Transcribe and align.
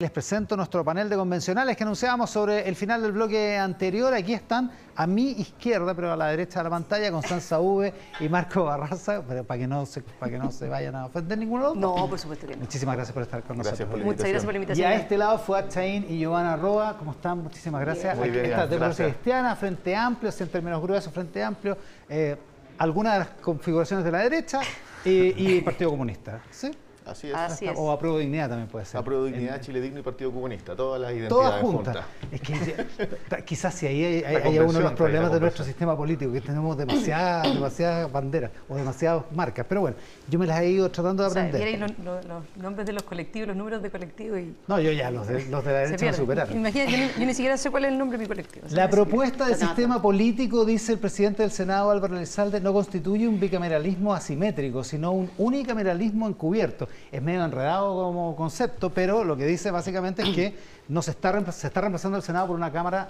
Les 0.00 0.12
presento 0.12 0.56
nuestro 0.56 0.84
panel 0.84 1.08
de 1.08 1.16
convencionales 1.16 1.76
que 1.76 1.82
anunciábamos 1.82 2.30
sobre 2.30 2.68
el 2.68 2.76
final 2.76 3.02
del 3.02 3.10
bloque 3.10 3.58
anterior. 3.58 4.14
Aquí 4.14 4.32
están 4.32 4.70
a 4.94 5.08
mi 5.08 5.32
izquierda, 5.32 5.92
pero 5.92 6.12
a 6.12 6.16
la 6.16 6.28
derecha 6.28 6.60
de 6.60 6.64
la 6.66 6.70
pantalla, 6.70 7.10
Constanza 7.10 7.58
V 7.58 7.92
y 8.20 8.28
Marco 8.28 8.62
Barraza, 8.62 9.24
pero 9.26 9.42
para 9.42 9.58
que 9.58 9.66
no 9.66 9.84
se, 9.86 10.02
para 10.02 10.30
que 10.30 10.38
no 10.38 10.52
se 10.52 10.68
vayan 10.68 10.94
a 10.94 11.06
ofender 11.06 11.36
ninguno 11.36 11.62
de 11.64 11.68
los 11.70 11.76
No, 11.78 12.08
por 12.08 12.16
supuesto 12.16 12.46
que 12.46 12.54
no. 12.54 12.60
Muchísimas 12.60 12.94
gracias 12.94 13.12
por 13.12 13.24
estar 13.24 13.42
con 13.42 13.56
Gracias 13.56 13.80
nosotros. 13.80 14.04
Muchas 14.04 14.20
gracias 14.20 14.44
por 14.44 14.52
la 14.54 14.58
Y 14.58 14.62
invitación. 14.62 14.88
a 14.92 14.94
este 14.94 15.18
lado 15.18 15.38
fue 15.40 15.68
Chaín 15.68 16.06
y 16.08 16.16
Giovanna 16.20 16.54
Roa. 16.54 16.96
¿Cómo 16.96 17.10
están? 17.10 17.38
Muchísimas 17.42 17.80
gracias. 17.80 18.16
Muy 18.16 18.30
bien, 18.30 18.44
Esta 18.44 18.68
democracia 18.68 18.78
gracias. 19.06 19.08
cristiana, 19.16 19.56
Frente 19.56 19.96
Amplio, 19.96 20.28
así 20.28 20.44
en 20.44 20.48
términos 20.50 20.80
gruesos, 20.80 21.12
Frente 21.12 21.42
Amplio, 21.42 21.76
eh, 22.08 22.36
algunas 22.78 23.14
de 23.14 23.18
las 23.18 23.28
configuraciones 23.40 24.04
de 24.04 24.12
la 24.12 24.18
derecha 24.18 24.60
y, 25.04 25.56
y 25.56 25.60
Partido 25.62 25.90
Comunista. 25.90 26.40
¿Sí? 26.52 26.70
Así 27.08 27.28
es. 27.28 27.34
Así 27.34 27.66
es. 27.66 27.72
O 27.76 27.90
Apruebo 27.90 28.18
Dignidad 28.18 28.48
también 28.48 28.68
puede 28.68 28.84
ser. 28.84 29.00
Apruebo 29.00 29.24
Dignidad, 29.24 29.60
Chile 29.60 29.80
Digno 29.80 30.00
y 30.00 30.02
Partido 30.02 30.30
Comunista. 30.32 30.76
Todas 30.76 31.00
las 31.00 31.10
identidades 31.12 31.44
Todas 31.46 31.60
juntas. 31.60 31.96
juntas. 31.96 32.32
Es 32.32 32.40
que 32.40 33.44
quizás 33.44 33.74
si 33.74 33.86
ahí 33.86 34.04
hay, 34.24 34.58
uno 34.58 34.72
de 34.72 34.80
los 34.80 34.92
problemas 34.92 35.32
de 35.32 35.40
nuestro 35.40 35.64
sistema 35.64 35.96
político, 35.96 36.32
que 36.32 36.40
tenemos 36.40 36.76
demasiadas, 36.76 37.52
demasiadas 37.54 38.10
banderas 38.12 38.50
o 38.68 38.76
demasiadas 38.76 39.24
marcas. 39.32 39.66
Pero 39.68 39.80
bueno, 39.82 39.96
yo 40.28 40.38
me 40.38 40.46
las 40.46 40.60
he 40.60 40.70
ido 40.70 40.90
tratando 40.90 41.22
de 41.22 41.28
O 41.28 41.32
sea, 41.32 41.44
aprender. 41.44 41.68
y 41.74 41.76
los, 41.76 41.90
los- 42.04 42.24
los 42.26 42.44
nombres 42.56 42.86
de 42.86 42.92
los 42.92 43.02
colectivos, 43.02 43.48
los 43.48 43.56
números 43.56 43.82
de 43.82 43.90
colectivos 43.90 44.38
y 44.40 44.54
No, 44.66 44.80
yo 44.80 44.92
ya, 44.92 45.10
los 45.10 45.26
de, 45.26 45.44
los 45.46 45.64
de 45.64 45.72
la 45.72 45.78
derecha 45.80 46.06
me 46.06 46.12
superaron. 46.12 46.56
Imagina, 46.56 46.84
yo, 46.84 46.96
ni- 46.96 47.08
yo 47.20 47.26
ni 47.26 47.34
siquiera 47.34 47.56
sé 47.56 47.70
cuál 47.70 47.84
es 47.86 47.92
el 47.92 47.98
nombre 47.98 48.18
de 48.18 48.24
mi 48.24 48.28
colectivo. 48.28 48.66
La 48.70 48.88
propuesta 48.90 49.46
de 49.46 49.52
No, 49.52 49.58
no, 49.60 49.66
sistema 49.66 50.02
político, 50.02 50.64
dice 50.64 50.92
el 50.92 50.98
presidente 50.98 51.42
del 51.42 51.50
Senado, 51.52 51.90
Álvaro 51.90 52.16
Elizalde, 52.16 52.60
no 52.60 52.72
constituye 52.72 53.26
un 53.26 53.40
bicameralismo 53.40 54.12
asimétrico, 54.14 54.84
sino 54.84 55.12
un 55.12 55.30
unicameralismo 55.38 56.28
encubierto. 56.28 56.88
Es 57.10 57.22
medio 57.22 57.44
enredado 57.44 57.94
como 57.94 58.36
concepto, 58.36 58.90
pero 58.90 59.24
lo 59.24 59.36
que 59.36 59.46
dice 59.46 59.70
básicamente 59.70 60.22
es 60.22 60.28
que 60.34 60.58
no 60.88 61.02
se 61.02 61.12
está, 61.12 61.52
se 61.52 61.66
está 61.66 61.80
reemplazando 61.80 62.16
el 62.16 62.22
Senado 62.22 62.48
por 62.48 62.56
una 62.56 62.70
Cámara 62.72 63.08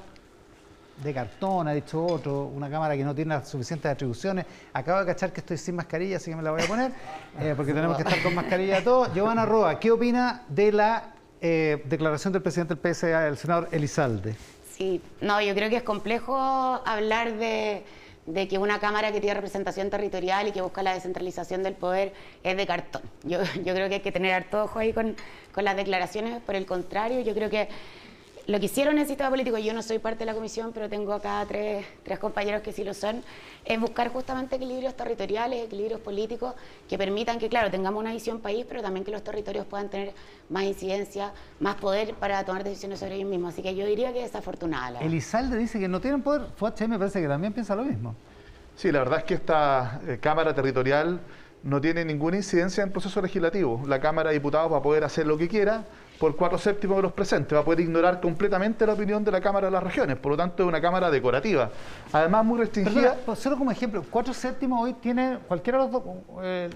de 1.02 1.14
cartón, 1.14 1.68
ha 1.68 1.72
dicho 1.72 2.04
otro, 2.04 2.44
una 2.46 2.68
Cámara 2.68 2.96
que 2.96 3.04
no 3.04 3.14
tiene 3.14 3.34
las 3.34 3.48
suficientes 3.48 3.90
atribuciones. 3.90 4.46
Acabo 4.72 5.00
de 5.00 5.06
cachar 5.06 5.32
que 5.32 5.40
estoy 5.40 5.56
sin 5.56 5.76
mascarilla, 5.76 6.16
así 6.16 6.30
que 6.30 6.36
me 6.36 6.42
la 6.42 6.50
voy 6.50 6.62
a 6.62 6.66
poner, 6.66 6.92
eh, 7.40 7.54
porque 7.56 7.72
tenemos 7.72 7.96
que 7.96 8.02
estar 8.02 8.22
con 8.22 8.34
mascarilla 8.34 8.82
todos. 8.82 9.12
Giovanna 9.14 9.46
Roa, 9.46 9.78
¿qué 9.78 9.90
opina 9.90 10.42
de 10.48 10.72
la 10.72 11.12
eh, 11.40 11.82
declaración 11.86 12.32
del 12.32 12.42
presidente 12.42 12.74
del 12.74 12.94
PSA, 12.94 13.28
el 13.28 13.36
senador 13.36 13.68
Elizalde? 13.70 14.34
Sí, 14.72 15.00
no, 15.20 15.40
yo 15.40 15.54
creo 15.54 15.70
que 15.70 15.76
es 15.76 15.82
complejo 15.82 16.36
hablar 16.36 17.36
de, 17.36 17.84
de 18.28 18.46
que 18.46 18.58
una 18.58 18.78
Cámara 18.78 19.10
que 19.10 19.20
tiene 19.20 19.34
representación 19.34 19.88
territorial 19.88 20.48
y 20.48 20.52
que 20.52 20.60
busca 20.60 20.82
la 20.82 20.92
descentralización 20.92 21.62
del 21.62 21.74
poder 21.74 22.12
es 22.42 22.56
de 22.56 22.66
cartón. 22.66 23.02
Yo, 23.24 23.38
yo 23.64 23.74
creo 23.74 23.88
que 23.88 23.96
hay 23.96 24.00
que 24.00 24.12
tener 24.12 24.34
harto 24.34 24.64
ojo 24.64 24.78
ahí 24.78 24.92
con, 24.92 25.16
con 25.52 25.64
las 25.64 25.76
declaraciones, 25.76 26.40
por 26.42 26.54
el 26.54 26.66
contrario, 26.66 27.20
yo 27.20 27.34
creo 27.34 27.48
que 27.48 27.68
lo 28.48 28.58
que 28.58 28.64
hicieron 28.64 28.94
en 28.94 29.02
el 29.02 29.06
sistema 29.06 29.28
político, 29.28 29.58
yo 29.58 29.74
no 29.74 29.82
soy 29.82 29.98
parte 29.98 30.20
de 30.20 30.24
la 30.24 30.32
comisión, 30.32 30.72
pero 30.72 30.88
tengo 30.88 31.12
acá 31.12 31.44
tres, 31.46 31.84
tres 32.02 32.18
compañeros 32.18 32.62
que 32.62 32.72
sí 32.72 32.82
lo 32.82 32.94
son, 32.94 33.22
es 33.62 33.78
buscar 33.78 34.08
justamente 34.08 34.56
equilibrios 34.56 34.96
territoriales, 34.96 35.66
equilibrios 35.66 36.00
políticos 36.00 36.54
que 36.88 36.96
permitan 36.96 37.38
que, 37.38 37.50
claro, 37.50 37.70
tengamos 37.70 38.00
una 38.00 38.10
visión 38.10 38.40
país, 38.40 38.64
pero 38.66 38.80
también 38.80 39.04
que 39.04 39.10
los 39.10 39.22
territorios 39.22 39.66
puedan 39.66 39.90
tener 39.90 40.14
más 40.48 40.64
incidencia, 40.64 41.34
más 41.60 41.74
poder 41.74 42.14
para 42.14 42.42
tomar 42.46 42.64
decisiones 42.64 43.00
sobre 43.00 43.16
ellos 43.16 43.28
mismos. 43.28 43.52
Así 43.52 43.62
que 43.62 43.74
yo 43.74 43.84
diría 43.84 44.14
que 44.14 44.20
es 44.20 44.32
desafortunada. 44.32 44.92
la. 44.92 45.00
Elizalde 45.00 45.58
dice 45.58 45.78
que 45.78 45.86
no 45.86 46.00
tienen 46.00 46.22
poder. 46.22 46.46
Fuache 46.56 46.88
me 46.88 46.98
parece 46.98 47.20
que 47.20 47.28
también 47.28 47.52
piensa 47.52 47.76
lo 47.76 47.84
mismo. 47.84 48.14
Sí, 48.76 48.90
la 48.90 49.00
verdad 49.00 49.18
es 49.18 49.24
que 49.24 49.34
esta 49.34 50.00
eh, 50.06 50.18
Cámara 50.22 50.54
Territorial 50.54 51.20
no 51.68 51.80
tiene 51.80 52.04
ninguna 52.04 52.36
incidencia 52.38 52.82
en 52.82 52.88
el 52.88 52.92
proceso 52.92 53.20
legislativo. 53.20 53.82
La 53.86 54.00
Cámara 54.00 54.30
de 54.30 54.34
Diputados 54.34 54.72
va 54.72 54.78
a 54.78 54.82
poder 54.82 55.04
hacer 55.04 55.26
lo 55.26 55.36
que 55.36 55.48
quiera 55.48 55.84
por 56.18 56.34
cuatro 56.34 56.58
séptimos 56.58 56.96
de 56.96 57.02
los 57.02 57.12
presentes, 57.12 57.54
va 57.56 57.60
a 57.60 57.64
poder 57.64 57.78
ignorar 57.78 58.20
completamente 58.20 58.84
la 58.84 58.94
opinión 58.94 59.22
de 59.22 59.30
la 59.30 59.40
Cámara 59.40 59.68
de 59.68 59.70
las 59.70 59.82
Regiones, 59.84 60.16
por 60.16 60.32
lo 60.32 60.36
tanto 60.36 60.64
es 60.64 60.68
una 60.68 60.80
Cámara 60.80 61.12
decorativa. 61.12 61.70
Además 62.12 62.44
muy 62.44 62.58
Perdona, 62.58 62.74
restringida. 62.82 63.16
pues 63.24 63.38
solo 63.38 63.56
como 63.56 63.70
ejemplo, 63.70 64.02
cuatro 64.10 64.34
séptimos 64.34 64.82
hoy 64.82 64.94
tiene, 64.94 65.38
cualquiera 65.46 65.78
de 65.78 65.84
los 65.84 65.92
dos, 65.92 66.02
eh, 66.42 66.70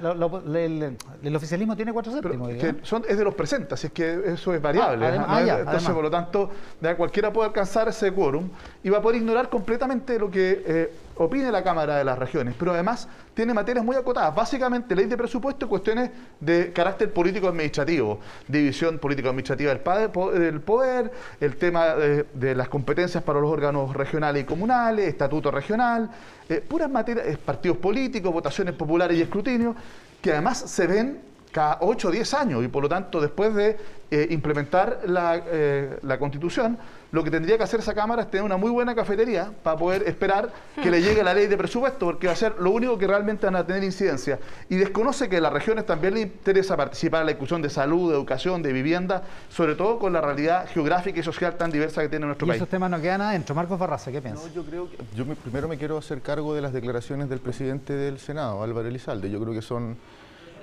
el, 0.54 0.96
el 1.24 1.36
oficialismo 1.36 1.74
tiene 1.74 1.92
cuatro 1.92 2.12
Pero 2.12 2.22
séptimos. 2.34 2.48
que 2.50 2.72
¿no? 2.72 2.78
son, 2.86 3.02
es 3.08 3.18
de 3.18 3.24
los 3.24 3.34
presentes, 3.34 3.72
así 3.72 3.88
es 3.88 3.92
que 3.92 4.20
eso 4.32 4.54
es 4.54 4.62
variable. 4.62 5.06
Ah, 5.06 5.08
además- 5.08 5.28
¿no? 5.28 5.34
ah, 5.34 5.42
ya, 5.42 5.52
Entonces, 5.58 5.74
además. 5.88 5.92
por 5.94 6.04
lo 6.04 6.10
tanto, 6.12 6.50
ya 6.80 6.96
cualquiera 6.96 7.32
puede 7.32 7.48
alcanzar 7.48 7.88
ese 7.88 8.12
quórum 8.12 8.48
y 8.84 8.90
va 8.90 8.98
a 8.98 9.02
poder 9.02 9.20
ignorar 9.22 9.48
completamente 9.48 10.20
lo 10.20 10.30
que 10.30 10.62
eh, 10.64 10.92
opine 11.24 11.50
la 11.50 11.62
Cámara 11.62 11.96
de 11.96 12.04
las 12.04 12.18
Regiones. 12.18 12.54
Pero 12.58 12.72
además 12.72 13.08
tiene 13.34 13.54
materias 13.54 13.84
muy 13.84 13.96
acotadas, 13.96 14.34
básicamente 14.34 14.94
ley 14.94 15.06
de 15.06 15.16
presupuesto 15.16 15.66
y 15.66 15.68
cuestiones 15.68 16.10
de 16.40 16.72
carácter 16.72 17.12
político-administrativo, 17.12 18.20
división 18.48 18.98
político-administrativa 18.98 19.72
del, 19.72 20.60
poder, 20.60 21.12
el 21.40 21.56
tema 21.56 21.94
de, 21.94 22.26
de 22.34 22.54
las 22.54 22.68
competencias 22.68 23.22
para 23.22 23.40
los 23.40 23.50
órganos 23.50 23.94
regionales 23.94 24.42
y 24.42 24.46
comunales, 24.46 25.08
estatuto 25.08 25.50
regional, 25.50 26.10
eh, 26.48 26.60
puras 26.60 26.90
materias, 26.90 27.26
eh, 27.26 27.38
partidos 27.42 27.78
políticos, 27.78 28.32
votaciones 28.32 28.74
populares 28.74 29.16
y 29.16 29.22
escrutinio, 29.22 29.74
que 30.20 30.32
además 30.32 30.58
se 30.58 30.86
ven 30.86 31.31
cada 31.52 31.78
8 31.82 32.08
o 32.08 32.10
10 32.10 32.34
años 32.34 32.64
y 32.64 32.68
por 32.68 32.82
lo 32.82 32.88
tanto 32.88 33.20
después 33.20 33.54
de 33.54 33.76
eh, 34.10 34.26
implementar 34.30 35.00
la, 35.06 35.40
eh, 35.46 35.98
la 36.02 36.18
constitución, 36.18 36.76
lo 37.12 37.22
que 37.22 37.30
tendría 37.30 37.56
que 37.58 37.64
hacer 37.64 37.80
esa 37.80 37.94
Cámara 37.94 38.22
es 38.22 38.30
tener 38.30 38.44
una 38.44 38.56
muy 38.56 38.70
buena 38.70 38.94
cafetería 38.94 39.52
para 39.62 39.76
poder 39.76 40.02
esperar 40.08 40.50
que 40.82 40.90
le 40.90 41.00
llegue 41.02 41.22
la 41.22 41.32
ley 41.34 41.46
de 41.46 41.56
presupuesto, 41.58 42.06
porque 42.06 42.26
va 42.26 42.32
a 42.32 42.36
ser 42.36 42.54
lo 42.58 42.70
único 42.70 42.96
que 42.98 43.06
realmente 43.06 43.44
van 43.46 43.56
a 43.56 43.66
tener 43.66 43.84
incidencia. 43.84 44.38
Y 44.70 44.76
desconoce 44.76 45.28
que 45.28 45.36
a 45.36 45.40
las 45.42 45.52
regiones 45.52 45.84
también 45.86 46.14
le 46.14 46.20
interesa 46.22 46.74
participar 46.76 47.20
en 47.20 47.26
la 47.26 47.32
discusión 47.32 47.60
de 47.62 47.68
salud, 47.70 48.10
de 48.10 48.16
educación, 48.16 48.62
de 48.62 48.72
vivienda, 48.72 49.22
sobre 49.50 49.74
todo 49.74 49.98
con 49.98 50.12
la 50.14 50.22
realidad 50.22 50.66
geográfica 50.72 51.20
y 51.20 51.22
social 51.22 51.56
tan 51.56 51.70
diversa 51.70 52.00
que 52.02 52.08
tiene 52.08 52.24
nuestro 52.26 52.46
Y 52.46 52.48
país. 52.48 52.56
esos 52.62 52.68
temas 52.70 52.90
no 52.90 53.00
quedan 53.00 53.20
adentro. 53.20 53.54
Marcos 53.54 53.78
Barraza, 53.78 54.10
¿qué 54.10 54.22
piensa? 54.22 54.46
No, 54.46 54.52
yo 54.54 54.64
creo 54.64 54.90
que 54.90 54.96
yo 55.14 55.26
me- 55.26 55.36
primero 55.36 55.68
me 55.68 55.76
quiero 55.76 55.98
hacer 55.98 56.22
cargo 56.22 56.54
de 56.54 56.62
las 56.62 56.72
declaraciones 56.72 57.28
del 57.28 57.40
presidente 57.40 57.94
del 57.94 58.18
Senado, 58.18 58.62
Álvaro 58.62 58.88
Elizalde. 58.88 59.30
Yo 59.30 59.38
creo 59.40 59.52
que 59.52 59.62
son 59.62 59.96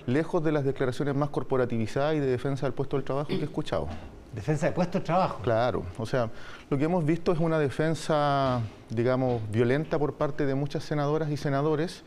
lejos 0.10 0.44
de 0.44 0.52
las 0.52 0.64
declaraciones 0.64 1.16
más 1.16 1.30
corporativizadas 1.30 2.16
y 2.16 2.20
de 2.20 2.28
defensa 2.28 2.66
del 2.66 2.74
puesto 2.74 2.98
del 2.98 3.06
trabajo 3.06 3.28
que 3.28 3.36
he 3.36 3.44
escuchado. 3.44 3.88
Defensa 4.34 4.68
de 4.68 4.74
puesto 4.74 5.00
de 5.00 5.06
trabajo. 5.06 5.42
Claro, 5.42 5.84
o 5.98 6.06
sea, 6.06 6.30
lo 6.70 6.78
que 6.78 6.84
hemos 6.84 7.06
visto 7.06 7.32
es 7.32 7.40
una 7.40 7.58
defensa, 7.58 8.62
digamos, 8.90 9.42
violenta 9.52 9.98
por 9.98 10.14
parte 10.14 10.46
de 10.46 10.54
muchas 10.54 10.84
senadoras 10.84 11.32
y 11.32 11.38
senadores 11.38 12.04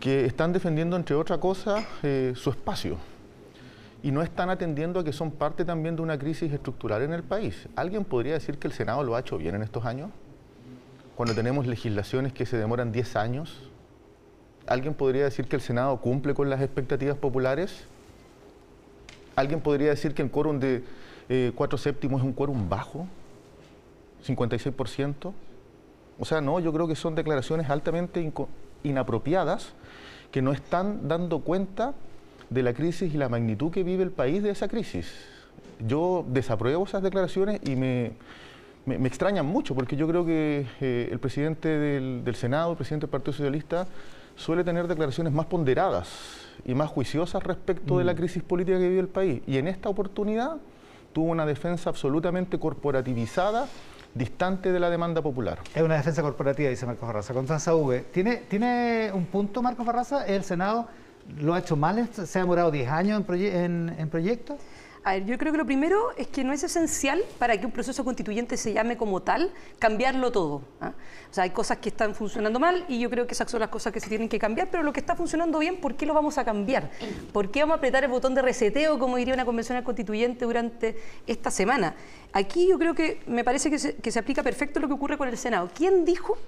que 0.00 0.24
están 0.24 0.52
defendiendo, 0.52 0.96
entre 0.96 1.14
otras 1.14 1.38
cosas, 1.38 1.84
eh, 2.02 2.32
su 2.34 2.50
espacio. 2.50 2.96
Y 4.02 4.10
no 4.10 4.22
están 4.22 4.50
atendiendo 4.50 4.98
a 4.98 5.04
que 5.04 5.12
son 5.12 5.30
parte 5.30 5.64
también 5.64 5.94
de 5.94 6.02
una 6.02 6.18
crisis 6.18 6.52
estructural 6.52 7.02
en 7.02 7.12
el 7.12 7.22
país. 7.22 7.68
¿Alguien 7.76 8.04
podría 8.04 8.32
decir 8.32 8.58
que 8.58 8.66
el 8.66 8.72
Senado 8.72 9.04
lo 9.04 9.14
ha 9.14 9.20
hecho 9.20 9.38
bien 9.38 9.54
en 9.54 9.62
estos 9.62 9.84
años? 9.84 10.10
Cuando 11.14 11.34
tenemos 11.34 11.66
legislaciones 11.66 12.32
que 12.32 12.46
se 12.46 12.56
demoran 12.56 12.90
10 12.90 13.14
años. 13.16 13.70
¿Alguien 14.66 14.94
podría 14.94 15.24
decir 15.24 15.46
que 15.46 15.56
el 15.56 15.62
Senado 15.62 15.96
cumple 15.98 16.34
con 16.34 16.48
las 16.48 16.60
expectativas 16.60 17.16
populares? 17.16 17.84
¿Alguien 19.34 19.60
podría 19.60 19.90
decir 19.90 20.14
que 20.14 20.22
el 20.22 20.30
quórum 20.30 20.60
de 20.60 20.84
eh, 21.28 21.52
cuatro 21.54 21.78
séptimos 21.78 22.20
es 22.20 22.26
un 22.26 22.32
quórum 22.32 22.68
bajo? 22.68 23.06
¿56%? 24.24 25.32
O 26.18 26.24
sea, 26.24 26.40
no, 26.40 26.60
yo 26.60 26.72
creo 26.72 26.86
que 26.86 26.94
son 26.94 27.14
declaraciones 27.14 27.68
altamente 27.70 28.32
inapropiadas 28.84 29.72
que 30.30 30.42
no 30.42 30.52
están 30.52 31.08
dando 31.08 31.40
cuenta 31.40 31.94
de 32.50 32.62
la 32.62 32.74
crisis 32.74 33.12
y 33.12 33.16
la 33.16 33.28
magnitud 33.28 33.72
que 33.72 33.82
vive 33.82 34.04
el 34.04 34.10
país 34.10 34.42
de 34.42 34.50
esa 34.50 34.68
crisis. 34.68 35.12
Yo 35.86 36.24
desapruebo 36.28 36.84
esas 36.84 37.02
declaraciones 37.02 37.60
y 37.64 37.74
me, 37.74 38.12
me, 38.86 38.98
me 38.98 39.08
extrañan 39.08 39.46
mucho 39.46 39.74
porque 39.74 39.96
yo 39.96 40.06
creo 40.06 40.24
que 40.24 40.66
eh, 40.80 41.08
el 41.10 41.18
presidente 41.18 41.68
del, 41.68 42.22
del 42.24 42.34
Senado, 42.36 42.70
el 42.70 42.76
presidente 42.76 43.06
del 43.06 43.10
Partido 43.10 43.32
Socialista, 43.32 43.86
suele 44.42 44.64
tener 44.64 44.88
declaraciones 44.88 45.32
más 45.32 45.46
ponderadas 45.46 46.08
y 46.64 46.74
más 46.74 46.90
juiciosas 46.90 47.42
respecto 47.42 47.98
de 47.98 48.04
la 48.04 48.14
crisis 48.14 48.42
política 48.42 48.78
que 48.78 48.88
vive 48.88 49.00
el 49.00 49.08
país. 49.08 49.42
Y 49.46 49.56
en 49.58 49.68
esta 49.68 49.88
oportunidad 49.88 50.56
tuvo 51.12 51.30
una 51.30 51.46
defensa 51.46 51.90
absolutamente 51.90 52.58
corporativizada, 52.58 53.66
distante 54.14 54.72
de 54.72 54.80
la 54.80 54.90
demanda 54.90 55.22
popular. 55.22 55.58
Es 55.74 55.82
una 55.82 55.96
defensa 55.96 56.22
corporativa, 56.22 56.68
dice 56.68 56.84
Marcos 56.86 57.06
Barraza. 57.06 57.32
Constanza 57.34 57.74
V. 57.74 58.00
¿Tiene, 58.12 58.36
¿Tiene 58.48 59.10
un 59.14 59.26
punto, 59.26 59.62
Marcos 59.62 59.86
Barraza? 59.86 60.26
¿El 60.26 60.42
Senado 60.44 60.86
lo 61.38 61.54
ha 61.54 61.60
hecho 61.60 61.76
mal? 61.76 62.08
¿Se 62.12 62.38
ha 62.38 62.42
demorado 62.42 62.70
10 62.70 62.88
años 62.90 63.20
en, 63.20 63.26
proye- 63.26 63.54
en, 63.64 63.94
en 63.98 64.08
proyectos? 64.10 64.56
A 65.04 65.14
ver, 65.14 65.24
yo 65.24 65.36
creo 65.36 65.50
que 65.50 65.58
lo 65.58 65.66
primero 65.66 66.12
es 66.16 66.28
que 66.28 66.44
no 66.44 66.52
es 66.52 66.62
esencial 66.62 67.20
para 67.40 67.58
que 67.58 67.66
un 67.66 67.72
proceso 67.72 68.04
constituyente 68.04 68.56
se 68.56 68.72
llame 68.72 68.96
como 68.96 69.20
tal 69.20 69.52
cambiarlo 69.80 70.30
todo. 70.30 70.62
¿ah? 70.80 70.92
O 71.28 71.34
sea, 71.34 71.42
hay 71.42 71.50
cosas 71.50 71.78
que 71.78 71.88
están 71.88 72.14
funcionando 72.14 72.60
mal 72.60 72.84
y 72.88 73.00
yo 73.00 73.10
creo 73.10 73.26
que 73.26 73.34
esas 73.34 73.50
son 73.50 73.58
las 73.58 73.68
cosas 73.68 73.92
que 73.92 73.98
se 73.98 74.08
tienen 74.08 74.28
que 74.28 74.38
cambiar, 74.38 74.68
pero 74.70 74.84
lo 74.84 74.92
que 74.92 75.00
está 75.00 75.16
funcionando 75.16 75.58
bien, 75.58 75.80
¿por 75.80 75.96
qué 75.96 76.06
lo 76.06 76.14
vamos 76.14 76.38
a 76.38 76.44
cambiar? 76.44 76.88
¿Por 77.32 77.50
qué 77.50 77.60
vamos 77.60 77.74
a 77.74 77.78
apretar 77.78 78.04
el 78.04 78.10
botón 78.10 78.36
de 78.36 78.42
reseteo, 78.42 78.96
como 79.00 79.16
diría 79.16 79.34
una 79.34 79.44
convención 79.44 79.82
constituyente 79.82 80.44
durante 80.44 80.96
esta 81.26 81.50
semana? 81.50 81.96
Aquí 82.32 82.68
yo 82.68 82.78
creo 82.78 82.94
que 82.94 83.22
me 83.26 83.42
parece 83.42 83.70
que 83.70 83.96
que 84.00 84.10
se 84.12 84.18
aplica 84.20 84.44
perfecto 84.44 84.78
lo 84.78 84.86
que 84.86 84.94
ocurre 84.94 85.18
con 85.18 85.28
el 85.28 85.36
Senado. 85.36 85.68
¿Quién 85.74 86.04
dijo 86.04 86.38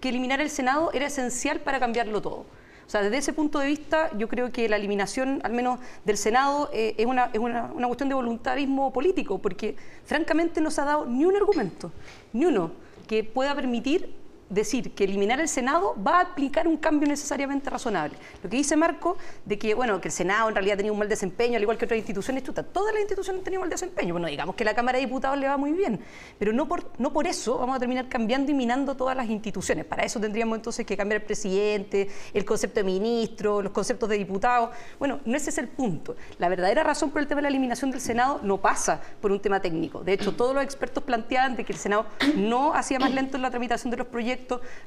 que 0.00 0.08
eliminar 0.08 0.40
el 0.40 0.50
Senado 0.50 0.90
era 0.92 1.06
esencial 1.06 1.60
para 1.60 1.78
cambiarlo 1.78 2.20
todo? 2.20 2.46
O 2.90 2.92
sea, 2.92 3.02
desde 3.02 3.18
ese 3.18 3.32
punto 3.32 3.60
de 3.60 3.68
vista, 3.68 4.10
yo 4.18 4.26
creo 4.26 4.50
que 4.50 4.68
la 4.68 4.74
eliminación, 4.74 5.40
al 5.44 5.52
menos 5.52 5.78
del 6.04 6.16
Senado, 6.16 6.68
eh, 6.72 6.96
es, 6.98 7.06
una, 7.06 7.30
es 7.32 7.38
una, 7.38 7.70
una 7.72 7.86
cuestión 7.86 8.08
de 8.08 8.16
voluntarismo 8.16 8.92
político, 8.92 9.38
porque 9.38 9.76
francamente 10.04 10.60
no 10.60 10.72
se 10.72 10.80
ha 10.80 10.86
dado 10.86 11.06
ni 11.06 11.24
un 11.24 11.36
argumento, 11.36 11.92
ni 12.32 12.46
uno, 12.46 12.72
que 13.06 13.22
pueda 13.22 13.54
permitir 13.54 14.12
decir 14.50 14.92
que 14.92 15.04
eliminar 15.04 15.40
el 15.40 15.48
Senado 15.48 15.94
va 16.04 16.18
a 16.18 16.20
aplicar 16.22 16.68
un 16.68 16.76
cambio 16.76 17.08
necesariamente 17.08 17.70
razonable. 17.70 18.16
Lo 18.42 18.50
que 18.50 18.56
dice 18.56 18.76
Marco, 18.76 19.16
de 19.44 19.58
que, 19.58 19.74
bueno, 19.74 20.00
que 20.00 20.08
el 20.08 20.12
Senado 20.12 20.48
en 20.48 20.54
realidad 20.54 20.76
tenía 20.76 20.92
un 20.92 20.98
mal 20.98 21.08
desempeño, 21.08 21.56
al 21.56 21.62
igual 21.62 21.78
que 21.78 21.84
otras 21.84 21.96
instituciones, 21.96 22.42
todas 22.42 22.92
las 22.92 23.00
instituciones 23.00 23.44
tenían 23.44 23.60
mal 23.60 23.70
desempeño. 23.70 24.12
Bueno, 24.12 24.26
digamos 24.26 24.56
que 24.56 24.64
la 24.64 24.74
Cámara 24.74 24.98
de 24.98 25.06
Diputados 25.06 25.38
le 25.38 25.46
va 25.46 25.56
muy 25.56 25.72
bien, 25.72 26.00
pero 26.38 26.52
no 26.52 26.66
por, 26.66 26.90
no 26.98 27.12
por 27.12 27.26
eso 27.26 27.58
vamos 27.58 27.76
a 27.76 27.78
terminar 27.78 28.08
cambiando 28.08 28.50
y 28.50 28.54
minando 28.54 28.96
todas 28.96 29.16
las 29.16 29.28
instituciones. 29.28 29.84
Para 29.84 30.02
eso 30.02 30.18
tendríamos 30.18 30.56
entonces 30.56 30.84
que 30.84 30.96
cambiar 30.96 31.20
el 31.20 31.26
presidente, 31.26 32.08
el 32.34 32.44
concepto 32.44 32.80
de 32.80 32.84
ministro, 32.84 33.62
los 33.62 33.72
conceptos 33.72 34.08
de 34.08 34.18
diputado. 34.18 34.72
Bueno, 34.98 35.20
no 35.24 35.36
ese 35.36 35.50
es 35.50 35.58
el 35.58 35.68
punto. 35.68 36.16
La 36.38 36.48
verdadera 36.48 36.82
razón 36.82 37.10
por 37.10 37.22
el 37.22 37.28
tema 37.28 37.38
de 37.38 37.42
la 37.42 37.48
eliminación 37.48 37.92
del 37.92 38.00
Senado 38.00 38.40
no 38.42 38.60
pasa 38.60 39.00
por 39.20 39.30
un 39.30 39.40
tema 39.40 39.60
técnico. 39.60 40.02
De 40.02 40.12
hecho, 40.12 40.34
todos 40.34 40.54
los 40.54 40.64
expertos 40.64 41.04
planteaban 41.04 41.54
de 41.54 41.64
que 41.64 41.72
el 41.72 41.78
Senado 41.78 42.06
no 42.36 42.74
hacía 42.74 42.98
más 42.98 43.12
lento 43.12 43.36
en 43.36 43.42
la 43.42 43.50
tramitación 43.50 43.90
de 43.90 43.96
los 43.96 44.06
proyectos 44.08 44.39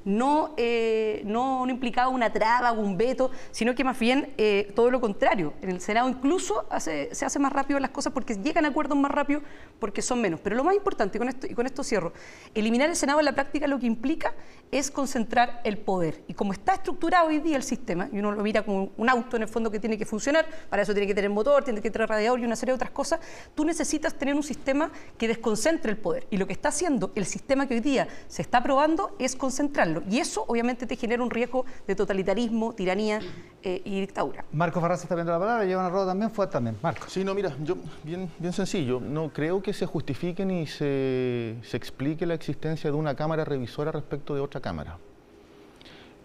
no, 0.06 0.54
eh, 0.58 1.22
no, 1.26 1.68
implicaba 1.70 2.10
una 2.10 2.32
traba 2.32 2.72
o 2.72 2.80
un 2.80 2.98
veto, 2.98 3.32
sino 3.52 3.76
que 3.76 3.84
más 3.84 3.98
bien 4.00 4.34
eh, 4.38 4.72
todo 4.76 4.92
lo 4.92 5.02
contrario. 5.02 5.54
En 5.62 5.70
el 5.70 5.82
Senado 5.82 6.10
incluso 6.10 6.66
se 6.80 7.26
hace 7.26 7.40
más 7.40 7.52
rápido 7.54 7.80
las 7.80 7.92
cosas 7.92 8.14
porque 8.14 8.36
llegan 8.36 8.66
a 8.66 8.70
acuerdos 8.70 8.98
más 8.98 9.12
rápido 9.12 9.42
porque 9.80 10.02
son 10.02 10.22
menos. 10.22 10.40
Pero 10.40 10.56
lo 10.56 10.64
más 10.64 10.76
importante, 10.76 11.18
y 11.18 11.20
con 11.20 11.30
esto, 11.30 11.48
y 11.48 11.54
con 11.54 11.66
esto 11.66 11.84
cierro, 11.84 12.14
eliminar 12.54 12.90
el 12.90 12.96
Senado 12.96 13.20
en 13.20 13.26
la 13.26 13.34
práctica 13.34 13.68
lo 13.68 13.80
que 13.80 13.86
implica 13.88 14.34
es 14.72 14.90
concentrar 14.90 15.62
el 15.64 15.78
poder. 15.78 16.24
Y 16.28 16.34
como 16.34 16.54
está 16.54 16.74
estructurado 16.74 17.28
hoy 17.28 17.40
día 17.40 17.58
el 17.58 17.64
sistema, 17.64 18.10
y 18.12 18.20
uno 18.20 18.32
lo 18.32 18.42
mira 18.42 18.64
como 18.64 18.92
un 18.98 19.10
auto 19.10 19.36
en 19.36 19.44
el 19.44 19.48
fondo 19.48 19.70
que 19.70 19.80
tiene 19.80 19.98
que 19.98 20.06
funcionar, 20.06 20.46
para 20.70 20.82
eso 20.82 20.94
tiene 20.94 21.08
que 21.08 21.14
tener 21.14 21.30
motor, 21.30 21.64
tiene 21.64 21.82
que 21.82 21.92
tener 21.92 22.10
radiador 22.10 22.40
y 22.40 22.46
una 22.46 22.56
serie 22.56 22.72
de 22.72 22.76
otras 22.76 22.92
cosas, 22.92 23.20
tú 23.54 23.66
necesitas 23.66 24.16
tener 24.16 24.34
un 24.36 24.44
sistema 24.44 24.92
que 25.18 25.28
desconcentre 25.28 25.92
el 25.92 25.98
poder. 25.98 26.28
Y 26.32 26.38
lo 26.38 26.48
que 26.48 26.54
está 26.54 26.70
haciendo 26.70 27.12
el 27.16 27.26
sistema 27.26 27.68
que 27.68 27.76
hoy 27.76 27.80
día 27.82 28.08
se 28.28 28.42
está 28.42 28.60
aprobando 28.60 29.16
es 29.20 29.36
concentrarlo. 29.44 30.04
Y 30.10 30.19
eso 30.19 30.45
obviamente 30.48 30.88
te 30.88 30.95
genera 30.95 31.22
un 31.22 31.30
riesgo 31.30 31.66
de 31.86 31.95
totalitarismo, 31.95 32.72
tiranía 32.72 33.19
eh, 33.62 33.81
y 33.84 34.00
dictadura. 34.00 34.45
Marco 34.54 34.80
Farraz 34.80 35.04
está 35.04 35.16
viendo 35.16 35.34
la 35.34 35.40
palabra, 35.40 35.66
lleva 35.66 35.81
una 35.81 35.90
rueda 35.90 36.06
también, 36.07 36.31
fue 36.31 36.48
también. 36.48 36.78
Marco. 36.81 37.10
Sí, 37.10 37.25
no, 37.25 37.36
mira, 37.36 37.54
yo, 37.62 37.75
bien, 38.06 38.31
bien 38.40 38.54
sencillo, 38.54 39.01
no 39.01 39.34
creo 39.34 39.62
que 39.62 39.74
se 39.74 39.86
justifique 39.86 40.45
ni 40.45 40.66
se, 40.66 41.57
se 41.62 41.75
explique 41.75 42.25
la 42.25 42.36
existencia 42.36 42.90
de 42.90 42.95
una 42.95 43.16
cámara 43.16 43.44
revisora 43.44 43.92
respecto 43.92 44.34
de 44.34 44.40
otra 44.40 44.62
cámara. 44.62 44.98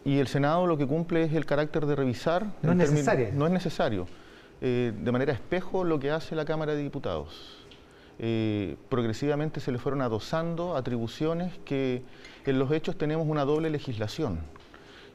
Y 0.04 0.18
el 0.18 0.28
Senado 0.28 0.68
lo 0.68 0.78
que 0.78 0.86
cumple 0.86 1.24
es 1.24 1.32
el 1.32 1.44
carácter 1.44 1.86
de 1.86 1.96
revisar. 1.96 2.46
No 2.62 2.70
es 2.70 2.76
necesario. 2.76 3.30
No 3.32 3.46
es 3.46 3.52
necesario. 3.52 4.06
Eh, 4.60 4.92
de 4.96 5.10
manera 5.10 5.32
espejo 5.32 5.82
lo 5.82 5.98
que 5.98 6.12
hace 6.12 6.36
la 6.36 6.44
Cámara 6.44 6.76
de 6.76 6.84
Diputados. 6.84 7.66
Eh, 8.20 8.76
progresivamente 8.88 9.60
se 9.60 9.70
le 9.70 9.78
fueron 9.78 10.02
adosando 10.02 10.76
atribuciones 10.76 11.52
que 11.64 12.02
en 12.50 12.58
los 12.58 12.70
hechos 12.72 12.96
tenemos 12.96 13.26
una 13.26 13.44
doble 13.44 13.70
legislación. 13.70 14.38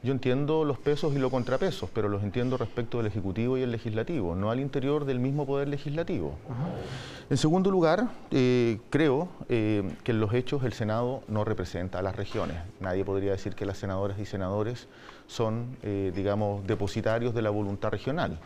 Yo 0.02 0.12
entiendo 0.12 0.64
los 0.64 0.78
pesos 0.78 1.14
y 1.14 1.18
los 1.18 1.30
contrapesos, 1.30 1.88
pero 1.94 2.10
los 2.10 2.22
entiendo 2.22 2.58
respecto 2.58 2.98
del 2.98 3.06
Ejecutivo 3.06 3.56
y 3.56 3.62
el 3.62 3.70
Legislativo, 3.70 4.34
no 4.34 4.50
al 4.50 4.60
interior 4.60 5.06
del 5.06 5.18
mismo 5.18 5.46
Poder 5.46 5.66
Legislativo. 5.68 6.34
En 7.30 7.38
segundo 7.38 7.70
lugar, 7.70 8.10
eh, 8.30 8.80
creo 8.90 9.28
eh, 9.48 9.82
que 10.04 10.12
en 10.12 10.20
los 10.20 10.34
hechos 10.34 10.62
el 10.64 10.74
Senado 10.74 11.22
no 11.26 11.42
representa 11.44 12.00
a 12.00 12.02
las 12.02 12.16
regiones. 12.16 12.58
Nadie 12.80 13.02
podría 13.02 13.30
decir 13.30 13.54
que 13.54 13.64
las 13.64 13.78
senadoras 13.78 14.18
y 14.18 14.26
senadores 14.26 14.88
son, 15.26 15.78
digamos, 15.82 16.66
depositarios 16.66 17.34
de 17.34 17.40
la 17.40 17.48
voluntad 17.48 17.88
regional. 17.88 18.38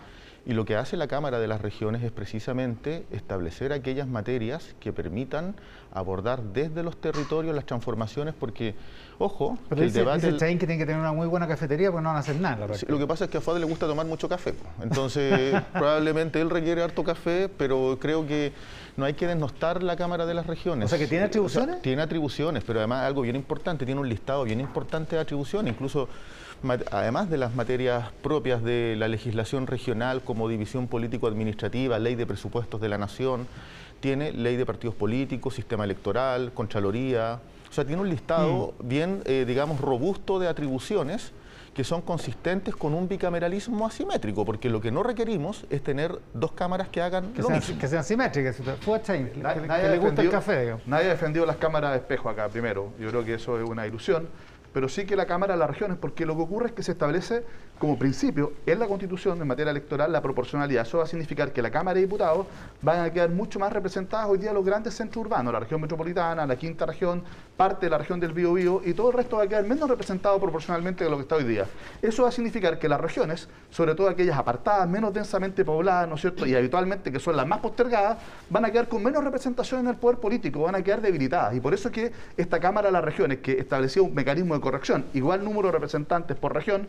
Y 0.48 0.54
lo 0.54 0.64
que 0.64 0.76
hace 0.76 0.96
la 0.96 1.08
Cámara 1.08 1.38
de 1.40 1.46
las 1.46 1.60
Regiones 1.60 2.02
es 2.02 2.10
precisamente 2.10 3.04
establecer 3.10 3.70
aquellas 3.74 4.08
materias 4.08 4.74
que 4.80 4.94
permitan 4.94 5.54
abordar 5.92 6.42
desde 6.42 6.82
los 6.82 6.98
territorios 6.98 7.54
las 7.54 7.66
transformaciones, 7.66 8.32
porque, 8.32 8.74
ojo, 9.18 9.58
Pero 9.68 9.82
el 9.82 9.92
debate... 9.92 10.32
Dice 10.32 10.48
que 10.58 10.66
tiene 10.66 10.78
que 10.78 10.86
tener 10.86 11.02
una 11.02 11.12
muy 11.12 11.26
buena 11.26 11.46
cafetería 11.46 11.90
porque 11.90 12.02
no 12.02 12.08
van 12.08 12.16
a 12.16 12.20
hacer 12.20 12.40
nada. 12.40 12.66
lo 12.66 12.98
que 12.98 13.06
pasa 13.06 13.26
es 13.26 13.30
que 13.30 13.36
a 13.36 13.40
Fade 13.42 13.60
le 13.60 13.66
gusta 13.66 13.86
tomar 13.86 14.06
mucho 14.06 14.26
café. 14.26 14.54
Entonces, 14.80 15.60
probablemente 15.74 16.40
él 16.40 16.48
requiere 16.48 16.82
harto 16.82 17.04
café, 17.04 17.50
pero 17.50 17.98
creo 18.00 18.26
que 18.26 18.54
no 18.96 19.04
hay 19.04 19.12
que 19.12 19.26
desnostar 19.26 19.82
la 19.82 19.96
Cámara 19.96 20.24
de 20.24 20.32
las 20.32 20.46
Regiones. 20.46 20.86
O 20.86 20.88
sea, 20.88 20.98
que 20.98 21.06
tiene 21.06 21.26
atribuciones. 21.26 21.82
tiene 21.82 22.00
atribuciones, 22.00 22.64
pero 22.64 22.78
además 22.78 23.04
algo 23.04 23.20
bien 23.20 23.36
importante, 23.36 23.84
tiene 23.84 24.00
un 24.00 24.08
listado 24.08 24.44
bien 24.44 24.60
importante 24.60 25.14
de 25.14 25.20
atribuciones, 25.20 25.74
incluso 25.74 26.08
además 26.90 27.31
de 27.31 27.38
las 27.38 27.55
materias 27.55 28.10
propias 28.22 28.62
de 28.62 28.96
la 28.96 29.08
legislación 29.08 29.66
regional 29.66 30.22
como 30.22 30.49
división 30.49 30.88
político-administrativa, 30.88 31.99
ley 31.99 32.14
de 32.14 32.26
presupuestos 32.26 32.81
de 32.81 32.88
la 32.88 32.99
nación, 32.99 33.46
tiene 34.00 34.32
ley 34.32 34.56
de 34.56 34.66
partidos 34.66 34.94
políticos, 34.94 35.55
sistema 35.55 35.84
electoral, 35.84 36.52
contraloría, 36.52 37.40
o 37.69 37.72
sea, 37.72 37.84
tiene 37.84 38.00
un 38.00 38.08
listado 38.08 38.75
mm. 38.78 38.88
bien, 38.88 39.22
eh, 39.25 39.44
digamos, 39.46 39.81
robusto 39.81 40.38
de 40.38 40.49
atribuciones 40.49 41.32
que 41.75 41.84
son 41.84 42.02
consistentes 42.02 42.75
con 42.75 42.93
un 42.93 43.06
bicameralismo 43.06 43.87
asimétrico, 43.87 44.44
porque 44.44 44.69
lo 44.69 44.81
que 44.81 44.90
no 44.90 45.05
requerimos 45.05 45.64
es 45.70 45.81
tener 45.81 46.19
dos 46.34 46.50
cámaras 46.50 46.88
que 46.88 47.00
hagan 47.00 47.32
que 47.32 47.40
lo 47.40 47.46
sean, 47.46 47.60
mismo. 47.60 47.78
Que 47.78 47.87
sean 47.87 48.02
simétricas, 48.02 48.56
que, 48.56 48.62
nadie 49.40 49.88
le 49.88 49.99
gusta 49.99 50.22
el 50.22 50.31
café. 50.31 50.76
Nadie 50.87 51.06
ha 51.06 51.10
defendido 51.10 51.46
las 51.46 51.56
cámaras 51.56 51.93
de 51.93 51.99
espejo 51.99 52.28
acá, 52.28 52.49
primero. 52.49 52.93
Yo 52.99 53.08
creo 53.10 53.25
que 53.25 53.34
eso 53.34 53.60
es 53.60 53.69
una 53.69 53.87
ilusión 53.87 54.26
pero 54.73 54.88
sí 54.88 55.06
que 55.06 55.17
la 55.17 55.26
Cámara 55.26 55.55
de 55.55 55.59
las 55.59 55.70
Regiones, 55.70 55.99
porque 55.99 56.26
lo 56.26 56.37
que 56.37 56.43
ocurre 56.43 56.67
es 56.69 56.73
que 56.73 56.82
se 56.82 56.93
establece 56.93 57.44
como 57.79 57.99
principio 57.99 58.53
en 58.67 58.79
la 58.81 58.87
Constitución, 58.87 59.41
en 59.41 59.47
materia 59.47 59.70
electoral, 59.70 60.11
la 60.11 60.20
proporcionalidad. 60.20 60.82
Eso 60.82 60.99
va 60.99 61.05
a 61.05 61.06
significar 61.06 61.53
que 61.53 61.62
la 61.62 61.70
Cámara 61.70 61.94
de 61.94 62.03
Diputados 62.03 62.47
van 62.82 63.00
a 63.00 63.12
quedar 63.12 63.31
mucho 63.31 63.59
más 63.59 63.73
representadas 63.73 64.29
hoy 64.29 64.38
día 64.38 64.53
los 64.53 64.65
grandes 64.65 64.94
centros 64.94 65.25
urbanos, 65.25 65.53
la 65.53 65.61
región 65.61 65.81
metropolitana, 65.81 66.44
la 66.44 66.56
quinta 66.56 66.87
región, 66.87 67.23
parte 67.56 67.87
de 67.87 67.91
la 67.91 67.99
región 67.99 68.19
del 68.19 68.32
Biobío, 68.32 68.82
y 68.85 68.94
todo 68.94 69.11
el 69.11 69.17
resto 69.17 69.37
va 69.37 69.44
a 69.44 69.47
quedar 69.47 69.65
menos 69.65 69.88
representado 69.88 70.41
proporcionalmente 70.41 71.05
de 71.05 71.11
lo 71.11 71.17
que 71.17 71.23
está 71.23 71.37
hoy 71.37 71.44
día. 71.44 71.67
Eso 72.03 72.25
va 72.25 72.29
a 72.29 72.32
significar 72.32 72.79
que 72.79 72.88
las 72.88 73.00
regiones, 73.00 73.49
sobre 73.70 73.94
todo 73.94 74.09
aquellas 74.09 74.37
apartadas, 74.37 74.88
menos 74.88 75.12
densamente 75.12 75.65
pobladas, 75.65 76.09
¿no 76.09 76.17
es 76.17 76.20
cierto?, 76.20 76.47
y 76.47 76.55
habitualmente 76.55 77.12
que 77.12 77.20
son 77.20 77.37
las 77.37 77.47
más 77.47 77.61
postergadas, 77.61 78.19
van 78.50 78.65
a 78.65 78.70
quedar 78.70 78.88
con 78.88 79.03
menos 79.03 79.23
representación 79.23 79.81
en 79.81 79.88
el 79.88 79.97
poder 79.97 80.19
político, 80.19 80.62
van 80.62 80.75
a 80.75 80.82
quedar 80.82 81.00
debilitadas. 81.00 81.55
Y 81.55 81.61
por 81.61 81.75
eso 81.75 81.88
es 81.88 81.94
que 81.94 82.12
esta 82.37 82.59
Cámara 82.59 82.88
de 82.88 82.93
las 82.93 83.05
Regiones, 83.05 83.38
que 83.38 83.53
establecía 83.53 84.03
un 84.03 84.15
mecanismo 84.15 84.55
de 84.55 84.57
corrección, 84.60 85.06
igual 85.14 85.44
número 85.44 85.69
de 85.69 85.72
representantes 85.72 86.37
por 86.37 86.55
región, 86.55 86.87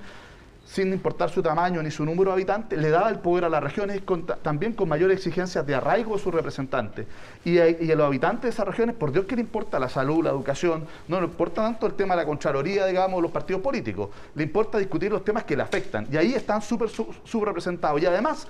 sin 0.69 0.93
importar 0.93 1.31
su 1.31 1.41
tamaño 1.41 1.81
ni 1.81 1.89
su 1.89 2.05
número 2.05 2.29
de 2.29 2.33
habitantes, 2.33 2.79
le 2.79 2.89
daba 2.89 3.09
el 3.09 3.17
poder 3.17 3.45
a 3.45 3.49
las 3.49 3.63
regiones 3.63 4.03
también 4.43 4.73
con 4.73 4.87
mayores 4.87 5.17
exigencias 5.17 5.65
de 5.65 5.73
arraigo 5.73 6.15
de 6.15 6.21
sus 6.21 6.31
representantes. 6.31 7.07
Y 7.43 7.57
a, 7.57 7.95
los 7.95 8.05
habitantes 8.05 8.43
de 8.43 8.49
esas 8.49 8.67
regiones, 8.67 8.95
por 8.95 9.11
Dios 9.11 9.25
que 9.25 9.35
le 9.35 9.41
importa 9.41 9.79
la 9.79 9.89
salud, 9.89 10.23
la 10.23 10.29
educación, 10.29 10.85
no 11.07 11.19
le 11.19 11.25
importa 11.25 11.63
tanto 11.63 11.87
el 11.87 11.93
tema 11.93 12.15
de 12.15 12.21
la 12.21 12.27
Contraloría, 12.27 12.85
digamos, 12.85 13.19
los 13.19 13.31
partidos 13.31 13.63
políticos, 13.63 14.09
le 14.35 14.43
importa 14.43 14.77
discutir 14.77 15.11
los 15.11 15.25
temas 15.25 15.43
que 15.43 15.57
le 15.57 15.63
afectan. 15.63 16.07
Y 16.11 16.17
ahí 16.17 16.35
están 16.35 16.61
súper 16.61 16.89
subrepresentados. 16.89 17.99
Y 17.99 18.05
además, 18.05 18.47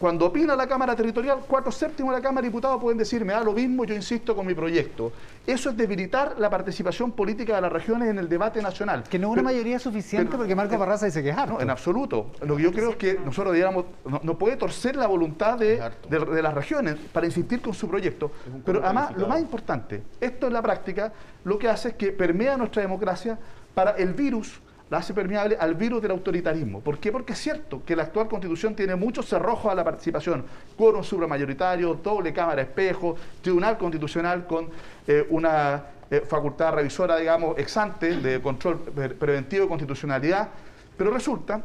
cuando 0.00 0.24
opina 0.24 0.56
la 0.56 0.66
Cámara 0.66 0.96
Territorial, 0.96 1.40
cuatro 1.46 1.70
séptimos 1.70 2.14
de 2.14 2.20
la 2.20 2.22
Cámara 2.22 2.40
de 2.40 2.48
Diputados 2.48 2.80
pueden 2.80 2.96
decir, 2.96 3.22
me 3.22 3.34
da 3.34 3.44
lo 3.44 3.52
mismo, 3.52 3.84
yo 3.84 3.94
insisto 3.94 4.34
con 4.34 4.46
mi 4.46 4.54
proyecto. 4.54 5.12
Eso 5.46 5.68
es 5.68 5.76
debilitar 5.76 6.36
la 6.38 6.48
participación 6.48 7.12
política 7.12 7.54
de 7.56 7.60
las 7.60 7.70
regiones 7.70 8.08
en 8.08 8.18
el 8.18 8.26
debate 8.26 8.62
nacional. 8.62 9.02
Que 9.02 9.18
no 9.18 9.26
es 9.26 9.34
una 9.34 9.42
mayoría 9.42 9.78
suficiente 9.78 10.38
porque 10.38 10.54
Marco 10.54 10.78
Barraza 10.78 11.04
dice 11.04 11.22
que 11.22 11.28
es 11.28 11.36
harto. 11.36 11.52
No, 11.52 11.60
en 11.60 11.68
absoluto. 11.68 12.30
Lo 12.40 12.56
que 12.56 12.62
yo 12.62 12.72
creo 12.72 12.90
es 12.92 12.96
que 12.96 13.18
nosotros 13.22 13.52
diríamos, 13.52 13.84
no, 14.22 14.38
puede 14.38 14.56
torcer 14.56 14.96
la 14.96 15.06
voluntad 15.06 15.58
de, 15.58 15.82
de, 16.08 16.42
las 16.42 16.54
regiones 16.54 16.96
para 17.12 17.26
insistir 17.26 17.60
con 17.60 17.74
su 17.74 17.86
proyecto. 17.86 18.32
Pero 18.64 18.82
además, 18.82 19.14
lo 19.18 19.28
más 19.28 19.38
importante, 19.38 20.02
esto 20.18 20.46
en 20.46 20.54
la 20.54 20.62
práctica 20.62 21.12
lo 21.44 21.58
que 21.58 21.68
hace 21.68 21.88
es 21.88 21.94
que 21.96 22.10
permea 22.10 22.56
nuestra 22.56 22.80
democracia 22.80 23.38
para 23.74 23.90
el 23.90 24.14
virus 24.14 24.62
la 24.90 24.98
hace 24.98 25.14
permeable 25.14 25.56
al 25.58 25.76
virus 25.76 26.02
del 26.02 26.10
autoritarismo. 26.10 26.80
¿Por 26.80 26.98
qué? 26.98 27.12
Porque 27.12 27.32
es 27.32 27.38
cierto 27.38 27.82
que 27.86 27.94
la 27.94 28.02
actual 28.02 28.28
constitución 28.28 28.74
tiene 28.74 28.96
muchos 28.96 29.26
cerrojos 29.26 29.70
a 29.70 29.74
la 29.74 29.84
participación, 29.84 30.44
quórum 30.76 31.04
supramayoritario, 31.04 31.94
doble 31.94 32.32
cámara 32.32 32.62
espejo, 32.62 33.16
tribunal 33.40 33.78
constitucional 33.78 34.46
con 34.46 34.68
eh, 35.06 35.26
una 35.30 35.84
eh, 36.10 36.22
facultad 36.28 36.74
revisora, 36.74 37.16
digamos, 37.16 37.56
exante 37.56 38.16
de 38.16 38.42
control 38.42 38.78
preventivo 38.78 39.62
de 39.62 39.68
constitucionalidad, 39.68 40.48
pero 40.96 41.12
resulta, 41.12 41.62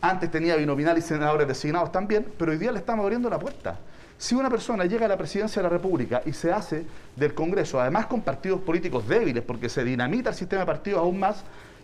antes 0.00 0.30
tenía 0.30 0.54
binominal 0.54 0.96
y 0.96 1.02
senadores 1.02 1.48
designados 1.48 1.90
también, 1.90 2.24
pero 2.38 2.52
hoy 2.52 2.58
día 2.58 2.70
le 2.70 2.78
estamos 2.78 3.02
abriendo 3.02 3.28
la 3.28 3.38
puerta. 3.38 3.78
Si 4.16 4.34
una 4.34 4.48
persona 4.48 4.84
llega 4.84 5.06
a 5.06 5.08
la 5.08 5.16
presidencia 5.16 5.60
de 5.60 5.68
la 5.68 5.70
República 5.70 6.22
y 6.24 6.32
se 6.34 6.52
hace 6.52 6.84
del 7.16 7.34
Congreso, 7.34 7.80
además 7.80 8.06
con 8.06 8.20
partidos 8.20 8.60
políticos 8.60 9.08
débiles, 9.08 9.42
porque 9.42 9.68
se 9.68 9.82
dinamita 9.82 10.30
el 10.30 10.36
sistema 10.36 10.60
de 10.60 10.66
partidos 10.66 11.00
aún 11.00 11.18
más, 11.18 11.42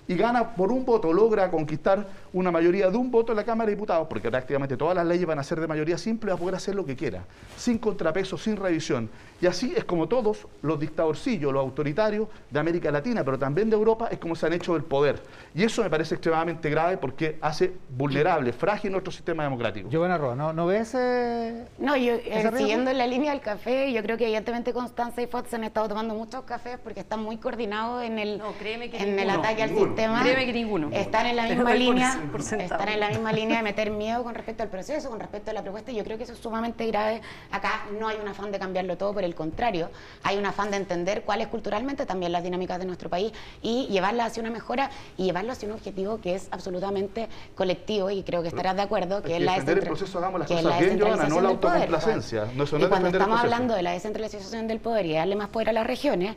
y 0.09 0.15
gana 0.17 0.55
por 0.55 0.71
un 0.71 0.85
voto, 0.85 1.13
logra 1.13 1.51
conquistar 1.51 2.07
una 2.33 2.51
mayoría 2.51 2.91
de 2.91 2.97
un 2.97 3.11
voto 3.11 3.33
en 3.33 3.37
la 3.37 3.45
Cámara 3.45 3.69
de 3.69 3.77
Diputados, 3.77 4.07
porque 4.09 4.31
prácticamente 4.31 4.77
todas 4.77 4.95
las 4.95 5.07
leyes 5.07 5.27
van 5.27 5.39
a 5.39 5.43
ser 5.43 5.61
de 5.61 5.67
mayoría 5.67 5.99
simple, 5.99 6.31
va 6.31 6.37
a 6.37 6.39
poder 6.39 6.55
hacer 6.55 6.75
lo 6.75 6.85
que 6.85 6.95
quiera, 6.97 7.25
sin 7.57 7.79
contrapeso, 7.79 8.37
sin 8.39 8.57
revisión. 8.57 9.09
Y 9.41 9.47
así 9.47 9.75
es 9.77 9.85
como 9.85 10.09
todos 10.09 10.47
los 10.63 10.79
dictadorcillos, 10.81 11.53
los 11.53 11.61
autoritarios 11.61 12.29
de 12.51 12.59
América 12.61 12.91
Latina, 12.91 13.25
pero 13.25 13.39
también 13.39 13.69
de 13.69 13.77
Europa, 13.77 14.09
es 14.11 14.19
como 14.19 14.35
se 14.37 14.47
han 14.47 14.53
hecho 14.53 14.75
del 14.75 14.85
poder. 14.85 15.21
Y 15.55 15.65
eso 15.65 15.83
me 15.83 15.91
parece 15.91 16.15
extremadamente 16.15 16.71
grave 16.71 16.97
porque 16.97 17.39
hace 17.41 17.73
vulnerable, 17.97 18.53
frágil 18.53 18.93
nuestro 18.93 19.13
sistema 19.13 19.43
democrático. 19.43 19.89
Giovanna 19.91 20.17
Roa, 20.19 20.35
¿no, 20.35 20.53
¿no 20.53 20.67
ves 20.67 20.95
ese... 20.95 21.65
No, 21.79 21.97
yo, 21.97 22.15
ese 22.15 22.49
eh, 22.49 22.53
siguiendo 22.57 22.91
en 22.91 22.99
la 22.99 23.07
línea 23.07 23.33
del 23.33 23.41
café, 23.41 23.93
yo 23.93 24.03
creo 24.03 24.17
que 24.17 24.25
evidentemente 24.25 24.73
Constanza 24.73 25.21
y 25.23 25.27
Fox 25.27 25.53
han 25.55 25.65
estado 25.65 25.89
tomando 25.89 26.15
muchos 26.15 26.45
cafés 26.45 26.79
porque 26.83 27.01
están 27.01 27.23
muy 27.23 27.37
coordinados 27.37 28.05
en 28.05 28.19
el, 28.19 28.39
No, 28.39 28.53
créeme 28.53 28.91
que 28.91 28.99
en 28.99 29.19
el 29.19 29.27
ninguno. 29.27 29.39
ataque 29.41 29.63
al 29.63 29.71
Ninguno. 29.71 29.96
Sistema. 29.97 30.23
Créeme 30.23 30.47
que 30.47 30.53
ninguno. 30.53 30.89
Están 30.93 31.27
en 31.27 31.37
la 31.37 31.43
misma 31.45 31.65
por- 31.65 31.75
línea, 31.77 32.21
por 32.31 32.41
están 32.41 32.89
en 32.89 33.01
la 33.01 33.09
misma 33.09 33.33
línea 33.33 33.57
de 33.59 33.63
meter 33.63 33.91
miedo 33.91 34.23
con 34.23 34.35
respecto 34.35 34.63
al 34.63 34.69
proceso, 34.69 35.09
con 35.09 35.19
respecto 35.21 35.51
a 35.51 35.55
la 35.55 35.63
propuesta. 35.63 35.91
y 35.93 35.97
Yo 35.97 36.05
creo 36.05 36.17
que 36.19 36.25
eso 36.25 36.33
es 36.33 36.39
sumamente 36.39 36.87
grave. 36.87 37.21
Acá 37.51 37.87
no 37.99 38.09
hay 38.09 38.19
un 38.21 38.29
afán 38.29 38.53
de 38.53 38.59
cambiarlo 38.59 38.97
todo, 38.97 39.13
por 39.15 39.25
el 39.25 39.35
contrario, 39.35 39.91
hay 40.23 40.37
un 40.37 40.47
afán 40.47 40.71
de 40.71 40.77
entender 40.77 41.23
cuáles 41.23 41.49
culturalmente 41.49 42.07
también 42.07 42.33
las 42.33 42.43
dinámicas 42.43 42.79
de 42.79 42.85
nuestro 42.85 43.09
país 43.09 43.33
y 43.63 43.87
llevarlas 43.89 44.29
hacia 44.29 44.43
una 44.43 44.51
mejora 44.51 44.91
y 45.17 45.25
llevarlas 45.25 45.57
hacia 45.59 45.69
un 45.69 45.75
objetivo 45.75 46.21
que 46.21 46.35
es 46.35 46.49
absolutamente 46.51 47.29
colectivo 47.55 48.11
y 48.11 48.23
creo 48.23 48.43
que 48.43 48.49
estarás 48.49 48.77
de 48.77 48.83
acuerdo 48.83 49.23
que 49.23 49.37
Es 49.37 49.43
la 49.43 49.57
el 49.57 49.81
proceso, 49.81 50.19
hagamos 50.19 50.41
las 50.41 50.49
cosas 50.49 50.79
bien, 50.79 50.99
no 50.99 51.09
la 51.09 51.17
del 51.17 51.29
poder, 51.33 51.47
autocomplacencia. 51.47 52.43
Juan. 52.45 52.57
No, 52.57 52.65
eso 52.65 52.77
no 52.77 52.81
y 52.81 52.85
es 52.85 52.89
cuando 52.89 53.09
el 53.09 53.15
estamos 53.15 53.41
hablando 53.41 53.75
de 53.75 53.83
la 53.83 53.93
descentralización 53.93 54.67
del 54.69 54.81
poder 54.81 55.07
y 55.07 55.15
darle 55.15 55.37
más 55.37 55.49
poder 55.49 55.71
a 55.71 55.73
las 55.73 55.87
regiones, 55.87 56.37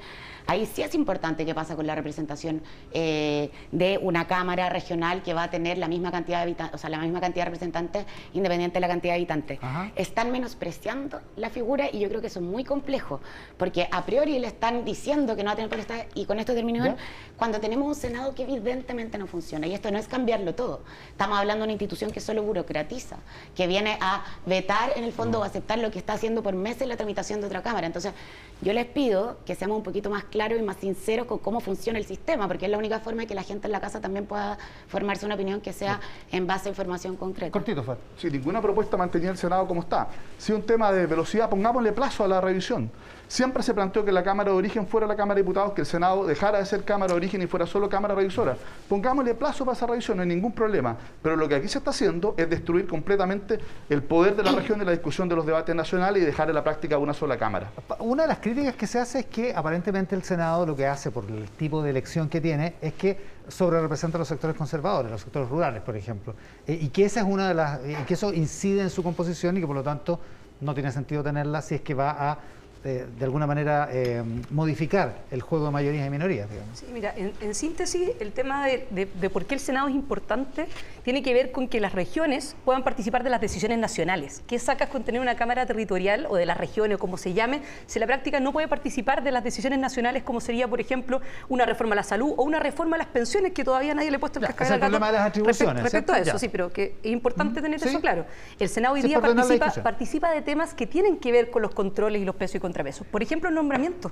ahí 0.49 0.65
sí 0.65 0.81
es 0.81 0.95
importante 0.95 1.45
qué 1.45 1.53
pasa 1.53 1.75
con 1.75 1.85
la 1.85 1.93
representación 1.93 2.63
eh, 2.91 3.51
de 3.71 3.99
una 4.01 4.25
cámara 4.25 4.67
regional 4.69 5.21
que 5.21 5.35
va 5.35 5.43
a 5.43 5.49
tener 5.51 5.77
la 5.77 5.87
misma 5.87 6.11
cantidad 6.11 6.37
de 6.37 6.43
habitantes, 6.43 6.73
o 6.75 6.77
sea, 6.79 6.89
la 6.89 6.97
misma 6.97 7.21
cantidad 7.21 7.45
de 7.45 7.51
representantes 7.51 8.05
independiente 8.33 8.73
de 8.73 8.79
la 8.79 8.87
cantidad 8.87 9.13
de 9.13 9.17
habitantes. 9.17 9.59
Ajá. 9.61 9.91
Están 9.95 10.31
menospreciando 10.31 11.21
la 11.35 11.51
figura 11.51 11.89
y 11.91 11.99
yo 11.99 12.09
creo 12.09 12.19
que 12.19 12.27
eso 12.27 12.39
es 12.39 12.45
muy 12.45 12.63
complejo, 12.63 13.19
porque 13.57 13.87
a 13.91 14.05
priori 14.05 14.39
le 14.39 14.47
están 14.47 14.85
diciendo 14.85 15.35
que 15.35 15.43
no 15.43 15.49
va 15.49 15.53
a 15.53 15.55
tener 15.55 15.69
potestad 15.69 15.99
y 16.15 16.25
con 16.25 16.39
esto 16.39 16.55
termino 16.55 16.83
¿Ya? 16.83 16.95
cuando 17.37 17.59
tenemos 17.59 17.87
un 17.87 17.95
Senado 17.95 18.33
que 18.33 18.43
evidentemente 18.43 19.19
no 19.19 19.27
funciona. 19.27 19.67
Y 19.67 19.75
esto 19.75 19.91
no 19.91 19.99
es 19.99 20.07
cambiarlo 20.07 20.55
todo. 20.55 20.81
Estamos 21.11 21.37
hablando 21.37 21.61
de 21.61 21.65
una 21.65 21.73
institución 21.73 22.09
que 22.09 22.21
solo 22.21 22.41
burocratiza, 22.41 23.17
que 23.55 23.67
viene 23.67 23.99
a 24.01 24.23
vetar 24.47 24.93
en 24.95 25.03
el 25.03 25.11
fondo 25.11 25.41
o 25.41 25.43
aceptar 25.43 25.77
lo 25.77 25.91
que 25.91 25.99
está 25.99 26.13
haciendo 26.13 26.41
por 26.41 26.55
meses 26.55 26.87
la 26.87 26.97
tramitación 26.97 27.39
de 27.39 27.45
otra 27.45 27.61
Cámara. 27.61 27.85
Entonces, 27.85 28.13
yo 28.61 28.73
les 28.73 28.85
pido 28.85 29.37
que 29.45 29.53
seamos 29.53 29.77
un 29.77 29.83
poquito 29.83 30.09
más 30.09 30.23
claros 30.23 30.38
y 30.39 30.61
más 30.61 30.77
sinceros 30.77 31.27
con 31.27 31.39
cómo 31.39 31.59
funciona 31.59 31.99
el 31.99 32.05
sistema, 32.05 32.47
porque 32.47 32.65
es 32.65 32.71
la 32.71 32.77
única 32.77 32.99
forma 32.99 33.23
de 33.23 33.27
que 33.27 33.35
la 33.35 33.43
gente 33.43 33.67
en 33.67 33.73
la 33.73 33.81
casa 33.81 33.99
también 33.99 34.25
pueda 34.25 34.57
formarse 34.87 35.25
una 35.25 35.35
opinión 35.35 35.59
que 35.59 35.73
sea 35.73 35.99
en 36.31 36.47
base 36.47 36.69
a 36.69 36.71
información 36.71 37.17
concreta. 37.17 37.51
Cortito, 37.51 37.83
Fat. 37.83 37.99
Si 38.17 38.29
ninguna 38.29 38.61
propuesta 38.61 38.95
mantenía 38.95 39.31
el 39.31 39.37
Senado 39.37 39.67
como 39.67 39.81
está. 39.81 40.07
Si 40.37 40.53
un 40.53 40.61
tema 40.61 40.93
de 40.93 41.05
velocidad, 41.07 41.49
pongámosle 41.49 41.91
plazo 41.91 42.23
a 42.23 42.27
la 42.29 42.39
revisión. 42.39 42.89
Siempre 43.27 43.61
se 43.61 43.75
planteó 43.75 44.03
que 44.03 44.11
la 44.11 44.23
Cámara 44.23 44.49
de 44.49 44.57
Origen 44.57 44.87
fuera 44.87 45.05
la 45.05 45.15
Cámara 45.15 45.35
de 45.35 45.43
Diputados, 45.43 45.73
que 45.73 45.81
el 45.81 45.87
Senado 45.87 46.25
dejara 46.25 46.57
de 46.57 46.65
ser 46.65 46.83
Cámara 46.83 47.13
de 47.13 47.17
Origen 47.17 47.39
y 47.43 47.45
fuera 47.45 47.67
solo 47.67 47.87
Cámara 47.87 48.15
Revisora. 48.15 48.57
Pongámosle 48.87 49.35
plazo 49.35 49.65
para 49.65 49.77
esa 49.77 49.85
revisión, 49.85 50.17
no 50.17 50.23
hay 50.23 50.29
ningún 50.29 50.51
problema. 50.51 50.97
Pero 51.21 51.35
lo 51.35 51.47
que 51.47 51.53
aquí 51.53 51.67
se 51.67 51.77
está 51.77 51.91
haciendo 51.91 52.33
es 52.37 52.49
destruir 52.49 52.87
completamente 52.87 53.59
el 53.87 54.01
poder 54.01 54.35
de 54.35 54.41
la 54.41 54.51
región 54.53 54.81
y 54.81 54.85
la 54.85 54.91
discusión 54.91 55.29
de 55.29 55.35
los 55.35 55.45
debates 55.45 55.75
nacionales 55.75 56.23
y 56.23 56.25
dejar 56.25 56.49
en 56.49 56.55
la 56.55 56.63
práctica 56.63 56.97
una 56.97 57.13
sola 57.13 57.37
Cámara. 57.37 57.69
Una 57.99 58.23
de 58.23 58.29
las 58.29 58.39
críticas 58.39 58.73
que 58.73 58.87
se 58.87 58.97
hace 58.97 59.19
es 59.19 59.25
que 59.27 59.53
aparentemente 59.53 60.15
el 60.15 60.23
Senado 60.29 60.65
lo 60.65 60.75
que 60.75 60.85
hace 60.85 61.09
por 61.09 61.25
el 61.25 61.49
tipo 61.57 61.81
de 61.81 61.89
elección 61.89 62.29
que 62.29 62.39
tiene 62.39 62.75
es 62.81 62.93
que 62.93 63.17
sobre 63.47 63.81
representa 63.81 64.17
a 64.17 64.19
los 64.19 64.27
sectores 64.27 64.55
conservadores, 64.55 65.11
los 65.11 65.21
sectores 65.21 65.49
rurales, 65.49 65.81
por 65.81 65.95
ejemplo, 65.95 66.35
Eh, 66.67 66.77
y 66.85 66.89
que 66.89 67.05
esa 67.05 67.21
es 67.21 67.25
una 67.25 67.47
de 67.47 67.55
las 67.55 67.79
y 67.83 67.95
que 68.05 68.13
eso 68.13 68.31
incide 68.31 68.81
en 68.81 68.89
su 68.89 69.01
composición 69.01 69.57
y 69.57 69.59
que 69.59 69.67
por 69.67 69.75
lo 69.75 69.83
tanto 69.83 70.19
no 70.61 70.73
tiene 70.73 70.91
sentido 70.91 71.23
tenerla 71.23 71.61
si 71.61 71.75
es 71.75 71.81
que 71.81 71.95
va 71.95 72.11
a 72.11 72.37
eh, 72.85 73.05
de 73.19 73.25
alguna 73.25 73.45
manera 73.45 73.89
eh, 73.91 74.23
modificar 74.51 75.07
el 75.31 75.41
juego 75.41 75.65
de 75.65 75.71
mayorías 75.71 76.07
y 76.07 76.09
minorías. 76.09 76.47
Sí, 76.73 76.85
mira, 76.93 77.13
en, 77.17 77.53
síntesis, 77.53 78.11
el 78.21 78.31
tema 78.31 78.65
de 78.65 79.29
por 79.29 79.43
qué 79.45 79.55
el 79.55 79.59
Senado 79.59 79.89
es 79.89 79.95
importante 79.95 80.67
tiene 81.03 81.23
que 81.23 81.33
ver 81.33 81.51
con 81.51 81.67
que 81.67 81.79
las 81.79 81.93
regiones 81.93 82.55
puedan 82.65 82.83
participar 82.83 83.23
de 83.23 83.29
las 83.29 83.41
decisiones 83.41 83.77
nacionales. 83.79 84.43
¿Qué 84.47 84.59
sacas 84.59 84.89
con 84.89 85.03
tener 85.03 85.21
una 85.21 85.35
Cámara 85.35 85.65
Territorial 85.65 86.25
o 86.29 86.35
de 86.35 86.45
las 86.45 86.57
regiones 86.57 86.95
o 86.95 86.99
como 86.99 87.17
se 87.17 87.33
llame 87.33 87.61
si 87.87 87.99
la 87.99 88.05
práctica 88.07 88.39
no 88.39 88.51
puede 88.51 88.67
participar 88.67 89.23
de 89.23 89.31
las 89.31 89.43
decisiones 89.43 89.79
nacionales 89.79 90.23
como 90.23 90.41
sería, 90.41 90.67
por 90.67 90.79
ejemplo, 90.81 91.21
una 91.47 91.65
reforma 91.65 91.93
a 91.93 91.97
la 91.97 92.03
salud 92.03 92.33
o 92.37 92.43
una 92.43 92.59
reforma 92.59 92.95
a 92.95 92.99
las 92.99 93.07
pensiones 93.07 93.53
que 93.53 93.63
todavía 93.63 93.93
nadie 93.93 94.11
le 94.11 94.17
ha 94.17 94.19
puesto 94.19 94.39
el 94.39 94.45
cascabel 94.47 94.73
al 94.73 94.79
gato 94.79 94.89
problema 94.91 95.07
de 95.11 95.17
las 95.17 95.27
atribuciones, 95.27 95.75
respe- 95.75 95.83
Respecto 95.83 96.13
a 96.13 96.19
eso, 96.19 96.33
Ya. 96.33 96.39
sí, 96.39 96.49
pero 96.49 96.71
que 96.71 96.95
es 97.03 97.11
importante 97.11 97.61
tener 97.61 97.79
Sí. 97.79 97.89
eso 97.89 97.99
claro. 98.01 98.25
El 98.59 98.69
Senado 98.69 98.95
hoy 98.95 99.01
Sí, 99.01 99.07
día 99.07 99.21
participa, 99.21 99.71
participa 99.83 100.31
de 100.31 100.41
temas 100.41 100.73
que 100.73 100.87
tienen 100.87 101.17
que 101.17 101.31
ver 101.31 101.49
con 101.49 101.61
los 101.61 101.73
controles 101.73 102.21
y 102.21 102.25
los 102.25 102.35
pesos 102.35 102.55
y 102.55 102.59
contrapesos. 102.59 103.07
Por 103.07 103.23
ejemplo, 103.23 103.49
el 103.49 103.55
nombramiento. 103.55 104.11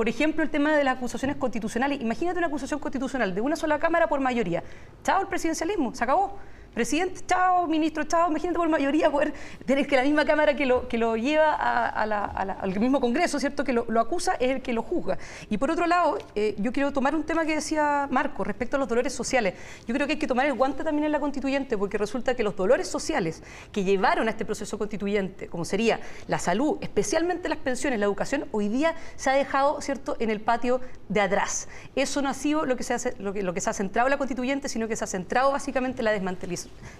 Por 0.00 0.08
ejemplo, 0.08 0.42
el 0.42 0.48
tema 0.48 0.74
de 0.74 0.82
las 0.82 0.96
acusaciones 0.96 1.36
constitucionales. 1.36 2.00
Imagínate 2.00 2.38
una 2.38 2.46
acusación 2.46 2.80
constitucional 2.80 3.34
de 3.34 3.42
una 3.42 3.54
sola 3.54 3.78
Cámara 3.78 4.08
por 4.08 4.18
mayoría. 4.18 4.62
Chao 5.04 5.20
el 5.20 5.26
presidencialismo, 5.26 5.94
se 5.94 6.02
acabó. 6.02 6.38
Presidente, 6.74 7.22
chao, 7.26 7.66
ministro, 7.66 8.04
chao. 8.04 8.30
Imagínate 8.30 8.58
por 8.58 8.68
mayoría 8.68 9.10
poder 9.10 9.34
tener 9.66 9.86
que 9.86 9.96
la 9.96 10.02
misma 10.02 10.24
Cámara 10.24 10.54
que 10.54 10.66
lo, 10.66 10.86
que 10.86 10.98
lo 10.98 11.16
lleva 11.16 11.54
al 11.54 12.78
mismo 12.78 13.00
Congreso, 13.00 13.40
¿cierto? 13.40 13.64
Que 13.64 13.72
lo, 13.72 14.00
acusa 14.00 14.34
es 14.34 14.50
el 14.50 14.62
que 14.62 14.72
lo 14.72 14.82
juzga. 14.82 15.18
Y 15.48 15.58
por 15.58 15.70
otro 15.70 15.86
lado, 15.86 16.18
eh, 16.34 16.54
yo 16.58 16.72
quiero 16.72 16.92
tomar 16.92 17.14
un 17.14 17.24
tema 17.24 17.44
que 17.44 17.56
decía 17.56 18.06
Marco 18.10 18.44
respecto 18.44 18.76
a 18.76 18.78
los 18.78 18.88
dolores 18.88 19.12
sociales. 19.12 19.54
Yo 19.86 19.94
creo 19.94 20.06
que 20.06 20.14
hay 20.14 20.18
que 20.18 20.28
tomar 20.28 20.46
el 20.46 20.54
guante 20.54 20.84
también 20.84 21.04
en 21.06 21.12
la 21.12 21.18
constituyente, 21.18 21.76
porque 21.76 21.98
resulta 21.98 22.34
que 22.36 22.44
los 22.44 22.54
dolores 22.54 22.86
sociales 22.86 23.42
que 23.72 23.82
llevaron 23.82 24.28
a 24.28 24.30
este 24.30 24.44
proceso 24.44 24.78
constituyente, 24.78 25.48
como 25.48 25.64
sería 25.64 26.00
la 26.28 26.38
salud, 26.38 26.78
especialmente 26.80 27.48
las 27.48 27.58
pensiones, 27.58 27.98
la 27.98 28.06
educación, 28.06 28.46
hoy 28.52 28.68
día 28.68 28.94
se 29.16 29.30
ha 29.30 29.32
dejado, 29.32 29.80
¿cierto?, 29.80 30.16
en 30.20 30.30
el 30.30 30.40
patio 30.40 30.80
de 31.08 31.20
atrás. 31.20 31.68
Eso 31.96 32.22
no 32.22 32.28
ha 32.28 32.34
sido 32.34 32.64
lo 32.64 32.76
que 32.76 32.84
se, 32.84 33.16
lo 33.18 33.32
que, 33.32 33.60
se 33.60 33.70
ha 33.70 33.72
centrado 33.72 34.06
en 34.06 34.12
la 34.12 34.18
constituyente, 34.18 34.68
sino 34.68 34.86
que 34.86 34.96
se 34.96 35.04
ha 35.04 35.08
centrado 35.08 35.52
básicamente 35.52 36.00
en 36.00 36.04
la 36.04 36.12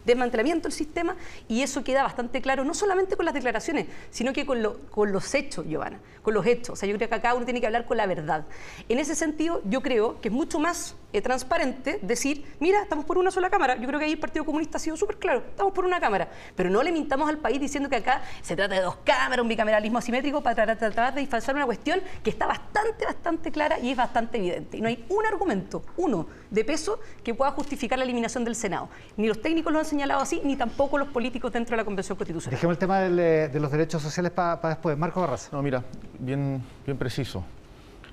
desmantelamiento 0.04 0.68
del 0.68 0.72
sistema 0.72 1.14
y 1.48 1.62
eso 1.62 1.84
queda 1.84 2.02
bastante 2.02 2.40
claro, 2.40 2.64
no 2.64 2.74
solamente 2.74 3.16
con 3.16 3.24
las 3.26 3.34
declaraciones, 3.34 3.86
sino 4.10 4.32
que 4.32 4.46
con, 4.46 4.62
lo- 4.62 4.78
con 4.90 5.12
los 5.12 5.34
hechos, 5.34 5.66
Giovanna, 5.66 5.98
con 6.22 6.34
los 6.34 6.46
hechos. 6.46 6.70
O 6.70 6.76
sea, 6.76 6.88
yo 6.88 6.96
creo 6.96 7.08
que 7.08 7.14
acá 7.14 7.34
uno 7.34 7.44
tiene 7.44 7.60
que 7.60 7.66
hablar 7.66 7.84
con 7.86 7.96
la 7.96 8.06
verdad. 8.06 8.44
En 8.88 8.98
ese 8.98 9.14
sentido, 9.14 9.60
yo 9.64 9.82
creo 9.82 10.20
que 10.20 10.28
es 10.28 10.34
mucho 10.34 10.58
más 10.58 10.94
eh, 11.12 11.20
transparente 11.20 11.98
decir, 12.02 12.44
mira, 12.60 12.82
estamos 12.82 13.04
por 13.04 13.18
una 13.18 13.30
sola 13.30 13.50
cámara. 13.50 13.76
Yo 13.76 13.86
creo 13.86 13.98
que 13.98 14.06
ahí 14.06 14.12
el 14.12 14.18
Partido 14.18 14.44
Comunista 14.44 14.78
ha 14.78 14.80
sido 14.80 14.96
súper 14.96 15.16
claro, 15.18 15.42
estamos 15.48 15.72
por 15.72 15.84
una 15.84 16.00
cámara, 16.00 16.28
pero 16.56 16.70
no 16.70 16.82
le 16.82 16.92
mintamos 16.92 17.28
al 17.28 17.38
país 17.38 17.60
diciendo 17.60 17.88
que 17.90 17.96
acá 17.96 18.22
se 18.42 18.56
trata 18.56 18.74
de 18.74 18.80
dos 18.80 18.96
cámaras, 19.04 19.42
un 19.42 19.48
bicameralismo 19.48 19.98
asimétrico 19.98 20.40
para 20.42 20.54
tratar, 20.54 20.78
tratar 20.78 21.14
de 21.14 21.20
disfrazar 21.20 21.54
una 21.54 21.66
cuestión 21.66 22.00
que 22.22 22.30
está 22.30 22.46
bastante, 22.46 23.04
bastante 23.04 23.50
clara 23.52 23.78
y 23.78 23.90
es 23.90 23.96
bastante 23.96 24.38
evidente. 24.38 24.78
Y 24.78 24.80
no 24.80 24.88
hay 24.88 25.04
un 25.08 25.26
argumento, 25.26 25.82
uno, 25.96 26.26
de 26.50 26.64
peso 26.64 26.98
que 27.22 27.34
pueda 27.34 27.50
justificar 27.52 27.98
la 27.98 28.04
eliminación 28.04 28.44
del 28.44 28.54
Senado. 28.54 28.88
Ni 29.16 29.28
los 29.28 29.40
técnicos 29.40 29.72
lo 29.72 29.78
han 29.78 29.84
señalado 29.84 30.20
así, 30.20 30.40
ni 30.44 30.56
tampoco 30.56 30.98
los 30.98 31.08
políticos 31.08 31.52
dentro 31.52 31.72
de 31.72 31.78
la 31.78 31.84
Convención 31.84 32.16
Constitucional. 32.16 32.56
Dejemos 32.56 32.74
el 32.74 32.78
tema 32.78 33.00
del, 33.00 33.18
eh, 33.18 33.48
de 33.48 33.60
los 33.60 33.70
derechos 33.70 34.02
sociales 34.02 34.32
para 34.32 34.60
después. 34.68 34.96
Marco 34.98 35.20
Barraza. 35.20 35.50
No, 35.52 35.62
mira, 35.62 35.84
bien, 36.18 36.62
bien 36.84 36.98
preciso. 36.98 37.44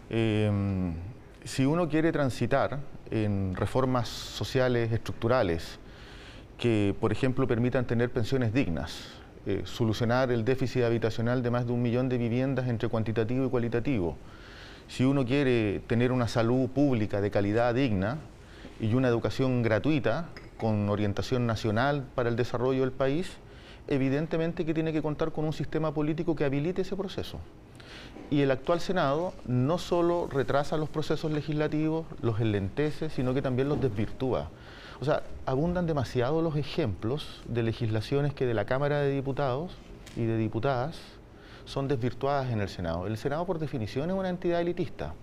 Eh, 0.10 0.52
si 1.44 1.66
uno 1.66 1.88
quiere 1.88 2.12
transitar 2.12 2.80
en 3.10 3.56
reformas 3.56 4.10
sociales 4.10 4.92
estructurales 4.92 5.80
que, 6.58 6.96
por 7.00 7.12
ejemplo, 7.12 7.48
permitan 7.48 7.86
tener 7.86 8.12
pensiones 8.12 8.54
dignas, 8.54 9.10
eh, 9.46 9.62
solucionar 9.64 10.32
el 10.32 10.44
déficit 10.44 10.84
habitacional 10.84 11.42
de 11.42 11.52
más 11.52 11.66
de 11.66 11.72
un 11.72 11.82
millón 11.82 12.10
de 12.10 12.18
viviendas 12.18 12.68
entre 12.68 12.90
cuantitativo 12.90 13.46
y 13.46 13.50
cualitativo, 13.50 14.18
si 14.88 15.04
uno 15.04 15.26
quiere 15.26 15.82
tener 15.88 16.12
una 16.12 16.28
salud 16.28 16.70
pública 16.70 17.22
de 17.22 17.32
calidad 17.32 17.76
digna 17.76 18.18
y 18.80 18.94
una 18.94 19.08
educación 19.08 19.62
gratuita 19.64 20.30
con 20.58 20.90
orientación 20.90 21.46
nacional 21.46 22.06
para 22.16 22.30
el 22.30 22.36
desarrollo 22.36 22.82
del 22.82 22.92
país, 22.92 23.32
evidentemente 23.88 24.66
que 24.66 24.74
tiene 24.74 24.94
que 24.94 25.02
contar 25.02 25.32
con 25.32 25.46
un 25.46 25.54
sistema 25.54 25.94
político 25.94 26.36
que 26.36 26.46
habilite 26.46 26.82
ese 26.82 26.96
proceso. 26.96 27.40
Y 28.30 28.42
el 28.42 28.52
actual 28.52 28.82
Senado 28.82 29.34
no 29.46 29.78
solo 29.78 30.28
retrasa 30.28 30.78
los 30.78 30.90
procesos 30.90 31.32
legislativos, 31.32 32.06
los 32.22 32.40
enlentece, 32.42 33.10
sino 33.10 33.34
que 33.34 33.42
también 33.42 33.70
los 33.70 33.80
desvirtúa. 33.80 34.50
O 35.00 35.06
sea, 35.06 35.24
abundan 35.46 35.86
demasiado 35.86 36.42
los 36.42 36.56
ejemplos 36.56 37.42
de 37.48 37.64
legislaciones 37.64 38.34
que 38.34 38.46
de 38.46 38.54
la 38.54 38.66
Cámara 38.66 39.00
de 39.00 39.12
Diputados 39.12 39.72
y 40.16 40.26
de 40.26 40.38
diputadas 40.38 40.98
son 41.68 41.88
desvirtuadas 41.88 42.52
en 42.52 42.62
el 42.62 42.70
Senado. 42.70 43.06
El 43.06 43.18
Senado, 43.18 43.46
por 43.46 43.60
definición, 43.60 44.10
es 44.10 44.16
una 44.16 44.30
entidad 44.30 44.62
elitista. 44.62 45.14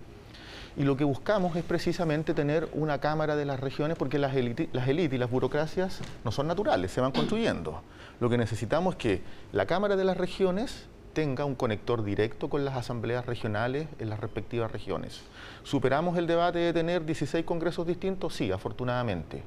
Y 0.77 0.83
lo 0.83 0.95
que 0.95 1.03
buscamos 1.03 1.55
es 1.55 1.63
precisamente 1.63 2.33
tener 2.33 2.69
una 2.73 2.99
Cámara 2.99 3.35
de 3.35 3.45
las 3.45 3.59
regiones 3.59 3.97
porque 3.97 4.19
las 4.19 4.35
élites 4.35 5.13
y 5.13 5.17
las 5.17 5.29
burocracias 5.31 6.01
no 6.23 6.31
son 6.31 6.47
naturales, 6.47 6.91
se 6.91 7.01
van 7.01 7.11
construyendo. 7.11 7.81
Lo 8.19 8.29
que 8.29 8.37
necesitamos 8.37 8.95
es 8.95 8.97
que 8.97 9.21
la 9.53 9.65
Cámara 9.65 9.95
de 9.95 10.03
las 10.03 10.17
regiones 10.17 10.87
tenga 11.13 11.45
un 11.45 11.55
conector 11.55 12.03
directo 12.03 12.49
con 12.49 12.65
las 12.65 12.75
asambleas 12.75 13.25
regionales 13.25 13.87
en 13.99 14.09
las 14.09 14.19
respectivas 14.19 14.69
regiones. 14.69 15.21
¿Superamos 15.63 16.17
el 16.17 16.27
debate 16.27 16.59
de 16.59 16.73
tener 16.73 17.05
16 17.05 17.45
congresos 17.45 17.87
distintos? 17.87 18.35
Sí, 18.35 18.51
afortunadamente. 18.51 19.43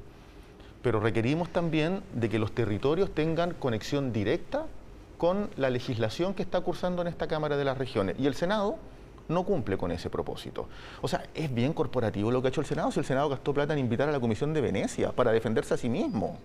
Pero 0.80 0.98
requerimos 0.98 1.50
también 1.50 2.02
de 2.14 2.30
que 2.30 2.38
los 2.38 2.52
territorios 2.52 3.14
tengan 3.14 3.52
conexión 3.52 4.14
directa 4.14 4.64
con 5.18 5.50
la 5.56 5.68
legislación 5.68 6.32
que 6.32 6.42
está 6.42 6.60
cursando 6.60 7.02
en 7.02 7.08
esta 7.08 7.26
Cámara 7.26 7.56
de 7.56 7.64
las 7.64 7.76
Regiones. 7.76 8.16
Y 8.18 8.26
el 8.26 8.34
Senado 8.34 8.76
no 9.28 9.42
cumple 9.44 9.76
con 9.76 9.90
ese 9.90 10.08
propósito. 10.08 10.68
O 11.02 11.08
sea, 11.08 11.24
es 11.34 11.52
bien 11.52 11.74
corporativo 11.74 12.30
lo 12.30 12.40
que 12.40 12.48
ha 12.48 12.50
hecho 12.50 12.60
el 12.62 12.66
Senado, 12.66 12.90
si 12.92 13.00
el 13.00 13.04
Senado 13.04 13.28
gastó 13.28 13.52
plata 13.52 13.72
en 13.74 13.80
invitar 13.80 14.08
a 14.08 14.12
la 14.12 14.20
Comisión 14.20 14.54
de 14.54 14.60
Venecia 14.62 15.12
para 15.12 15.32
defenderse 15.32 15.74
a 15.74 15.76
sí 15.76 15.88
mismo. 15.88 16.38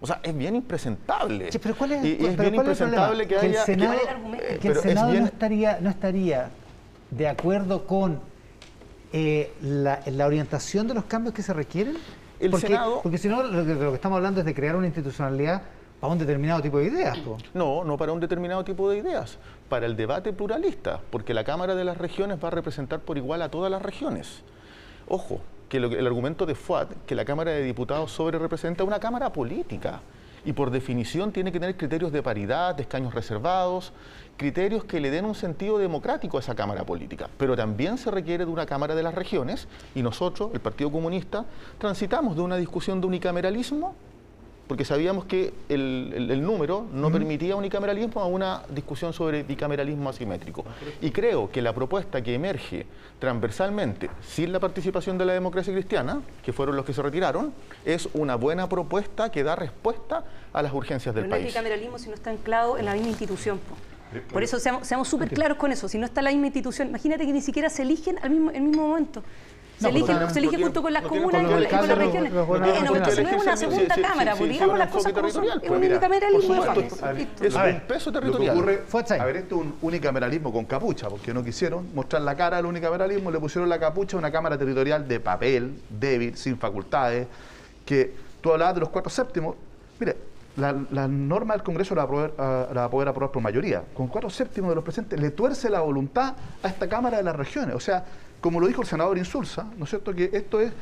O 0.00 0.06
sea, 0.06 0.20
es 0.22 0.36
bien 0.36 0.54
impresentable. 0.54 1.50
Sí, 1.50 1.58
pero 1.58 1.74
¿cuál 1.74 1.92
es, 1.92 2.04
y, 2.04 2.12
es 2.12 2.18
bien 2.18 2.34
¿cuál 2.36 2.40
es 2.46 2.46
el 2.48 2.54
impresentable 2.54 3.26
que 3.26 3.36
haya... 3.38 3.60
el 3.60 3.66
Senado, 3.66 3.92
¿Cuál 3.92 3.96
es 3.98 4.02
el 4.04 4.14
argumento? 4.14 4.44
que 4.60 4.68
el 4.68 4.76
es 4.76 4.80
Senado 4.82 5.10
bien- 5.10 5.22
no, 5.22 5.26
estaría, 5.28 5.78
no 5.80 5.90
estaría 5.90 6.50
de 7.10 7.28
acuerdo 7.28 7.86
con 7.86 8.20
eh, 9.14 9.52
la, 9.62 10.00
la 10.06 10.26
orientación 10.26 10.86
de 10.86 10.92
los 10.94 11.04
cambios 11.04 11.34
que 11.34 11.42
se 11.42 11.54
requieren. 11.54 11.96
El 12.38 12.50
porque, 12.50 12.66
Senado- 12.66 13.00
porque 13.02 13.16
si 13.16 13.28
no, 13.28 13.42
lo 13.42 13.64
que, 13.64 13.74
lo 13.74 13.88
que 13.90 13.94
estamos 13.96 14.16
hablando 14.16 14.40
es 14.40 14.46
de 14.46 14.54
crear 14.54 14.76
una 14.76 14.86
institucionalidad 14.86 15.62
para 16.00 16.12
un 16.12 16.18
determinado 16.18 16.62
tipo 16.62 16.78
de 16.78 16.86
ideas. 16.86 17.18
po. 17.18 17.38
No, 17.54 17.84
no 17.84 17.96
para 17.96 18.12
un 18.12 18.20
determinado 18.20 18.64
tipo 18.64 18.90
de 18.90 18.98
ideas, 18.98 19.38
para 19.68 19.86
el 19.86 19.96
debate 19.96 20.32
pluralista, 20.32 21.00
porque 21.10 21.34
la 21.34 21.44
Cámara 21.44 21.74
de 21.74 21.84
las 21.84 21.96
Regiones 21.96 22.38
va 22.42 22.48
a 22.48 22.52
representar 22.52 23.00
por 23.00 23.16
igual 23.16 23.42
a 23.42 23.50
todas 23.50 23.70
las 23.70 23.82
regiones. 23.82 24.42
Ojo, 25.08 25.40
que 25.68 25.78
el 25.78 26.06
argumento 26.06 26.46
de 26.46 26.54
FUAT, 26.54 26.92
que 27.06 27.14
la 27.14 27.24
Cámara 27.24 27.50
de 27.50 27.62
Diputados 27.62 28.12
sobre 28.12 28.38
representa 28.38 28.84
una 28.84 29.00
Cámara 29.00 29.32
política 29.32 30.00
y 30.44 30.52
por 30.52 30.70
definición 30.70 31.32
tiene 31.32 31.50
que 31.50 31.58
tener 31.58 31.76
criterios 31.76 32.12
de 32.12 32.22
paridad, 32.22 32.76
de 32.76 32.82
escaños 32.82 33.12
reservados, 33.12 33.92
criterios 34.36 34.84
que 34.84 35.00
le 35.00 35.10
den 35.10 35.24
un 35.24 35.34
sentido 35.34 35.76
democrático 35.76 36.36
a 36.36 36.40
esa 36.40 36.54
Cámara 36.54 36.84
política. 36.84 37.28
Pero 37.36 37.56
también 37.56 37.98
se 37.98 38.12
requiere 38.12 38.44
de 38.44 38.50
una 38.50 38.64
Cámara 38.64 38.94
de 38.94 39.02
las 39.02 39.14
Regiones 39.14 39.66
y 39.94 40.02
nosotros, 40.02 40.50
el 40.54 40.60
Partido 40.60 40.92
Comunista, 40.92 41.44
transitamos 41.78 42.36
de 42.36 42.42
una 42.42 42.56
discusión 42.56 43.00
de 43.00 43.08
unicameralismo 43.08 43.96
porque 44.66 44.84
sabíamos 44.84 45.24
que 45.26 45.52
el, 45.68 46.12
el- 46.14 46.30
el 46.30 46.42
número 46.42 46.86
no 46.92 47.10
permitía 47.10 47.54
unicameralismo 47.56 48.20
a 48.20 48.26
una 48.26 48.62
discusión 48.68 49.12
sobre 49.12 49.42
bicameralismo 49.42 50.08
asimétrico. 50.10 50.64
Y 51.00 51.10
creo 51.10 51.50
que 51.50 51.62
la 51.62 51.72
propuesta 51.72 52.20
que 52.22 52.34
emerge 52.34 52.86
transversalmente, 53.20 54.10
sin 54.26 54.52
la 54.52 54.60
participación 54.60 55.18
de 55.18 55.24
la 55.24 55.32
democracia 55.32 55.72
cristiana, 55.72 56.20
que 56.44 56.52
fueron 56.52 56.76
los 56.76 56.84
que 56.84 56.92
se 56.92 57.02
retiraron, 57.02 57.52
es 57.84 58.08
una 58.14 58.34
buena 58.36 58.68
propuesta 58.68 59.30
que 59.30 59.42
da 59.42 59.56
respuesta 59.56 60.24
a 60.52 60.62
las 60.62 60.72
urgencias 60.72 61.14
del 61.14 61.24
Pero 61.24 61.30
no 61.30 61.36
es 61.36 61.42
país. 61.42 61.54
bicameralismo 61.54 61.98
si 61.98 62.08
no 62.08 62.14
está 62.14 62.30
anclado 62.30 62.78
en 62.78 62.84
la 62.86 62.94
misma 62.94 63.08
institución. 63.08 63.58
po. 63.58 63.74
Por 64.32 64.42
eso 64.42 64.58
seamos 64.60 64.86
seamos 64.86 65.08
súper 65.08 65.28
claros 65.30 65.58
con 65.58 65.72
eso. 65.72 65.88
Si 65.88 65.98
no 65.98 66.06
está 66.06 66.22
la 66.22 66.30
misma 66.30 66.46
institución, 66.46 66.88
imagínate 66.88 67.26
que 67.26 67.32
ni 67.32 67.40
siquiera 67.40 67.68
se 67.68 67.82
eligen 67.82 68.18
al 68.22 68.30
mismo, 68.30 68.50
el 68.52 68.62
mismo 68.62 68.86
momento. 68.88 69.22
Se 69.78 69.88
elige, 69.90 70.30
se 70.30 70.62
junto 70.62 70.82
con 70.82 70.92
las 70.92 71.02
no 71.02 71.08
comunas 71.08 71.42
con, 71.42 71.62
y 71.62 71.66
con 71.66 71.88
las 71.88 71.98
regiones. 71.98 72.32
entonces 72.32 73.22
no 73.22 73.28
es 73.28 73.42
una 73.42 73.56
segunda 73.56 73.94
sí, 73.94 74.02
cámara, 74.02 74.32
sí, 74.32 74.38
pues 74.38 74.48
sí, 74.48 74.52
digamos 74.54 74.78
las 74.78 74.90
cosas 74.90 75.12
como 75.12 75.30
son. 75.30 75.44
territorial, 75.44 76.34
Es 76.34 76.44
pues 76.46 76.58
un 76.58 77.16
Listo. 77.16 77.44
Es 77.44 77.54
un 77.54 77.80
peso 77.86 78.10
Lo 78.10 78.20
que 78.20 78.26
territorial. 78.26 79.20
a 79.20 79.24
ver, 79.24 79.36
esto 79.36 79.56
es 79.56 79.60
un 79.60 79.74
unicameralismo 79.82 80.52
con 80.52 80.64
capucha, 80.64 81.08
porque 81.08 81.34
no 81.34 81.44
quisieron 81.44 81.94
mostrar 81.94 82.22
la 82.22 82.34
cara 82.34 82.56
del 82.56 82.66
unicameralismo, 82.66 83.30
le 83.30 83.38
pusieron 83.38 83.68
la 83.68 83.78
capucha 83.78 84.16
a 84.16 84.20
una 84.20 84.30
cámara 84.32 84.56
territorial 84.56 85.06
de 85.06 85.20
papel, 85.20 85.78
débil, 85.90 86.36
sin 86.36 86.56
facultades, 86.58 87.26
que 87.84 88.14
tú 88.40 88.52
hablabas 88.52 88.74
de 88.74 88.80
los 88.80 88.88
cuatro 88.88 89.10
séptimos. 89.10 89.56
Mire, 90.00 90.16
la, 90.56 90.74
la 90.90 91.06
norma 91.06 91.54
del 91.54 91.62
Congreso 91.62 91.94
la 91.94 92.04
va, 92.04 92.08
a 92.08 92.10
poder, 92.10 92.32
ah, 92.38 92.66
la 92.72 92.80
va 92.80 92.86
a 92.86 92.90
poder 92.90 93.08
aprobar 93.08 93.30
por 93.30 93.42
mayoría. 93.42 93.82
Con 93.94 94.08
cuatro 94.08 94.30
séptimos 94.30 94.70
de 94.70 94.74
los 94.74 94.84
presentes 94.84 95.20
le 95.20 95.30
tuerce 95.30 95.68
la 95.68 95.80
voluntad 95.80 96.34
a 96.62 96.68
esta 96.68 96.88
Cámara 96.88 97.18
de 97.18 97.22
las 97.22 97.36
Regiones. 97.36 97.74
O 97.74 97.80
sea, 97.80 98.04
como 98.40 98.60
lo 98.60 98.66
dijo 98.66 98.82
el 98.82 98.88
senador 98.88 99.18
Insulza, 99.18 99.66
¿no 99.76 99.84
es 99.84 99.90
cierto? 99.90 100.14
Que 100.14 100.30
esto 100.32 100.60
es 100.60 100.72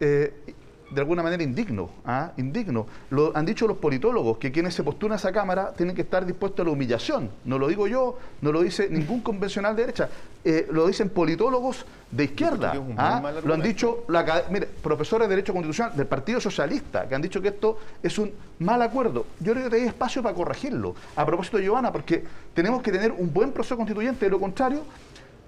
eh, 0.00 0.32
de 0.90 1.00
alguna 1.00 1.22
manera 1.22 1.42
indigno, 1.42 1.90
¿ah? 2.06 2.32
indigno. 2.36 2.86
Lo 3.10 3.36
han 3.36 3.44
dicho 3.44 3.66
los 3.66 3.76
politólogos, 3.76 4.38
que 4.38 4.50
quienes 4.50 4.74
se 4.74 4.82
postulan 4.82 5.14
a 5.14 5.16
esa 5.16 5.32
Cámara 5.32 5.72
tienen 5.76 5.94
que 5.94 6.02
estar 6.02 6.24
dispuestos 6.24 6.60
a 6.60 6.66
la 6.66 6.70
humillación. 6.72 7.30
No 7.44 7.58
lo 7.58 7.68
digo 7.68 7.86
yo, 7.86 8.18
no 8.40 8.52
lo 8.52 8.62
dice 8.62 8.88
ningún 8.88 9.20
convencional 9.20 9.76
de 9.76 9.82
derecha, 9.82 10.08
eh, 10.44 10.66
lo 10.70 10.86
dicen 10.86 11.10
politólogos 11.10 11.84
de 12.10 12.24
izquierda. 12.24 12.72
¿ah? 12.96 13.32
Lo 13.44 13.54
han 13.54 13.62
dicho 13.62 14.04
la, 14.08 14.44
mire, 14.50 14.66
profesores 14.66 15.28
de 15.28 15.34
Derecho 15.34 15.52
Constitucional 15.52 15.94
del 15.94 16.06
Partido 16.06 16.40
Socialista, 16.40 17.06
que 17.06 17.14
han 17.14 17.22
dicho 17.22 17.42
que 17.42 17.48
esto 17.48 17.78
es 18.02 18.18
un 18.18 18.32
mal 18.60 18.80
acuerdo. 18.80 19.26
Yo 19.40 19.52
creo 19.52 19.68
que 19.68 19.76
hay 19.76 19.82
espacio 19.82 20.22
para 20.22 20.34
corregirlo. 20.34 20.94
A 21.16 21.26
propósito, 21.26 21.58
Giovanna, 21.58 21.92
porque 21.92 22.24
tenemos 22.54 22.82
que 22.82 22.90
tener 22.92 23.12
un 23.12 23.32
buen 23.32 23.52
proceso 23.52 23.76
constituyente, 23.76 24.24
de 24.24 24.30
lo 24.30 24.40
contrario, 24.40 24.84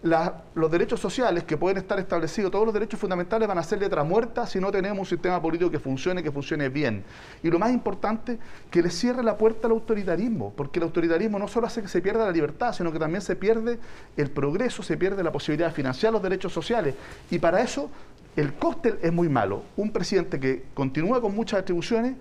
los 0.03 0.71
derechos 0.71 0.99
sociales 0.99 1.45
que 1.45 1.57
pueden 1.57 1.79
estar 1.79 1.99
establecidos, 1.99 2.51
todos 2.51 2.65
los 2.65 2.73
derechos 2.73 2.99
fundamentales 2.99 3.47
van 3.47 3.59
a 3.59 3.63
ser 3.63 3.81
letra 3.81 4.03
muerta 4.03 4.47
si 4.47 4.59
no 4.59 4.71
tenemos 4.71 4.99
un 4.99 5.07
sistema 5.07 5.41
político 5.41 5.71
que 5.71 5.79
funcione, 5.79 6.23
que 6.23 6.33
funcione 6.33 6.69
bien. 6.69 7.05
Y 7.43 7.51
lo 7.51 7.59
más 7.59 7.71
importante, 7.71 8.39
que 8.71 8.83
le 8.83 8.91
cierre 8.91 9.23
la 9.23 9.37
puerta 9.37 9.67
al 9.67 9.73
autoritarismo, 9.73 10.53
porque 10.57 10.79
el 10.79 10.85
autoritarismo 10.85 11.39
no 11.39 11.49
solo 11.49 11.67
hace 11.67 11.83
que 11.83 11.89
se 11.89 12.01
pierda 12.01 12.25
la 12.25 12.33
libertad, 12.33 12.73
sino 12.73 12.91
que 12.93 12.99
también 12.99 13.21
se 13.21 13.37
pierde 13.37 13.79
el 14.17 14.31
progreso, 14.31 14.83
se 14.83 14.97
pierde 14.97 15.23
la 15.23 15.33
posibilidad 15.33 15.69
de 15.69 15.75
financiar 15.75 16.13
los 16.13 16.23
derechos 16.23 16.53
sociales. 16.53 16.95
Y 17.31 17.39
para 17.39 17.61
eso 17.61 17.91
el 18.37 18.55
cóctel 18.55 18.99
es 19.03 19.13
muy 19.13 19.29
malo. 19.29 19.63
Un 19.77 19.93
presidente 19.93 20.41
que 20.41 20.65
continúa 20.73 21.21
con 21.21 21.35
muchas 21.35 21.61
atribuciones, 21.61 22.15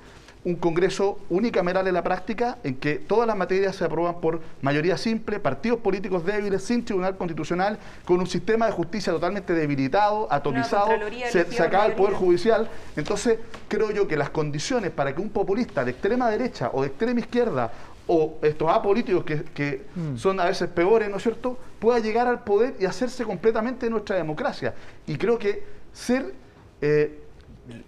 un 0.46 0.56
Congreso 0.56 1.20
unicameral 1.30 1.88
en 1.88 1.94
la 1.94 2.04
práctica, 2.04 2.58
en 2.64 2.76
que 2.76 2.96
todas 2.96 3.28
las 3.28 3.36
materias 3.36 3.76
se 3.76 3.84
aprueban 3.84 4.22
por 4.22 4.42
mayoría 4.62 4.98
simple, 4.98 5.40
partidos 5.40 5.80
políticos 5.80 6.26
débiles, 6.26 6.64
sin 6.64 6.86
tribunal 6.86 7.18
constitucional, 7.18 7.78
con 8.06 8.20
un 8.20 8.28
sistema 8.28 8.66
de 8.66 8.72
justicia 8.72 9.12
totalmente 9.12 9.54
debilitado, 9.54 10.32
atomizado, 10.32 10.92
se, 11.30 11.46
se 11.46 11.64
acaba 11.64 11.86
el 11.86 11.94
Poder. 11.94 12.14
Judicial. 12.14 12.70
Entonces, 12.96 13.40
creo 13.68 13.92
yo 13.92 14.08
que 14.08 14.18
las 14.18 14.30
condiciones 14.30 14.92
para 14.92 15.14
que 15.14 15.22
un 15.22 15.30
populista 15.30 15.84
de 15.84 15.92
extrema 15.92 16.30
derecha 16.30 16.70
o 16.74 16.82
de 16.82 16.88
extrema 16.88 17.20
izquierda 17.20 17.72
o 18.08 18.40
estos 18.42 18.68
apolíticos 18.70 19.24
que, 19.24 19.44
que 19.44 19.86
son 20.16 20.40
a 20.40 20.46
veces 20.46 20.68
peores, 20.70 21.10
¿no 21.10 21.18
es 21.18 21.24
cierto?, 21.24 21.58
pueda 21.80 22.00
llegar 22.00 22.28
al 22.28 22.44
poder 22.44 22.76
y 22.80 22.86
hacerse 22.86 23.24
completamente 23.24 23.90
nuestra 23.90 24.16
democracia. 24.16 24.74
Y 25.06 25.18
creo 25.18 25.38
que 25.38 25.64
ser 25.94 26.34
eh, 26.82 27.20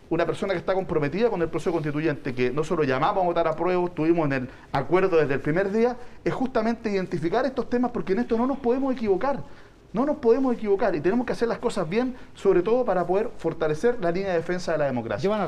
una 0.10 0.26
persona 0.26 0.54
que 0.54 0.60
está 0.60 0.74
comprometida 0.74 1.30
con 1.30 1.42
el 1.42 1.50
proceso 1.50 1.72
constituyente, 1.72 2.34
que 2.34 2.52
no 2.52 2.64
solo 2.64 2.84
llamamos 2.84 3.24
a 3.24 3.26
votar 3.28 3.48
a 3.48 3.56
prueba, 3.56 3.86
estuvimos 3.86 4.26
en 4.28 4.34
el 4.34 4.50
acuerdo 4.72 5.18
desde 5.18 5.36
el 5.36 5.40
primer 5.40 5.72
día, 5.72 5.98
es 6.24 6.34
justamente 6.34 6.90
identificar 6.90 7.46
estos 7.46 7.70
temas 7.70 7.92
porque 7.92 8.14
en 8.14 8.20
esto 8.20 8.38
no 8.38 8.48
nos 8.48 8.58
podemos 8.60 8.94
equivocar. 8.94 9.44
No 9.94 10.06
nos 10.06 10.18
podemos 10.18 10.56
equivocar 10.56 10.96
y 10.96 11.02
tenemos 11.02 11.26
que 11.26 11.34
hacer 11.34 11.48
las 11.48 11.60
cosas 11.60 11.88
bien, 11.90 12.16
sobre 12.34 12.62
todo 12.62 12.86
para 12.86 13.06
poder 13.06 13.30
fortalecer 13.38 13.98
la 14.00 14.12
línea 14.12 14.30
de 14.30 14.38
defensa 14.38 14.72
de 14.72 14.78
la 14.78 14.86
democracia. 14.86 15.24
Giovanna. 15.24 15.48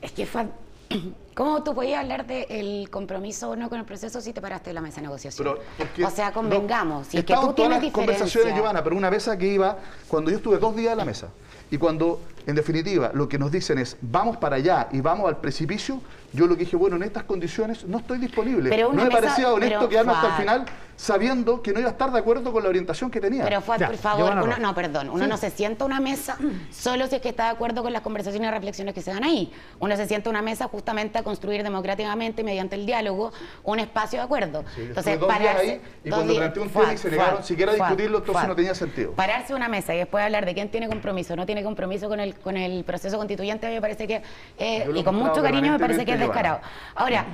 Es 0.00 0.12
que, 0.12 0.24
Fat, 0.24 0.48
¿cómo 1.34 1.62
tú 1.62 1.74
podías 1.74 2.00
hablar 2.00 2.26
del 2.26 2.88
compromiso 2.90 3.50
o 3.50 3.56
no 3.56 3.68
con 3.68 3.78
el 3.78 3.84
proceso 3.84 4.20
si 4.20 4.32
te 4.32 4.40
paraste 4.40 4.70
de 4.70 4.74
la 4.74 4.80
mesa 4.80 4.96
de 4.96 5.02
negociación? 5.02 5.56
Pero, 5.78 6.06
o 6.06 6.10
sea, 6.10 6.32
convengamos. 6.32 7.06
no, 7.06 7.10
si 7.10 7.18
es 7.18 7.24
que 7.24 7.34
tú 7.34 7.40
todas 7.40 7.54
tienes 7.54 7.82
las 7.82 7.92
conversaciones. 7.92 8.54
Giovanna, 8.54 8.82
pero 8.84 8.96
una 8.96 9.10
mesa 9.10 9.36
que 9.36 9.46
iba, 9.46 9.76
cuando 10.08 10.30
yo 10.30 10.36
estuve 10.38 10.58
dos 10.58 10.74
días 10.76 10.92
en 10.92 10.98
la 10.98 11.04
mesa, 11.04 11.28
y 11.70 11.78
cuando, 11.78 12.20
en 12.46 12.54
definitiva, 12.54 13.12
lo 13.14 13.26
que 13.28 13.38
nos 13.38 13.50
dicen 13.50 13.78
es, 13.78 13.96
vamos 14.02 14.36
para 14.36 14.56
allá 14.56 14.88
y 14.92 15.00
vamos 15.00 15.26
al 15.26 15.38
precipicio, 15.38 16.00
yo 16.34 16.46
lo 16.46 16.54
que 16.54 16.60
dije, 16.64 16.76
bueno, 16.76 16.96
en 16.96 17.02
estas 17.02 17.24
condiciones 17.24 17.84
no 17.86 17.98
estoy 17.98 18.18
disponible. 18.18 18.68
Pero 18.68 18.88
no 18.88 18.94
una 18.94 19.04
me 19.04 19.08
mesa- 19.08 19.20
parecía 19.22 19.52
honesto 19.52 19.78
pero, 19.78 19.88
quedarme 19.88 20.12
hasta 20.12 20.26
el 20.28 20.34
final 20.34 20.64
sabiendo 20.96 21.62
que 21.62 21.72
no 21.72 21.80
iba 21.80 21.88
a 21.88 21.92
estar 21.92 22.12
de 22.12 22.18
acuerdo 22.18 22.52
con 22.52 22.62
la 22.62 22.68
orientación 22.68 23.10
que 23.10 23.20
tenía. 23.20 23.42
Pero 23.44 23.60
Fuad, 23.60 23.80
Ya, 23.80 23.86
por 23.88 23.96
favor, 23.96 24.20
Giovanna 24.26 24.42
uno, 24.44 24.56
no, 24.58 24.74
perdón, 24.74 25.08
uno 25.10 25.24
Sí. 25.24 25.30
no 25.30 25.36
se 25.36 25.50
sienta 25.50 25.84
a 25.84 25.86
una 25.86 25.98
mesa 25.98 26.36
solo 26.70 27.06
si 27.08 27.16
es 27.16 27.22
que 27.22 27.30
está 27.30 27.44
de 27.44 27.50
acuerdo 27.50 27.82
con 27.82 27.92
las 27.92 28.02
conversaciones 28.02 28.48
y 28.48 28.52
reflexiones 28.52 28.94
que 28.94 29.02
se 29.02 29.10
dan 29.10 29.24
ahí. 29.24 29.50
Uno 29.80 29.96
se 29.96 30.06
sienta 30.06 30.28
a 30.28 30.30
una 30.30 30.42
mesa 30.42 30.68
justamente 30.68 31.21
construir 31.22 31.62
democráticamente 31.62 32.44
mediante 32.44 32.76
el 32.76 32.86
diálogo 32.86 33.32
un 33.64 33.78
espacio 33.78 34.18
de 34.18 34.24
acuerdo. 34.24 34.64
Sí, 34.74 34.82
entonces, 34.82 35.20
dos 35.20 35.38
días 35.38 35.56
ahí 35.56 35.80
y 36.04 36.08
dos 36.08 36.18
cuando 36.18 36.34
planteé 36.36 36.62
un 36.62 36.68
tema 36.70 36.92
y 36.92 36.98
se 36.98 37.10
negaron 37.10 37.44
siquiera 37.44 37.72
Fuad, 37.72 37.86
discutirlo, 37.88 38.18
entonces 38.18 38.40
Fuad. 38.40 38.48
no 38.48 38.56
tenía 38.56 38.74
sentido. 38.74 39.12
Pararse 39.12 39.54
una 39.54 39.68
mesa 39.68 39.94
y 39.94 39.98
después 39.98 40.24
hablar 40.24 40.44
de 40.46 40.54
quién 40.54 40.70
tiene 40.70 40.88
compromiso 40.88 41.36
no 41.36 41.46
tiene 41.46 41.62
compromiso 41.62 42.08
con 42.08 42.20
el, 42.20 42.34
con 42.36 42.56
el 42.56 42.84
proceso 42.84 43.16
constituyente, 43.16 43.66
a 43.66 43.70
mí 43.70 43.76
me 43.76 43.80
parece 43.80 44.06
que, 44.06 44.22
eh, 44.58 44.88
y 44.94 45.02
con 45.02 45.14
mucho 45.14 45.42
cariño, 45.42 45.72
me 45.72 45.78
parece 45.78 46.04
que 46.04 46.12
es 46.12 46.20
descarado. 46.20 46.60
Ahora, 46.94 47.26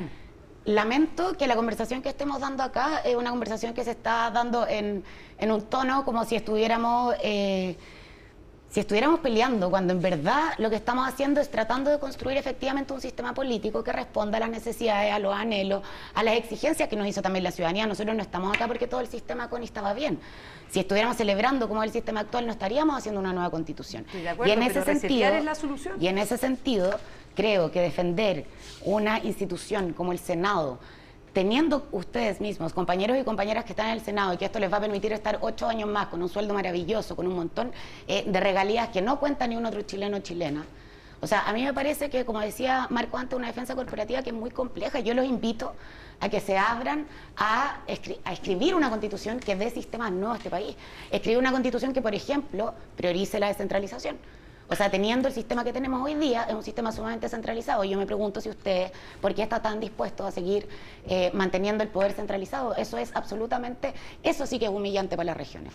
lamento 0.65 1.35
que 1.37 1.47
la 1.47 1.57
conversación 1.57 2.03
que 2.03 2.11
estemos 2.11 2.41
dando 2.41 2.63
acá 2.63 3.01
es 3.05 3.15
una 3.17 3.31
conversación 3.31 3.75
que 3.75 3.85
se 3.85 3.93
está 3.93 4.31
dando 4.31 4.67
en, 4.67 5.03
en 5.39 5.53
un 5.53 5.63
tono 5.63 6.05
como 6.05 6.25
si 6.25 6.37
estuviéramos... 6.37 7.15
eh, 7.23 7.77
si 8.71 8.81
estuviéramos 8.81 9.21
peleando, 9.21 9.71
cuando 9.71 9.95
en 9.95 10.03
verdad 10.03 10.53
lo 10.59 10.69
que 10.69 10.77
estamos 10.77 11.09
haciendo 11.09 11.41
es 11.41 11.51
tratando 11.51 11.91
de 11.91 11.99
construir 11.99 12.37
efectivamente 12.37 12.93
un 12.93 13.01
sistema 13.01 13.33
político 13.33 13.83
que 13.83 13.93
responda 13.93 14.37
a 14.37 14.41
las 14.41 14.51
necesidades, 14.51 15.13
a 15.13 15.19
los 15.19 15.35
anhelos, 15.35 15.83
a 16.15 16.23
las 16.23 16.35
exigencias 16.37 16.87
que 16.89 16.95
nos 16.97 17.07
hizo 17.07 17.23
también 17.23 17.45
la 17.45 17.51
ciudadanía. 17.51 17.87
Nosotros 17.87 18.15
no 18.15 18.23
estamos 18.23 18.55
acá 18.55 18.67
porque 18.67 18.87
todo 18.87 19.01
el 19.01 19.09
sistema 19.09 19.49
CONI 19.49 19.65
estaba 19.65 19.95
bien. 19.95 20.19
Si 20.71 20.81
estuviéramos 20.81 21.17
celebrando 21.17 21.67
como 21.67 21.83
el 21.83 21.91
sistema 21.91 22.21
actual, 22.21 22.45
no 22.45 22.53
estaríamos 22.53 22.99
haciendo 22.99 23.21
una 23.21 23.33
nueva 23.33 23.51
constitución. 23.51 24.05
Estoy 24.05 24.21
de 24.21 24.29
acuerdo, 24.29 24.53
y 24.53 24.57
en 24.57 24.63
ese 24.63 24.83
sentido, 24.83 24.99
resetear 24.99 25.33
es 25.35 25.45
la 25.45 25.55
solución. 25.55 25.95
y 25.99 26.09
en 26.09 26.19
ese 26.19 26.37
sentido, 26.37 27.01
creo 27.35 27.71
que 27.71 27.81
defender 27.81 28.45
una 28.85 29.19
institución 29.21 29.95
como 29.95 30.13
el 30.13 30.19
Senado 30.19 30.79
teniendo 31.39 31.87
ustedes 31.93 32.41
mismos, 32.41 32.73
compañeros 32.73 33.17
y 33.17 33.23
compañeras 33.23 33.65
que 33.65 33.71
están 33.71 33.91
en 33.91 33.93
el 33.93 34.01
Senado, 34.01 34.33
y 34.33 34.37
que 34.39 34.47
esto 34.47 34.59
les 34.59 34.73
va 34.73 34.79
a 34.79 34.81
permitir 34.81 35.13
estar 35.13 35.39
ocho 35.41 35.69
años 35.69 35.89
más 35.89 36.09
con 36.09 36.21
un 36.21 36.29
sueldo 36.29 36.53
maravilloso, 36.53 37.15
con 37.15 37.29
un 37.29 37.37
montón 37.37 37.71
eh, 38.09 38.25
de 38.27 38.41
regalías 38.41 38.89
que 38.89 39.01
no 39.03 39.21
cuenta 39.21 39.47
ni 39.47 39.55
un 39.55 39.65
otro 39.65 39.83
chileno 39.83 40.17
o 40.17 40.21
chilena. 40.21 40.67
O 41.21 41.29
sea, 41.29 41.43
a 41.43 41.53
mí 41.53 41.63
me 41.63 41.73
parece 41.73 42.11
que, 42.11 42.25
como 42.25 42.41
decía 42.41 42.89
Marco 42.91 43.19
antes, 43.19 43.39
una 43.39 43.47
defensa 43.47 43.77
corporativa 43.77 44.21
que 44.25 44.31
es 44.31 44.35
muy 44.35 44.51
compleja. 44.51 44.99
Yo 44.99 45.15
los 45.15 45.27
invito 45.27 45.75
a 46.19 46.29
que 46.29 46.41
se 46.41 46.59
abran 46.59 47.07
a, 47.37 47.83
a 48.25 48.33
escribir 48.33 48.75
una 48.75 48.91
constitución 48.91 49.39
que 49.39 49.55
dé 49.55 49.71
sistemas 49.71 50.11
nuevos 50.11 50.35
a 50.35 50.39
este 50.39 50.51
país. 50.51 50.75
Escribir 51.13 51.39
una 51.39 51.53
constitución 51.53 51.93
que, 51.93 52.03
por 52.03 52.17
ejemplo, 52.17 52.75
priorice 52.97 53.39
la 53.39 53.47
descentralización. 53.47 54.17
O 54.71 54.77
sea, 54.77 54.91
teniendo 54.91 55.29
el 55.29 55.35
sistema 55.35 55.65
que 55.65 55.73
tenemos 55.73 56.03
hoy 56.03 56.15
día, 56.15 56.45
es 56.45 56.55
un 56.55 56.63
sistema 56.63 56.93
sumamente 56.93 57.29
centralizado. 57.29 57.85
Yo 57.85 57.97
me 57.97 58.05
pregunto 58.05 58.41
si 58.41 58.51
usted, 58.51 58.93
¿por 59.21 59.35
qué 59.35 59.43
está 59.43 59.61
tan 59.63 59.81
dispuesto 59.81 60.27
a 60.27 60.31
seguir 60.31 60.69
eh, 61.07 61.31
manteniendo 61.33 61.83
el 61.83 61.89
poder 61.89 62.13
centralizado? 62.13 62.75
Eso 62.77 62.99
es 62.99 63.15
absolutamente, 63.17 63.95
eso 64.23 64.47
sí 64.47 64.59
que 64.59 64.67
es 64.67 64.71
humillante 64.71 65.17
para 65.17 65.29
las 65.29 65.37
regiones. 65.37 65.73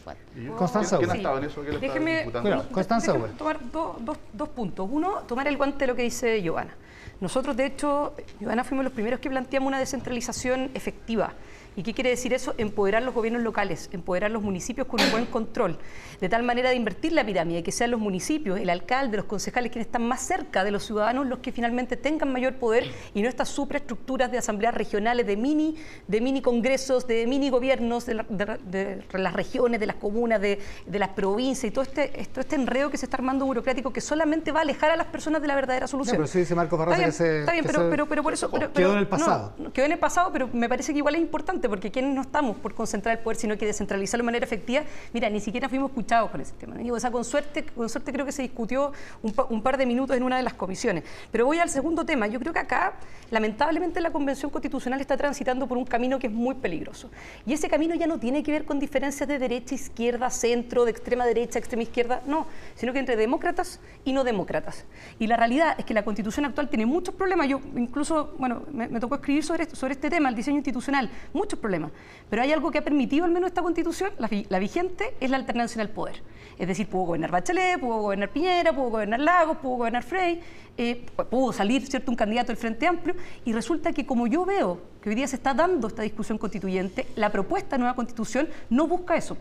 Constanza 0.57 0.97
¿Quién 0.97 1.09
ha 1.09 1.15
estado 1.15 1.37
en 1.39 1.43
eso? 1.45 1.63
¿Qué 1.63 1.71
le 1.71 1.79
Déjeme, 1.79 2.29
bueno, 2.29 2.65
Constanza 2.71 3.13
tomar 3.37 3.59
dos, 3.71 3.95
dos, 3.99 4.17
dos 4.31 4.49
puntos. 4.49 4.87
Uno, 4.91 5.21
tomar 5.27 5.47
el 5.47 5.57
guante 5.57 5.79
de 5.79 5.87
lo 5.87 5.95
que 5.95 6.03
dice 6.03 6.41
Giovanna. 6.41 6.75
Nosotros, 7.19 7.55
de 7.55 7.65
hecho, 7.65 8.13
Giovanna, 8.39 8.63
fuimos 8.63 8.83
los 8.83 8.93
primeros 8.93 9.19
que 9.19 9.29
planteamos 9.29 9.67
una 9.67 9.79
descentralización 9.79 10.71
efectiva. 10.73 11.33
¿Y 11.75 11.83
qué 11.83 11.93
quiere 11.93 12.11
decir 12.11 12.33
eso? 12.33 12.53
Empoderar 12.57 13.03
los 13.03 13.13
gobiernos 13.13 13.41
locales, 13.41 13.89
empoderar 13.91 14.31
los 14.31 14.43
municipios 14.43 14.87
con 14.87 15.01
un 15.01 15.11
buen 15.11 15.25
control, 15.25 15.79
de 16.21 16.29
tal 16.29 16.43
manera 16.43 16.69
de 16.69 16.75
invertir 16.75 17.13
la 17.13 17.25
pirámide, 17.25 17.63
que 17.63 17.71
sean 17.71 17.91
los 17.91 17.99
municipios, 17.99 18.59
el 18.59 18.69
alcalde, 18.69 19.17
los 19.17 19.25
concejales, 19.25 19.71
quienes 19.71 19.87
están 19.87 20.07
más 20.07 20.21
cerca 20.21 20.63
de 20.63 20.71
los 20.71 20.85
ciudadanos, 20.85 21.27
los 21.27 21.39
que 21.39 21.51
finalmente 21.51 21.97
tengan 21.97 22.31
mayor 22.31 22.55
poder 22.55 22.85
y 23.13 23.21
no 23.21 23.29
estas 23.29 23.49
superestructuras 23.49 24.31
de 24.31 24.37
asambleas 24.37 24.73
regionales, 24.73 25.25
de 25.25 25.37
mini, 25.37 25.75
de 26.07 26.21
mini 26.21 26.41
congresos, 26.41 27.07
de 27.07 27.25
mini 27.27 27.49
gobiernos 27.49 28.05
de, 28.05 29.03
las 29.13 29.33
regiones, 29.33 29.79
de 29.79 29.87
las 29.87 29.95
comunas, 29.95 30.39
de, 30.41 30.59
las 30.87 31.09
provincias 31.09 31.65
y 31.65 31.71
todo 31.71 31.83
este, 31.83 32.21
este 32.21 32.55
enredo 32.55 32.89
que 32.89 32.97
se 32.97 33.05
está 33.05 33.17
armando 33.17 33.45
burocrático 33.45 33.91
que 33.91 34.01
solamente 34.01 34.51
va 34.51 34.59
a 34.59 34.63
alejar 34.63 34.91
a 34.91 34.95
las 34.95 35.07
personas 35.07 35.41
de 35.41 35.47
la 35.47 35.55
verdadera 35.55 35.87
solución. 35.87 36.17
pero 36.17 36.27
sí 36.27 36.39
dice 36.39 36.55
Marco 36.55 36.77
Barroso 36.77 37.01
que 37.01 37.11
se, 37.11 37.39
está 37.39 37.51
bien, 37.51 37.65
pero, 37.65 38.07
pero, 38.07 38.23
por 38.23 38.33
eso... 38.33 38.49
quedó 38.73 38.93
en 38.93 38.99
el 38.99 39.07
pasado. 39.07 39.53
quedó 39.73 39.85
en 39.85 39.91
el 39.93 39.99
pasado, 39.99 40.31
pero 40.31 40.49
me 40.53 40.69
parece 40.69 40.93
que 40.93 40.99
igual 40.99 41.15
es 41.15 41.21
importante 41.21 41.62
porque 41.69 41.91
quienes 41.91 42.13
no 42.13 42.21
estamos 42.21 42.57
por 42.57 42.73
concentrar 42.73 43.17
el 43.17 43.23
poder, 43.23 43.37
sino 43.37 43.57
que 43.57 43.65
descentralizarlo 43.65 44.23
de 44.23 44.25
manera 44.25 44.45
efectiva, 44.45 44.83
mira, 45.13 45.29
ni 45.29 45.39
siquiera 45.39 45.69
fuimos 45.69 45.91
escuchados 45.91 46.29
con 46.31 46.41
ese 46.41 46.53
tema. 46.53 46.75
O 46.91 46.99
sea, 46.99 47.11
con 47.11 47.23
suerte, 47.23 47.65
con 47.65 47.89
suerte 47.89 48.11
creo 48.11 48.25
que 48.25 48.31
se 48.31 48.41
discutió 48.41 48.91
un, 49.21 49.61
par 49.61 49.77
de 49.77 49.85
minutos 49.85 50.15
en 50.15 50.23
una 50.23 50.37
de 50.37 50.43
las 50.43 50.53
comisiones. 50.53 51.03
Pero 51.31 51.45
voy 51.45 51.59
al 51.59 51.69
segundo 51.69 52.05
tema. 52.05 52.27
Yo 52.27 52.39
creo 52.39 52.53
que 52.53 52.59
acá, 52.59 52.93
lamentablemente, 53.31 53.99
la 54.01 54.11
Convención 54.11 54.51
Constitucional 54.51 54.99
está 55.01 55.17
transitando 55.17 55.67
por 55.67 55.77
un 55.77 55.85
camino 55.85 56.19
que 56.19 56.27
es 56.27 56.33
muy 56.33 56.55
peligroso. 56.55 57.09
Y 57.45 57.53
ese 57.53 57.69
camino 57.69 57.95
ya 57.95 58.07
no 58.07 58.19
tiene 58.19 58.43
que 58.43 58.51
ver 58.51 58.65
con 58.65 58.79
diferencias 58.79 59.27
de 59.27 59.39
derecha, 59.39 59.75
izquierda, 59.75 60.29
centro, 60.29 60.85
de 60.85 60.91
extrema 60.91 61.25
derecha, 61.25 61.59
extrema 61.59 61.83
izquierda, 61.83 62.21
no, 62.25 62.47
sino 62.75 62.93
que 62.93 62.99
entre 62.99 63.15
demócratas 63.15 63.79
y 64.05 64.13
no 64.13 64.23
demócratas. 64.23 64.85
Y 65.19 65.27
la 65.27 65.37
realidad 65.37 65.75
es 65.77 65.85
que 65.85 65.93
la 65.93 66.03
Constitución 66.03 66.45
actual 66.45 66.69
tiene 66.69 66.85
muchos 66.85 67.15
problemas. 67.15 67.47
Yo 67.47 67.59
incluso, 67.75 68.33
bueno, 68.37 68.63
me, 68.71 68.99
tocó 68.99 69.15
escribir 69.15 69.43
sobre, 69.43 69.69
sobre 69.75 69.93
este 69.93 70.09
tema, 70.09 70.29
el 70.29 70.35
diseño 70.35 70.57
institucional, 70.57 71.09
muchos 71.33 71.52
problemas. 71.59 71.91
Pero 72.29 72.41
hay 72.41 72.51
algo 72.51 72.71
que 72.71 72.79
ha 72.79 72.83
permitido 72.83 73.25
al 73.25 73.31
menos 73.31 73.47
esta 73.47 73.61
constitución, 73.61 74.11
la, 74.17 74.59
vigente, 74.59 75.15
es 75.19 75.29
la 75.29 75.37
alternancia 75.37 75.81
en 75.81 75.87
el 75.87 75.93
poder. 75.93 76.21
Es 76.57 76.67
decir, 76.67 76.87
pudo 76.87 77.03
gobernar 77.03 77.31
Bachelet, 77.31 77.79
pudo 77.79 77.97
gobernar 77.97 78.29
Piñera, 78.29 78.73
pudo 78.73 78.89
gobernar 78.89 79.19
Lagos, 79.19 79.57
pudo 79.57 79.77
gobernar 79.77 80.03
Frey, 80.03 80.39
eh, 80.77 81.05
pudo 81.29 81.51
salir 81.51 81.85
cierto 81.87 82.11
un 82.11 82.17
candidato 82.17 82.47
del 82.47 82.57
Frente 82.57 82.87
Amplio, 82.87 83.15
y 83.45 83.53
resulta 83.53 83.91
que 83.91 84.05
como 84.05 84.27
yo 84.27 84.45
veo 84.45 84.81
que 85.01 85.09
hoy 85.09 85.15
día 85.15 85.27
se 85.27 85.35
está 85.35 85.53
dando 85.53 85.87
esta 85.87 86.01
discusión 86.03 86.37
constituyente, 86.37 87.07
la 87.15 87.31
propuesta 87.31 87.75
de 87.75 87.79
nueva 87.79 87.95
constitución 87.95 88.49
no 88.69 88.87
busca 88.87 89.15
eso 89.15 89.37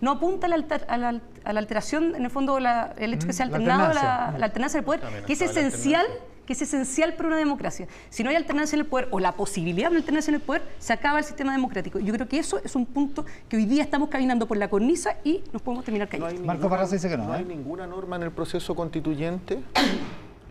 no 0.00 0.10
apunta 0.10 0.46
a 0.46 0.98
la, 0.98 1.20
alteración, 1.44 2.14
en 2.14 2.24
el 2.24 2.30
fondo, 2.30 2.58
el 2.58 3.14
hecho 3.14 3.26
que 3.26 3.32
sea 3.32 3.46
mm, 3.46 3.54
alternado 3.54 3.94
la, 3.94 4.26
alternancia 4.42 4.78
del 4.78 4.84
poder, 4.84 5.00
que 5.26 5.32
es 5.32 5.40
esencial 5.40 6.06
que 6.46 6.52
es 6.52 6.62
esencial 6.62 7.14
para 7.14 7.28
una 7.28 7.36
democracia. 7.36 7.88
Si 8.08 8.22
no 8.22 8.30
hay 8.30 8.36
alternancia 8.36 8.76
en 8.76 8.80
el 8.80 8.86
poder 8.86 9.08
o 9.10 9.20
la 9.20 9.32
posibilidad 9.32 9.88
de 9.88 9.90
una 9.90 9.98
alternancia 9.98 10.30
en 10.30 10.36
el 10.36 10.40
poder, 10.40 10.62
se 10.78 10.92
acaba 10.92 11.18
el 11.18 11.24
sistema 11.24 11.52
democrático. 11.52 11.98
Yo 11.98 12.12
creo 12.14 12.28
que 12.28 12.38
eso 12.38 12.58
es 12.64 12.74
un 12.76 12.86
punto 12.86 13.26
que 13.48 13.56
hoy 13.56 13.66
día 13.66 13.82
estamos 13.82 14.08
caminando 14.08 14.46
por 14.46 14.56
la 14.56 14.70
cornisa 14.70 15.16
y 15.24 15.42
nos 15.52 15.60
podemos 15.60 15.84
terminar 15.84 16.08
cayendo. 16.08 16.44
Marco 16.44 16.68
Barraza 16.68 16.94
dice 16.94 17.08
que 17.08 17.16
no. 17.16 17.26
No 17.26 17.32
hay 17.32 17.42
¿eh? 17.42 17.46
ninguna 17.46 17.86
norma 17.86 18.16
en 18.16 18.22
el 18.22 18.30
proceso 18.30 18.74
constituyente 18.74 19.60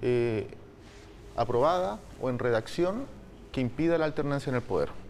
eh, 0.02 0.48
aprobada 1.36 2.00
o 2.22 2.30
en 2.30 2.38
redacción 2.40 3.06
que 3.52 3.62
impida 3.62 3.98
la 3.98 4.06
alternancia 4.06 4.50
en 4.50 4.58
el 4.58 4.62
poder 4.62 5.05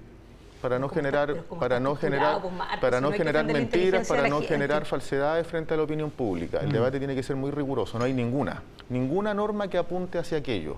para 0.66 0.80
no 0.80 0.90
generar 0.90 1.44
para 1.60 1.80
no 1.80 1.96
generar 1.96 2.42
para 2.82 3.00
no 3.00 3.12
generar 3.12 3.46
mentiras, 3.46 4.08
para 4.08 4.28
no 4.28 4.42
generar 4.42 4.86
falsedades 4.86 5.46
frente 5.46 5.76
a 5.76 5.78
la 5.78 5.84
opinión 5.84 6.10
pública. 6.10 6.60
El 6.60 6.70
mm. 6.70 6.72
debate 6.72 6.98
tiene 6.98 7.14
que 7.14 7.22
ser 7.22 7.36
muy 7.36 7.52
riguroso, 7.52 8.00
no 8.00 8.06
hay 8.06 8.14
ninguna, 8.14 8.64
ninguna 8.90 9.36
norma 9.36 9.68
que 9.68 9.78
apunte 9.78 10.18
hacia 10.18 10.40
aquello. 10.40 10.78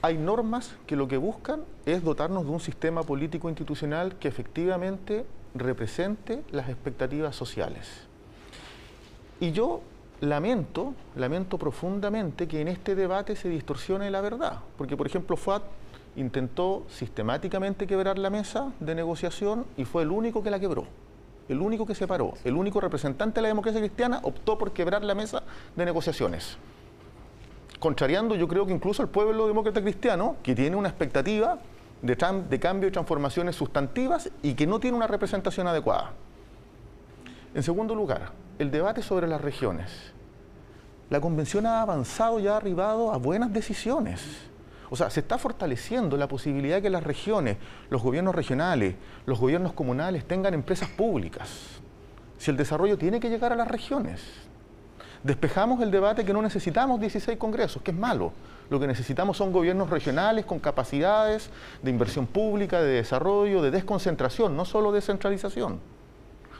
Hay 0.00 0.16
normas 0.16 0.76
que 0.86 0.94
lo 0.94 1.08
que 1.08 1.16
buscan 1.16 1.62
es 1.86 2.04
dotarnos 2.04 2.44
de 2.44 2.52
un 2.52 2.60
sistema 2.60 3.02
político 3.02 3.48
institucional 3.48 4.14
que 4.14 4.28
efectivamente 4.28 5.26
represente 5.56 6.44
las 6.52 6.68
expectativas 6.68 7.34
sociales. 7.34 8.06
Y 9.40 9.50
yo 9.50 9.80
lamento, 10.20 10.94
lamento 11.16 11.58
profundamente 11.58 12.46
que 12.46 12.60
en 12.60 12.68
este 12.68 12.94
debate 12.94 13.34
se 13.34 13.48
distorsione 13.48 14.08
la 14.08 14.20
verdad, 14.20 14.60
porque 14.78 14.96
por 14.96 15.08
ejemplo 15.08 15.36
FAT 15.36 15.64
intentó 16.16 16.84
sistemáticamente 16.88 17.86
quebrar 17.86 18.18
la 18.18 18.30
mesa 18.30 18.72
de 18.80 18.94
negociación 18.94 19.66
y 19.76 19.84
fue 19.84 20.02
el 20.02 20.10
único 20.10 20.42
que 20.42 20.50
la 20.50 20.60
quebró. 20.60 20.86
El 21.48 21.60
único 21.60 21.86
que 21.86 21.94
se 21.94 22.06
paró, 22.06 22.34
el 22.44 22.54
único 22.54 22.80
representante 22.80 23.36
de 23.36 23.42
la 23.42 23.48
democracia 23.48 23.80
cristiana 23.80 24.20
optó 24.22 24.56
por 24.56 24.72
quebrar 24.72 25.02
la 25.02 25.14
mesa 25.14 25.42
de 25.74 25.84
negociaciones. 25.84 26.56
Contrariando, 27.80 28.36
yo 28.36 28.46
creo 28.46 28.66
que 28.66 28.72
incluso 28.72 29.02
el 29.02 29.08
pueblo 29.08 29.48
demócrata 29.48 29.80
cristiano, 29.82 30.36
que 30.42 30.54
tiene 30.54 30.76
una 30.76 30.88
expectativa 30.88 31.58
de, 32.02 32.16
de 32.48 32.60
cambio 32.60 32.88
y 32.88 32.92
transformaciones 32.92 33.56
sustantivas 33.56 34.30
y 34.42 34.54
que 34.54 34.66
no 34.66 34.78
tiene 34.78 34.96
una 34.96 35.06
representación 35.06 35.66
adecuada. 35.66 36.12
En 37.54 37.62
segundo 37.62 37.94
lugar, 37.94 38.30
el 38.58 38.70
debate 38.70 39.02
sobre 39.02 39.26
las 39.26 39.40
regiones. 39.40 40.12
La 41.08 41.20
convención 41.20 41.66
ha 41.66 41.82
avanzado 41.82 42.38
y 42.38 42.46
ha 42.46 42.56
arribado 42.56 43.12
a 43.12 43.16
buenas 43.16 43.52
decisiones 43.52 44.49
o 44.90 44.96
sea, 44.96 45.08
se 45.08 45.20
está 45.20 45.38
fortaleciendo 45.38 46.16
la 46.16 46.26
posibilidad 46.26 46.76
de 46.76 46.82
que 46.82 46.90
las 46.90 47.04
regiones, 47.04 47.56
los 47.90 48.02
gobiernos 48.02 48.34
regionales, 48.34 48.96
los 49.24 49.38
gobiernos 49.38 49.72
comunales 49.72 50.24
tengan 50.24 50.52
empresas 50.52 50.88
públicas. 50.88 51.48
Si 52.38 52.50
el 52.50 52.56
desarrollo 52.56 52.98
tiene 52.98 53.20
que 53.20 53.30
llegar 53.30 53.52
a 53.52 53.56
las 53.56 53.68
regiones. 53.68 54.20
Despejamos 55.22 55.80
el 55.82 55.92
debate 55.92 56.24
que 56.24 56.32
no 56.32 56.42
necesitamos 56.42 56.98
16 56.98 57.38
congresos, 57.38 57.82
que 57.82 57.92
es 57.92 57.96
malo. 57.96 58.32
Lo 58.68 58.80
que 58.80 58.88
necesitamos 58.88 59.36
son 59.36 59.52
gobiernos 59.52 59.90
regionales 59.90 60.44
con 60.44 60.58
capacidades 60.58 61.50
de 61.82 61.90
inversión 61.90 62.26
pública, 62.26 62.80
de 62.80 62.94
desarrollo, 62.94 63.62
de 63.62 63.70
desconcentración, 63.70 64.56
no 64.56 64.64
solo 64.64 64.90
descentralización. 64.90 65.78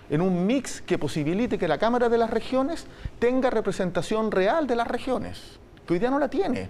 En 0.09 0.21
un 0.21 0.47
mix 0.47 0.83
que 0.83 0.99
posibilite 0.99 1.59
que 1.59 1.69
la 1.69 1.79
Cámara 1.79 2.09
de 2.09 2.19
las 2.19 2.31
Regiones 2.31 2.87
tenga 3.19 3.51
representación 3.51 4.31
real 4.31 4.67
de 4.67 4.77
las 4.77 4.87
regiones, 4.87 5.59
que 5.87 5.95
hoy 5.95 5.99
día 5.99 6.11
no 6.11 6.19
la 6.19 6.29
tiene. 6.29 6.69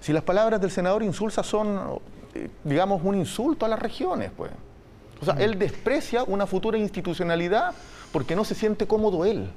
Si 0.00 0.12
las 0.12 0.22
palabras 0.22 0.60
del 0.60 0.70
senador 0.70 1.02
Insulza 1.02 1.42
son, 1.42 2.00
eh, 2.34 2.48
digamos, 2.64 3.02
un 3.02 3.16
insulto 3.16 3.66
a 3.66 3.68
las 3.68 3.78
regiones, 3.78 4.30
pues. 4.36 4.50
O 5.20 5.24
sea, 5.24 5.34
él 5.34 5.58
desprecia 5.58 6.22
una 6.22 6.46
futura 6.46 6.78
institucionalidad 6.78 7.74
porque 8.12 8.36
no 8.36 8.44
se 8.44 8.54
siente 8.54 8.86
cómodo 8.86 9.24
él. 9.24 9.50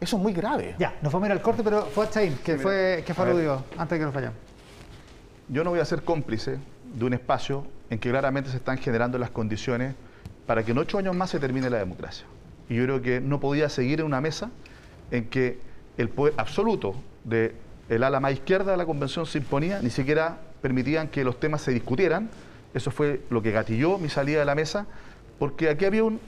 Eso 0.00 0.16
es 0.16 0.22
muy 0.22 0.34
grave. 0.34 0.74
Ya, 0.78 0.94
nos 1.00 1.12
vamos 1.12 1.26
a 1.26 1.28
ir 1.28 1.32
al 1.32 1.42
corte, 1.42 1.62
pero 1.62 1.86
fue 1.86 2.10
Chain, 2.10 2.38
que 2.44 2.58
fue, 2.58 3.02
que 3.06 3.14
fue 3.14 3.24
aludido 3.24 3.64
antes 3.78 3.96
de 3.96 3.98
que 4.00 4.04
nos 4.04 4.14
vayamos. 4.14 4.38
Yo 5.48 5.64
no 5.64 5.70
voy 5.70 5.80
a 5.80 5.84
ser 5.84 6.02
cómplice 6.02 6.58
de 6.94 7.04
un 7.04 7.14
espacio 7.14 7.66
en 7.88 7.98
que 7.98 8.10
claramente 8.10 8.50
se 8.50 8.56
están 8.56 8.76
generando 8.76 9.18
las 9.18 9.30
condiciones 9.30 9.94
para 10.46 10.62
que 10.62 10.72
en 10.72 10.78
ocho 10.78 10.98
años 10.98 11.16
más 11.16 11.30
se 11.30 11.38
termine 11.38 11.70
la 11.70 11.78
democracia. 11.78 12.26
Y 12.68 12.76
yo 12.76 12.84
creo 12.84 13.02
que 13.02 13.20
no 13.20 13.40
podía 13.40 13.68
seguir 13.68 14.00
en 14.00 14.06
una 14.06 14.20
mesa 14.20 14.50
en 15.10 15.28
que 15.28 15.58
el 15.96 16.08
poder 16.08 16.34
absoluto 16.36 16.94
de 17.24 17.54
el 17.88 18.02
ala 18.02 18.20
más 18.20 18.32
izquierda 18.32 18.72
de 18.72 18.76
la 18.76 18.86
convención 18.86 19.26
se 19.26 19.38
imponía, 19.38 19.80
ni 19.80 19.90
siquiera 19.90 20.38
permitían 20.62 21.08
que 21.08 21.24
los 21.24 21.38
temas 21.38 21.62
se 21.62 21.72
discutieran. 21.72 22.30
Eso 22.72 22.90
fue 22.90 23.22
lo 23.30 23.42
que 23.42 23.50
gatilló 23.50 23.98
mi 23.98 24.08
salida 24.08 24.40
de 24.40 24.44
la 24.44 24.54
mesa, 24.54 24.86
porque 25.38 25.68
aquí 25.68 25.84
había 25.84 26.04
un 26.04 26.18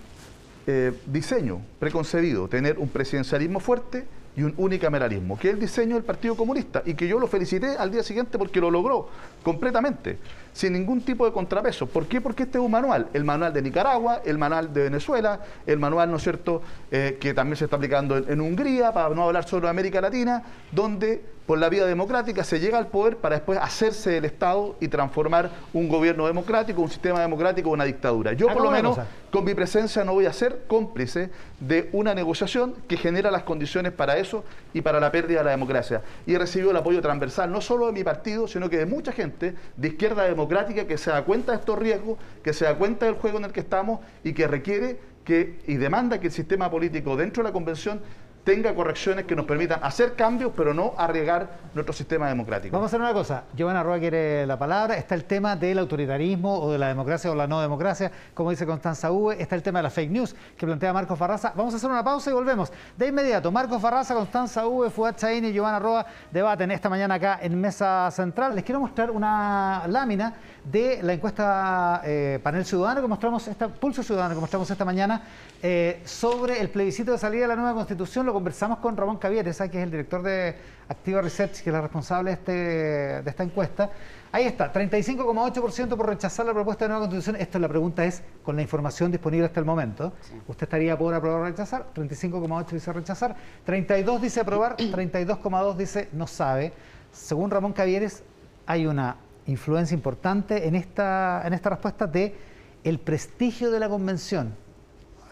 eh, 0.66 0.92
diseño 1.06 1.60
preconcebido, 1.78 2.48
tener 2.48 2.78
un 2.78 2.88
presidencialismo 2.88 3.60
fuerte 3.60 4.04
y 4.36 4.42
un 4.42 4.54
unicameralismo, 4.56 5.38
que 5.38 5.48
es 5.48 5.54
el 5.54 5.60
diseño 5.60 5.94
del 5.94 6.04
Partido 6.04 6.36
Comunista, 6.36 6.82
y 6.84 6.94
que 6.94 7.08
yo 7.08 7.18
lo 7.18 7.26
felicité 7.26 7.76
al 7.76 7.90
día 7.90 8.02
siguiente 8.02 8.36
porque 8.36 8.60
lo 8.60 8.70
logró 8.70 9.08
completamente. 9.42 10.18
Sin 10.56 10.72
ningún 10.72 11.02
tipo 11.02 11.26
de 11.26 11.32
contrapeso. 11.32 11.86
¿Por 11.86 12.06
qué? 12.06 12.22
Porque 12.22 12.44
este 12.44 12.56
es 12.56 12.64
un 12.64 12.70
manual, 12.70 13.08
el 13.12 13.24
manual 13.24 13.52
de 13.52 13.60
Nicaragua, 13.60 14.22
el 14.24 14.38
manual 14.38 14.72
de 14.72 14.84
Venezuela, 14.84 15.40
el 15.66 15.78
manual, 15.78 16.10
¿no 16.10 16.16
es 16.16 16.22
cierto?, 16.22 16.62
eh, 16.90 17.18
que 17.20 17.34
también 17.34 17.58
se 17.58 17.64
está 17.64 17.76
aplicando 17.76 18.16
en, 18.16 18.24
en 18.30 18.40
Hungría, 18.40 18.90
para 18.90 19.14
no 19.14 19.24
hablar 19.24 19.46
solo 19.46 19.66
de 19.66 19.70
América 19.70 20.00
Latina, 20.00 20.42
donde 20.72 21.22
por 21.46 21.58
la 21.58 21.68
vía 21.68 21.86
democrática 21.86 22.42
se 22.42 22.58
llega 22.58 22.76
al 22.76 22.88
poder 22.88 23.18
para 23.18 23.36
después 23.36 23.58
hacerse 23.62 24.18
el 24.18 24.24
Estado 24.24 24.76
y 24.80 24.88
transformar 24.88 25.50
un 25.72 25.88
gobierno 25.88 26.26
democrático, 26.26 26.82
un 26.82 26.90
sistema 26.90 27.20
democrático, 27.20 27.70
una 27.70 27.84
dictadura. 27.84 28.32
Yo 28.32 28.48
por 28.48 28.62
lo 28.62 28.70
menos 28.70 28.98
con 29.30 29.44
mi 29.44 29.54
presencia 29.54 30.04
no 30.04 30.14
voy 30.14 30.26
a 30.26 30.32
ser 30.32 30.64
cómplice 30.66 31.30
de 31.60 31.88
una 31.92 32.14
negociación 32.14 32.74
que 32.88 32.96
genera 32.96 33.30
las 33.30 33.44
condiciones 33.44 33.92
para 33.92 34.16
eso 34.16 34.44
y 34.74 34.80
para 34.80 34.98
la 34.98 35.12
pérdida 35.12 35.38
de 35.38 35.44
la 35.44 35.50
democracia. 35.52 36.02
Y 36.26 36.34
he 36.34 36.38
recibido 36.38 36.72
el 36.72 36.76
apoyo 36.76 37.00
transversal 37.00 37.50
no 37.52 37.60
solo 37.60 37.86
de 37.86 37.92
mi 37.92 38.02
partido, 38.02 38.48
sino 38.48 38.68
que 38.68 38.78
de 38.78 38.86
mucha 38.86 39.12
gente 39.12 39.54
de 39.76 39.88
izquierda 39.88 40.24
democrática 40.24 40.45
que 40.86 40.98
se 40.98 41.10
da 41.10 41.24
cuenta 41.24 41.52
de 41.52 41.58
estos 41.58 41.78
riesgos, 41.78 42.18
que 42.42 42.52
se 42.52 42.64
da 42.64 42.76
cuenta 42.76 43.06
del 43.06 43.14
juego 43.14 43.38
en 43.38 43.44
el 43.44 43.52
que 43.52 43.60
estamos 43.60 44.00
y 44.24 44.32
que 44.32 44.46
requiere 44.46 44.98
que 45.24 45.58
y 45.66 45.76
demanda 45.76 46.20
que 46.20 46.28
el 46.28 46.32
sistema 46.32 46.70
político 46.70 47.16
dentro 47.16 47.42
de 47.42 47.48
la 47.48 47.52
convención 47.52 48.00
tenga 48.46 48.72
correcciones 48.76 49.24
que 49.24 49.34
nos 49.34 49.44
permitan 49.44 49.80
hacer 49.82 50.14
cambios, 50.14 50.52
pero 50.56 50.72
no 50.72 50.94
arriesgar 50.96 51.48
nuestro 51.74 51.92
sistema 51.92 52.28
democrático. 52.28 52.76
Vamos 52.76 52.86
a 52.86 52.90
hacer 52.90 53.00
una 53.00 53.12
cosa. 53.12 53.42
Giovanna 53.56 53.82
Roa 53.82 53.98
quiere 53.98 54.46
la 54.46 54.56
palabra. 54.56 54.96
Está 54.96 55.16
el 55.16 55.24
tema 55.24 55.56
del 55.56 55.80
autoritarismo 55.80 56.60
o 56.60 56.70
de 56.70 56.78
la 56.78 56.86
democracia 56.86 57.28
o 57.28 57.34
la 57.34 57.48
no 57.48 57.60
democracia, 57.60 58.12
como 58.34 58.50
dice 58.50 58.64
Constanza 58.64 59.10
Uve. 59.10 59.42
Está 59.42 59.56
el 59.56 59.64
tema 59.64 59.80
de 59.80 59.82
la 59.82 59.90
fake 59.90 60.12
news 60.12 60.36
que 60.56 60.64
plantea 60.64 60.92
Marcos 60.92 61.18
Farraza. 61.18 61.54
Vamos 61.56 61.74
a 61.74 61.78
hacer 61.78 61.90
una 61.90 62.04
pausa 62.04 62.30
y 62.30 62.34
volvemos. 62.34 62.72
De 62.96 63.08
inmediato, 63.08 63.50
Marcos 63.50 63.82
Farraza, 63.82 64.14
Constanza 64.14 64.64
Uve, 64.64 64.90
Fuad 64.90 65.16
Chaín 65.16 65.44
y 65.44 65.52
Giovanna 65.52 65.80
Roa 65.80 66.06
debaten 66.30 66.70
esta 66.70 66.88
mañana 66.88 67.16
acá 67.16 67.40
en 67.42 67.60
Mesa 67.60 68.08
Central. 68.12 68.54
Les 68.54 68.62
quiero 68.62 68.78
mostrar 68.78 69.10
una 69.10 69.88
lámina 69.88 70.34
de 70.62 71.00
la 71.02 71.14
encuesta 71.14 72.00
eh, 72.04 72.38
Panel 72.44 72.64
Ciudadano 72.64 73.00
que 73.00 73.08
mostramos, 73.08 73.48
esta, 73.48 73.66
Pulso 73.66 74.04
Ciudadano 74.04 74.36
que 74.36 74.40
mostramos 74.40 74.70
esta 74.70 74.84
mañana 74.84 75.22
eh, 75.60 76.00
sobre 76.04 76.60
el 76.60 76.68
plebiscito 76.68 77.10
de 77.10 77.18
salida 77.18 77.42
de 77.42 77.48
la 77.48 77.56
nueva 77.56 77.74
constitución. 77.74 78.24
Lo 78.24 78.35
conversamos 78.36 78.80
con 78.80 78.98
Ramón 78.98 79.16
Cavieres, 79.16 79.56
que 79.56 79.64
es 79.64 79.82
el 79.82 79.90
director 79.90 80.22
de 80.22 80.54
Activa 80.90 81.22
Research, 81.22 81.62
que 81.62 81.70
es 81.70 81.72
la 81.72 81.80
responsable 81.80 82.30
de, 82.30 82.34
este, 82.34 82.52
de 82.52 83.30
esta 83.30 83.42
encuesta. 83.42 83.90
Ahí 84.30 84.44
está, 84.44 84.70
35,8% 84.70 85.96
por 85.96 86.06
rechazar 86.06 86.44
la 86.44 86.52
propuesta 86.52 86.84
de 86.84 86.90
nueva 86.90 87.06
constitución. 87.06 87.36
Esto 87.40 87.58
la 87.58 87.68
pregunta 87.68 88.04
es, 88.04 88.22
con 88.42 88.54
la 88.54 88.60
información 88.60 89.10
disponible 89.10 89.46
hasta 89.46 89.58
el 89.60 89.64
momento, 89.64 90.12
¿usted 90.46 90.64
estaría 90.64 90.98
por 90.98 91.14
aprobar 91.14 91.40
o 91.40 91.44
rechazar? 91.44 91.86
35,8 91.94 92.70
dice 92.72 92.92
rechazar, 92.92 93.36
32 93.64 94.20
dice 94.20 94.40
aprobar, 94.40 94.76
32,2 94.76 95.76
dice 95.76 96.08
no 96.12 96.26
sabe. 96.26 96.74
Según 97.12 97.50
Ramón 97.50 97.72
Cavieres, 97.72 98.22
hay 98.66 98.86
una 98.86 99.16
influencia 99.46 99.94
importante 99.94 100.68
en 100.68 100.74
esta, 100.74 101.40
en 101.46 101.54
esta 101.54 101.70
respuesta 101.70 102.06
de 102.06 102.36
el 102.84 102.98
prestigio 102.98 103.70
de 103.70 103.80
la 103.80 103.88
convención, 103.88 104.54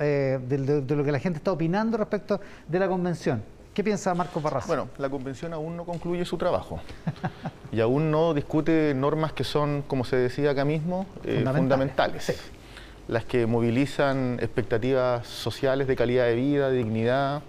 eh, 0.00 0.38
de, 0.48 0.58
de- 0.58 0.80
de 0.82 0.96
lo 0.96 1.04
que 1.04 1.12
la 1.12 1.18
gente 1.18 1.38
está 1.38 1.52
opinando 1.52 1.96
respecto 1.96 2.40
de 2.68 2.78
la 2.78 2.88
convención. 2.88 3.42
¿Qué 3.72 3.82
piensa 3.82 4.14
Marco 4.14 4.40
Barraza? 4.40 4.68
Bueno, 4.68 4.88
la 4.98 5.08
convención 5.10 5.52
aún 5.52 5.76
no 5.76 5.84
concluye 5.84 6.24
su 6.24 6.36
trabajo 6.38 6.80
y 7.72 7.80
aún 7.80 8.10
no 8.10 8.32
discute 8.32 8.94
normas 8.94 9.32
que 9.32 9.42
son, 9.42 9.82
como 9.86 10.04
se 10.04 10.14
decía 10.16 10.50
acá 10.52 10.64
mismo, 10.64 11.06
eh, 11.24 11.36
Fundamentales. 11.42 11.56
fundamentales. 11.58 12.24
Sí. 12.24 12.32
Las 13.08 13.24
que 13.24 13.46
movilizan 13.46 14.38
expectativas 14.40 15.26
sociales 15.26 15.88
de 15.88 15.96
calidad 15.96 16.24
de 16.26 16.34
vida, 16.36 16.70
de 16.70 16.78
dignidad, 16.78 17.42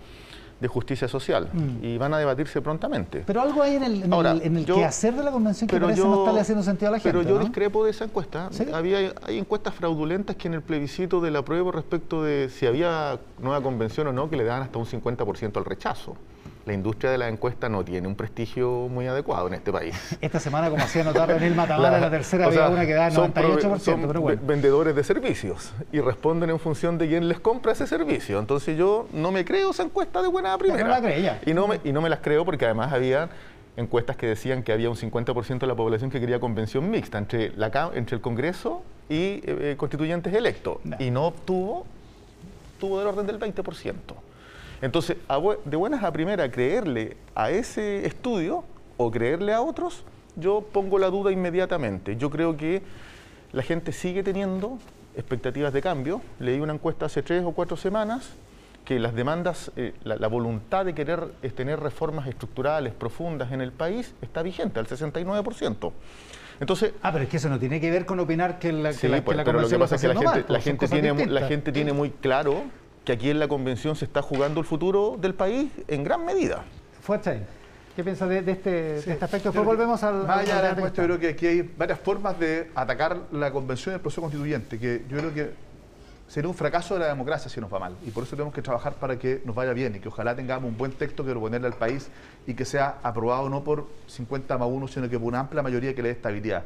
de 0.60 0.68
justicia 0.68 1.08
social. 1.08 1.50
Mm. 1.52 1.84
Y 1.84 1.98
van 1.98 2.14
a 2.14 2.18
debatirse 2.18 2.62
prontamente. 2.62 3.24
Pero 3.26 3.42
algo 3.42 3.62
hay 3.62 3.76
en 3.76 3.84
el, 3.84 4.04
en 4.04 4.14
Ahora, 4.14 4.32
el, 4.32 4.42
en 4.42 4.58
el 4.58 4.66
yo- 4.66 4.76
quehacer 4.76 5.14
de 5.14 5.24
la 5.24 5.32
convención 5.32 5.68
que 5.68 5.80
parece 5.80 6.00
yo- 6.00 6.08
no 6.08 6.20
estarle 6.20 6.40
haciendo 6.42 6.64
sentido 6.64 6.90
a 6.90 6.92
la 6.94 7.00
gente. 7.00 7.10
Pero 7.18 7.28
yo 7.30 7.36
¿no? 7.38 7.42
discrepo 7.44 7.84
de 7.84 7.92
esa 7.92 8.06
encuesta. 8.06 8.48
¿Sí? 8.52 8.66
Había, 8.74 9.14
hay 9.26 9.38
encuestas 9.38 9.74
fraudulentas 9.76 10.36
que 10.38 10.48
en 10.48 10.54
el 10.54 10.62
plebiscito 10.62 11.20
del 11.22 11.36
apruebo 11.36 11.72
respecto 11.72 12.24
de 12.24 12.50
si 12.50 12.66
había 12.66 13.20
nueva 13.40 13.62
convención 13.62 14.08
o 14.08 14.14
no, 14.14 14.30
que 14.30 14.38
le 14.38 14.44
daban 14.46 14.64
hasta 14.64 14.80
un 14.80 14.86
50% 14.86 15.58
al 15.58 15.66
rechazo. 15.66 16.16
La 16.66 16.74
industria 16.74 17.12
de 17.12 17.20
la 17.20 17.28
encuesta 17.30 17.70
no 17.70 17.86
tiene 17.86 18.08
un 18.08 18.16
prestigio 18.16 18.88
muy 18.90 19.06
adecuado 19.06 19.48
en 19.48 19.54
este 19.54 19.72
país. 19.72 19.96
Esta 20.22 20.40
semana, 20.40 20.70
como 20.72 20.84
hacía 20.84 21.04
notar 21.04 21.30
Daniel 21.30 21.54
Matamala, 21.54 22.00
la, 22.00 22.10
tercera 22.10 22.46
había 22.48 22.60
sea, 22.62 22.70
una 22.70 22.86
que 22.88 22.94
da 22.94 23.12
son 23.12 23.32
98%, 23.34 23.60
prove- 23.62 23.80
son 23.80 24.08
pero 24.08 24.22
bueno. 24.22 24.42
ve- 24.42 24.48
vendedores 24.48 24.96
de 24.96 25.04
servicios 25.04 25.74
y 25.92 26.00
responden 26.00 26.50
en 26.50 26.58
función 26.58 26.98
de 26.98 27.08
quién 27.08 27.28
les 27.28 27.40
compra 27.40 27.74
ese 27.74 27.86
servicio. 27.86 28.40
Entonces 28.40 28.76
yo 28.78 29.08
no 29.14 29.32
me 29.32 29.46
creo 29.46 29.70
esa 29.72 29.84
encuesta 29.84 30.24
de 30.24 30.28
buena 30.28 30.58
primera. 30.58 30.88
la 30.88 31.02
cree 31.02 31.22
ya. 31.22 31.40
Y 31.46 31.54
no, 31.54 31.68
me, 31.68 31.80
y 31.84 31.92
no 31.92 32.02
me 32.02 32.10
las 32.10 32.20
creo 32.22 32.44
porque 32.46 32.66
además 32.66 32.92
había 32.92 33.30
encuestas 33.78 34.16
que 34.16 34.26
decían 34.26 34.64
que 34.64 34.72
había 34.74 34.90
un 34.90 34.96
50% 34.96 35.60
de 35.60 35.68
la 35.68 35.76
población 35.76 36.10
que 36.10 36.20
quería 36.20 36.40
convención 36.40 36.90
mixta 36.90 37.20
entre, 37.20 37.52
la, 37.58 37.92
entre 37.94 38.16
el 38.16 38.22
Congreso 38.22 38.82
y 39.08 39.16
eh, 39.16 39.42
eh, 39.46 39.76
constituyentes 39.78 40.34
electos. 40.34 40.78
No. 40.84 40.98
Y 40.98 41.12
no 41.12 41.26
obtuvo, 41.28 41.86
tuvo 42.80 42.98
del 43.00 43.08
orden 43.10 43.28
del 43.28 43.40
20%. 43.40 43.94
Entonces, 44.82 45.18
de 45.66 45.78
buenas 45.78 46.04
a 46.04 46.12
primera, 46.12 46.50
creerle 46.52 47.18
a 47.34 47.50
ese 47.50 48.06
estudio 48.06 48.64
o 48.98 49.12
creerle 49.12 49.54
a 49.54 49.62
otros, 49.62 50.04
yo 50.36 50.62
pongo 50.72 51.00
la 51.00 51.10
duda 51.10 51.32
inmediatamente. 51.32 52.18
Yo 52.18 52.30
creo 52.30 52.58
que 52.58 52.82
la 53.52 53.64
gente 53.64 53.92
sigue 53.92 54.24
teniendo 54.24 54.78
expectativas 55.16 55.74
de 55.74 55.82
cambio. 55.82 56.22
Leí 56.40 56.60
una 56.60 56.74
encuesta 56.74 57.06
hace 57.06 57.24
tres 57.24 57.44
o 57.44 57.52
cuatro 57.52 57.78
semanas 57.78 58.34
que 58.84 59.00
las 59.00 59.16
demandas, 59.16 59.72
eh, 59.76 59.94
la, 60.04 60.16
la 60.18 60.28
voluntad 60.28 60.86
de 60.86 60.94
querer 60.94 61.28
eh, 61.42 61.50
tener 61.50 61.80
reformas 61.80 62.28
estructurales 62.28 62.94
profundas 62.94 63.52
en 63.52 63.62
el 63.62 63.72
país 63.72 64.14
está 64.22 64.44
vigente 64.44 64.80
al 64.80 64.88
69%. 64.88 65.92
Entonces, 66.60 66.94
Ah, 67.02 67.12
pero 67.12 67.24
es 67.24 67.30
que 67.30 67.38
eso 67.38 67.50
no 67.50 67.60
tiene 67.60 67.82
que 67.82 67.92
ver 67.92 68.06
con 68.06 68.20
opinar 68.20 68.60
que 68.60 68.72
la, 68.72 68.90
que 68.90 68.96
Sí, 68.96 69.08
la, 69.08 69.18
que 69.18 69.22
pues, 69.24 69.38
la 69.38 69.44
pero 69.44 69.60
lo 69.60 69.68
que 69.68 69.78
pasa 69.80 69.96
es 69.96 70.02
que 70.02 70.08
la 70.08 70.16
gente, 70.16 70.54
la 70.54 70.62
gente 70.62 70.88
tiene, 70.88 71.26
la 71.26 71.48
gente 71.48 71.72
tiene 71.72 71.94
muy 71.94 72.12
claro 72.12 72.64
que 73.06 73.14
aquí 73.14 73.30
en 73.30 73.40
la 73.40 73.48
convención 73.48 73.96
se 73.96 74.06
está 74.06 74.22
jugando 74.22 74.60
el 74.60 74.66
futuro 74.66 75.16
del 75.20 75.36
país 75.36 75.72
en 75.88 76.04
gran 76.04 76.26
medida. 76.26 76.64
Fuerza 77.02 77.32
ahí. 77.32 77.46
¿Qué 77.96 78.04
piensas 78.04 78.28
de, 78.28 78.42
de 78.42 78.52
este, 78.52 78.70
de 78.72 79.00
este 79.00 79.14
aspecto? 79.14 79.50
Después 79.50 79.66
volvemos 79.66 80.04
al... 80.04 80.26
Encuesta, 80.26 81.02
yo 81.02 81.08
creo 81.08 81.20
que 81.20 81.30
aquí 81.30 81.48
hay 81.48 81.62
varias 81.62 82.00
formas 82.00 82.38
de 82.38 82.70
atacar 82.76 83.18
la 83.32 83.52
convención 83.52 83.94
y 83.94 83.96
el 83.96 84.02
proceso 84.02 84.22
constituyente, 84.22 84.78
que 84.78 85.04
yo 85.08 85.18
creo 85.18 85.34
que 85.34 85.54
sería 86.28 86.50
un 86.50 86.56
fracaso 86.56 86.96
de 86.96 87.02
la 87.02 87.08
democracia 87.08 87.50
si 87.50 87.62
nos 87.62 87.72
va 87.72 87.80
mal. 87.80 87.96
Y 88.06 88.10
por 88.10 88.24
eso 88.24 88.36
tenemos 88.36 88.54
que 88.54 88.62
trabajar 88.62 88.96
para 88.96 89.18
que 89.18 89.42
nos 89.46 89.56
vaya 89.56 89.72
bien 89.72 89.96
y 89.96 90.00
que 90.00 90.10
ojalá 90.10 90.36
tengamos 90.36 90.70
un 90.70 90.78
buen 90.78 90.92
texto 90.92 91.24
que 91.24 91.32
proponerle 91.32 91.68
al 91.68 91.76
país 91.76 92.10
y 92.48 92.54
que 92.54 92.66
sea 92.66 92.98
aprobado 93.02 93.48
no 93.50 93.64
por 93.64 93.88
50 94.08 94.58
más 94.58 94.68
1, 94.68 94.88
sino 94.90 95.10
que 95.10 95.18
por 95.18 95.30
una 95.30 95.42
amplia 95.42 95.62
mayoría 95.62 95.96
que 95.96 96.02
le 96.02 96.10
dé 96.10 96.16
estabilidad. 96.16 96.64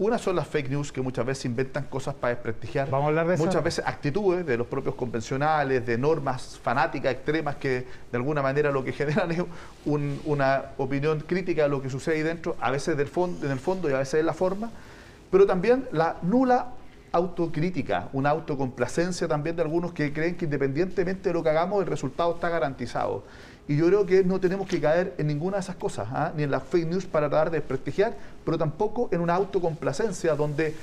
Una 0.00 0.16
son 0.16 0.34
las 0.34 0.48
fake 0.48 0.70
news 0.70 0.92
que 0.92 1.02
muchas 1.02 1.26
veces 1.26 1.44
inventan 1.44 1.84
cosas 1.84 2.14
para 2.14 2.30
desprestigiar. 2.32 2.88
Vamos 2.88 3.04
a 3.04 3.08
hablar 3.08 3.26
de 3.28 3.34
eso. 3.34 3.44
Muchas 3.44 3.62
veces 3.62 3.84
actitudes 3.86 4.46
de 4.46 4.56
los 4.56 4.66
propios 4.66 4.94
convencionales, 4.94 5.84
de 5.84 5.98
normas 5.98 6.58
fanáticas 6.62 7.12
extremas 7.12 7.56
que 7.56 7.86
de 8.10 8.16
alguna 8.16 8.40
manera 8.40 8.70
lo 8.70 8.82
que 8.82 8.92
generan 8.94 9.30
es 9.32 9.42
un- 9.84 10.18
una 10.24 10.70
opinión 10.78 11.20
crítica 11.20 11.64
de 11.64 11.68
lo 11.68 11.82
que 11.82 11.90
sucede 11.90 12.14
ahí 12.16 12.22
dentro, 12.22 12.56
a 12.62 12.70
veces 12.70 12.96
del 12.96 13.08
fondo, 13.08 13.44
en 13.44 13.52
el 13.52 13.58
fondo 13.60 13.90
y 13.90 13.92
a 13.92 13.98
veces 13.98 14.20
en 14.20 14.24
la 14.26 14.32
forma, 14.32 14.70
pero 15.30 15.44
también 15.46 15.86
la 15.92 16.16
nula 16.22 16.68
autocrítica, 17.12 18.08
una 18.12 18.30
autocomplacencia 18.30 19.26
también 19.26 19.56
de 19.56 19.62
algunos 19.62 19.92
que 19.92 20.12
creen 20.12 20.36
que 20.36 20.44
independientemente 20.44 21.28
de 21.28 21.32
lo 21.32 21.42
que 21.42 21.48
hagamos 21.48 21.80
el 21.82 21.86
resultado 21.86 22.34
está 22.34 22.48
garantizado. 22.48 23.24
Y 23.68 23.76
yo 23.76 23.86
creo 23.86 24.06
que 24.06 24.24
no 24.24 24.40
tenemos 24.40 24.66
que 24.66 24.80
caer 24.80 25.14
en 25.18 25.28
ninguna 25.28 25.58
de 25.58 25.60
esas 25.60 25.76
cosas, 25.76 26.08
¿ah? 26.10 26.32
ni 26.36 26.42
en 26.42 26.50
las 26.50 26.62
fake 26.64 26.88
news 26.88 27.06
para 27.06 27.28
tratar 27.28 27.50
de 27.50 27.58
desprestigiar, 27.58 28.16
pero 28.44 28.58
tampoco 28.58 29.08
en 29.12 29.20
una 29.20 29.34
autocomplacencia 29.34 30.34
donde 30.34 30.74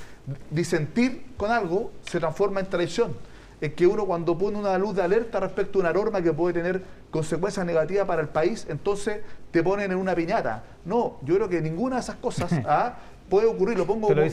disentir 0.50 1.34
con 1.36 1.50
algo 1.50 1.92
se 2.06 2.18
transforma 2.18 2.60
en 2.60 2.66
traición. 2.66 3.12
En 3.60 3.72
que 3.72 3.86
uno 3.86 4.06
cuando 4.06 4.38
pone 4.38 4.56
una 4.56 4.78
luz 4.78 4.94
de 4.94 5.02
alerta 5.02 5.40
respecto 5.40 5.78
a 5.78 5.82
una 5.82 5.92
norma 5.92 6.22
que 6.22 6.32
puede 6.32 6.54
tener 6.54 6.82
consecuencias 7.10 7.66
negativas 7.66 8.06
para 8.06 8.22
el 8.22 8.28
país, 8.28 8.66
entonces 8.70 9.20
te 9.50 9.62
ponen 9.62 9.90
en 9.90 9.98
una 9.98 10.14
piñata. 10.14 10.62
No, 10.84 11.18
yo 11.22 11.34
creo 11.34 11.48
que 11.48 11.60
ninguna 11.60 11.96
de 11.96 12.00
esas 12.02 12.16
cosas 12.16 12.52
¿ah? 12.66 12.96
Puede 13.28 13.46
ocurrir, 13.46 13.78
lo 13.78 13.86
pongo 13.86 14.08
lo 14.08 14.14
como, 14.14 14.30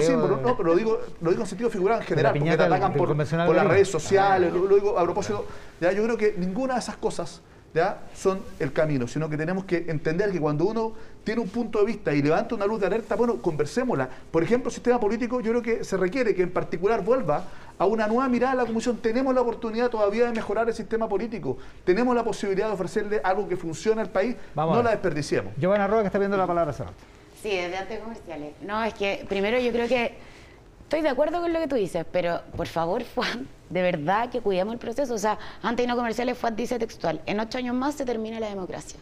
símbolo, 0.00 0.36
de- 0.36 0.42
no, 0.42 0.56
pero 0.56 0.70
lo 0.70 0.76
digo, 0.76 1.00
lo 1.20 1.30
digo 1.30 1.42
en 1.42 1.48
sentido 1.48 1.70
figurado 1.70 2.00
en 2.00 2.06
general, 2.06 2.34
porque 2.36 2.56
te 2.56 2.62
atacan 2.62 2.94
por, 2.94 3.54
las 3.54 3.66
redes 3.66 3.88
sociales, 3.88 4.52
lo, 4.52 4.66
lo 4.66 4.74
digo 4.74 4.98
a 4.98 5.02
propósito, 5.02 5.46
ya 5.80 5.92
yo 5.92 6.02
creo 6.04 6.16
que 6.16 6.34
ninguna 6.38 6.74
de 6.74 6.80
esas 6.80 6.96
cosas 6.96 7.42
ya 7.74 8.00
son 8.14 8.40
el 8.58 8.72
camino, 8.72 9.06
sino 9.06 9.28
que 9.28 9.36
tenemos 9.36 9.64
que 9.64 9.84
entender 9.88 10.30
que 10.32 10.40
cuando 10.40 10.64
uno 10.64 10.92
tiene 11.22 11.40
un 11.42 11.48
punto 11.48 11.80
de 11.80 11.84
vista 11.84 12.14
y 12.14 12.22
levanta 12.22 12.54
una 12.54 12.66
luz 12.66 12.80
de 12.80 12.86
alerta, 12.86 13.14
bueno, 13.14 13.36
conversémosla. 13.42 14.08
Por 14.30 14.42
ejemplo, 14.42 14.68
el 14.68 14.74
sistema 14.74 14.98
político, 14.98 15.40
yo 15.40 15.50
creo 15.50 15.62
que 15.62 15.84
se 15.84 15.96
requiere 15.96 16.34
que 16.34 16.42
en 16.42 16.50
particular 16.50 17.04
vuelva 17.04 17.44
a 17.78 17.84
una 17.84 18.08
nueva 18.08 18.28
mirada 18.28 18.52
a 18.52 18.56
la 18.56 18.66
Comisión. 18.66 18.96
Tenemos 18.96 19.34
la 19.34 19.42
oportunidad 19.42 19.90
todavía 19.90 20.26
de 20.26 20.32
mejorar 20.32 20.68
el 20.68 20.74
sistema 20.74 21.08
político, 21.08 21.58
tenemos 21.84 22.16
la 22.16 22.24
posibilidad 22.24 22.68
de 22.68 22.72
ofrecerle 22.72 23.20
algo 23.22 23.48
que 23.48 23.56
funcione 23.56 24.00
al 24.00 24.08
país, 24.10 24.36
Vamos 24.54 24.76
no 24.76 24.82
la 24.82 24.90
desperdiciemos. 24.90 25.52
Giovanna 25.58 25.86
Roa, 25.86 26.00
que 26.00 26.06
está 26.06 26.18
viendo 26.18 26.36
la 26.36 26.46
palabra 26.46 26.72
rato. 26.72 26.92
Sí, 27.42 27.50
desde 27.50 27.76
antes 27.76 28.00
comerciales. 28.00 28.54
No, 28.62 28.82
es 28.82 28.94
que 28.94 29.24
primero 29.28 29.58
yo 29.58 29.70
creo 29.72 29.86
que 29.86 30.14
estoy 30.82 31.02
de 31.02 31.08
acuerdo 31.08 31.40
con 31.40 31.52
lo 31.52 31.60
que 31.60 31.68
tú 31.68 31.76
dices, 31.76 32.04
pero 32.10 32.42
por 32.56 32.66
favor, 32.66 33.04
Juan, 33.14 33.46
de 33.70 33.82
verdad 33.82 34.30
que 34.30 34.40
cuidemos 34.40 34.72
el 34.74 34.78
proceso. 34.78 35.14
O 35.14 35.18
sea, 35.18 35.38
antes 35.62 35.84
y 35.84 35.88
no 35.88 35.96
comerciales 35.96 36.36
FUAT 36.38 36.54
dice 36.54 36.78
textual, 36.78 37.20
en 37.26 37.40
ocho 37.40 37.58
años 37.58 37.74
más 37.74 37.94
se 37.94 38.04
termina 38.04 38.40
la 38.40 38.48
democracia. 38.48 38.98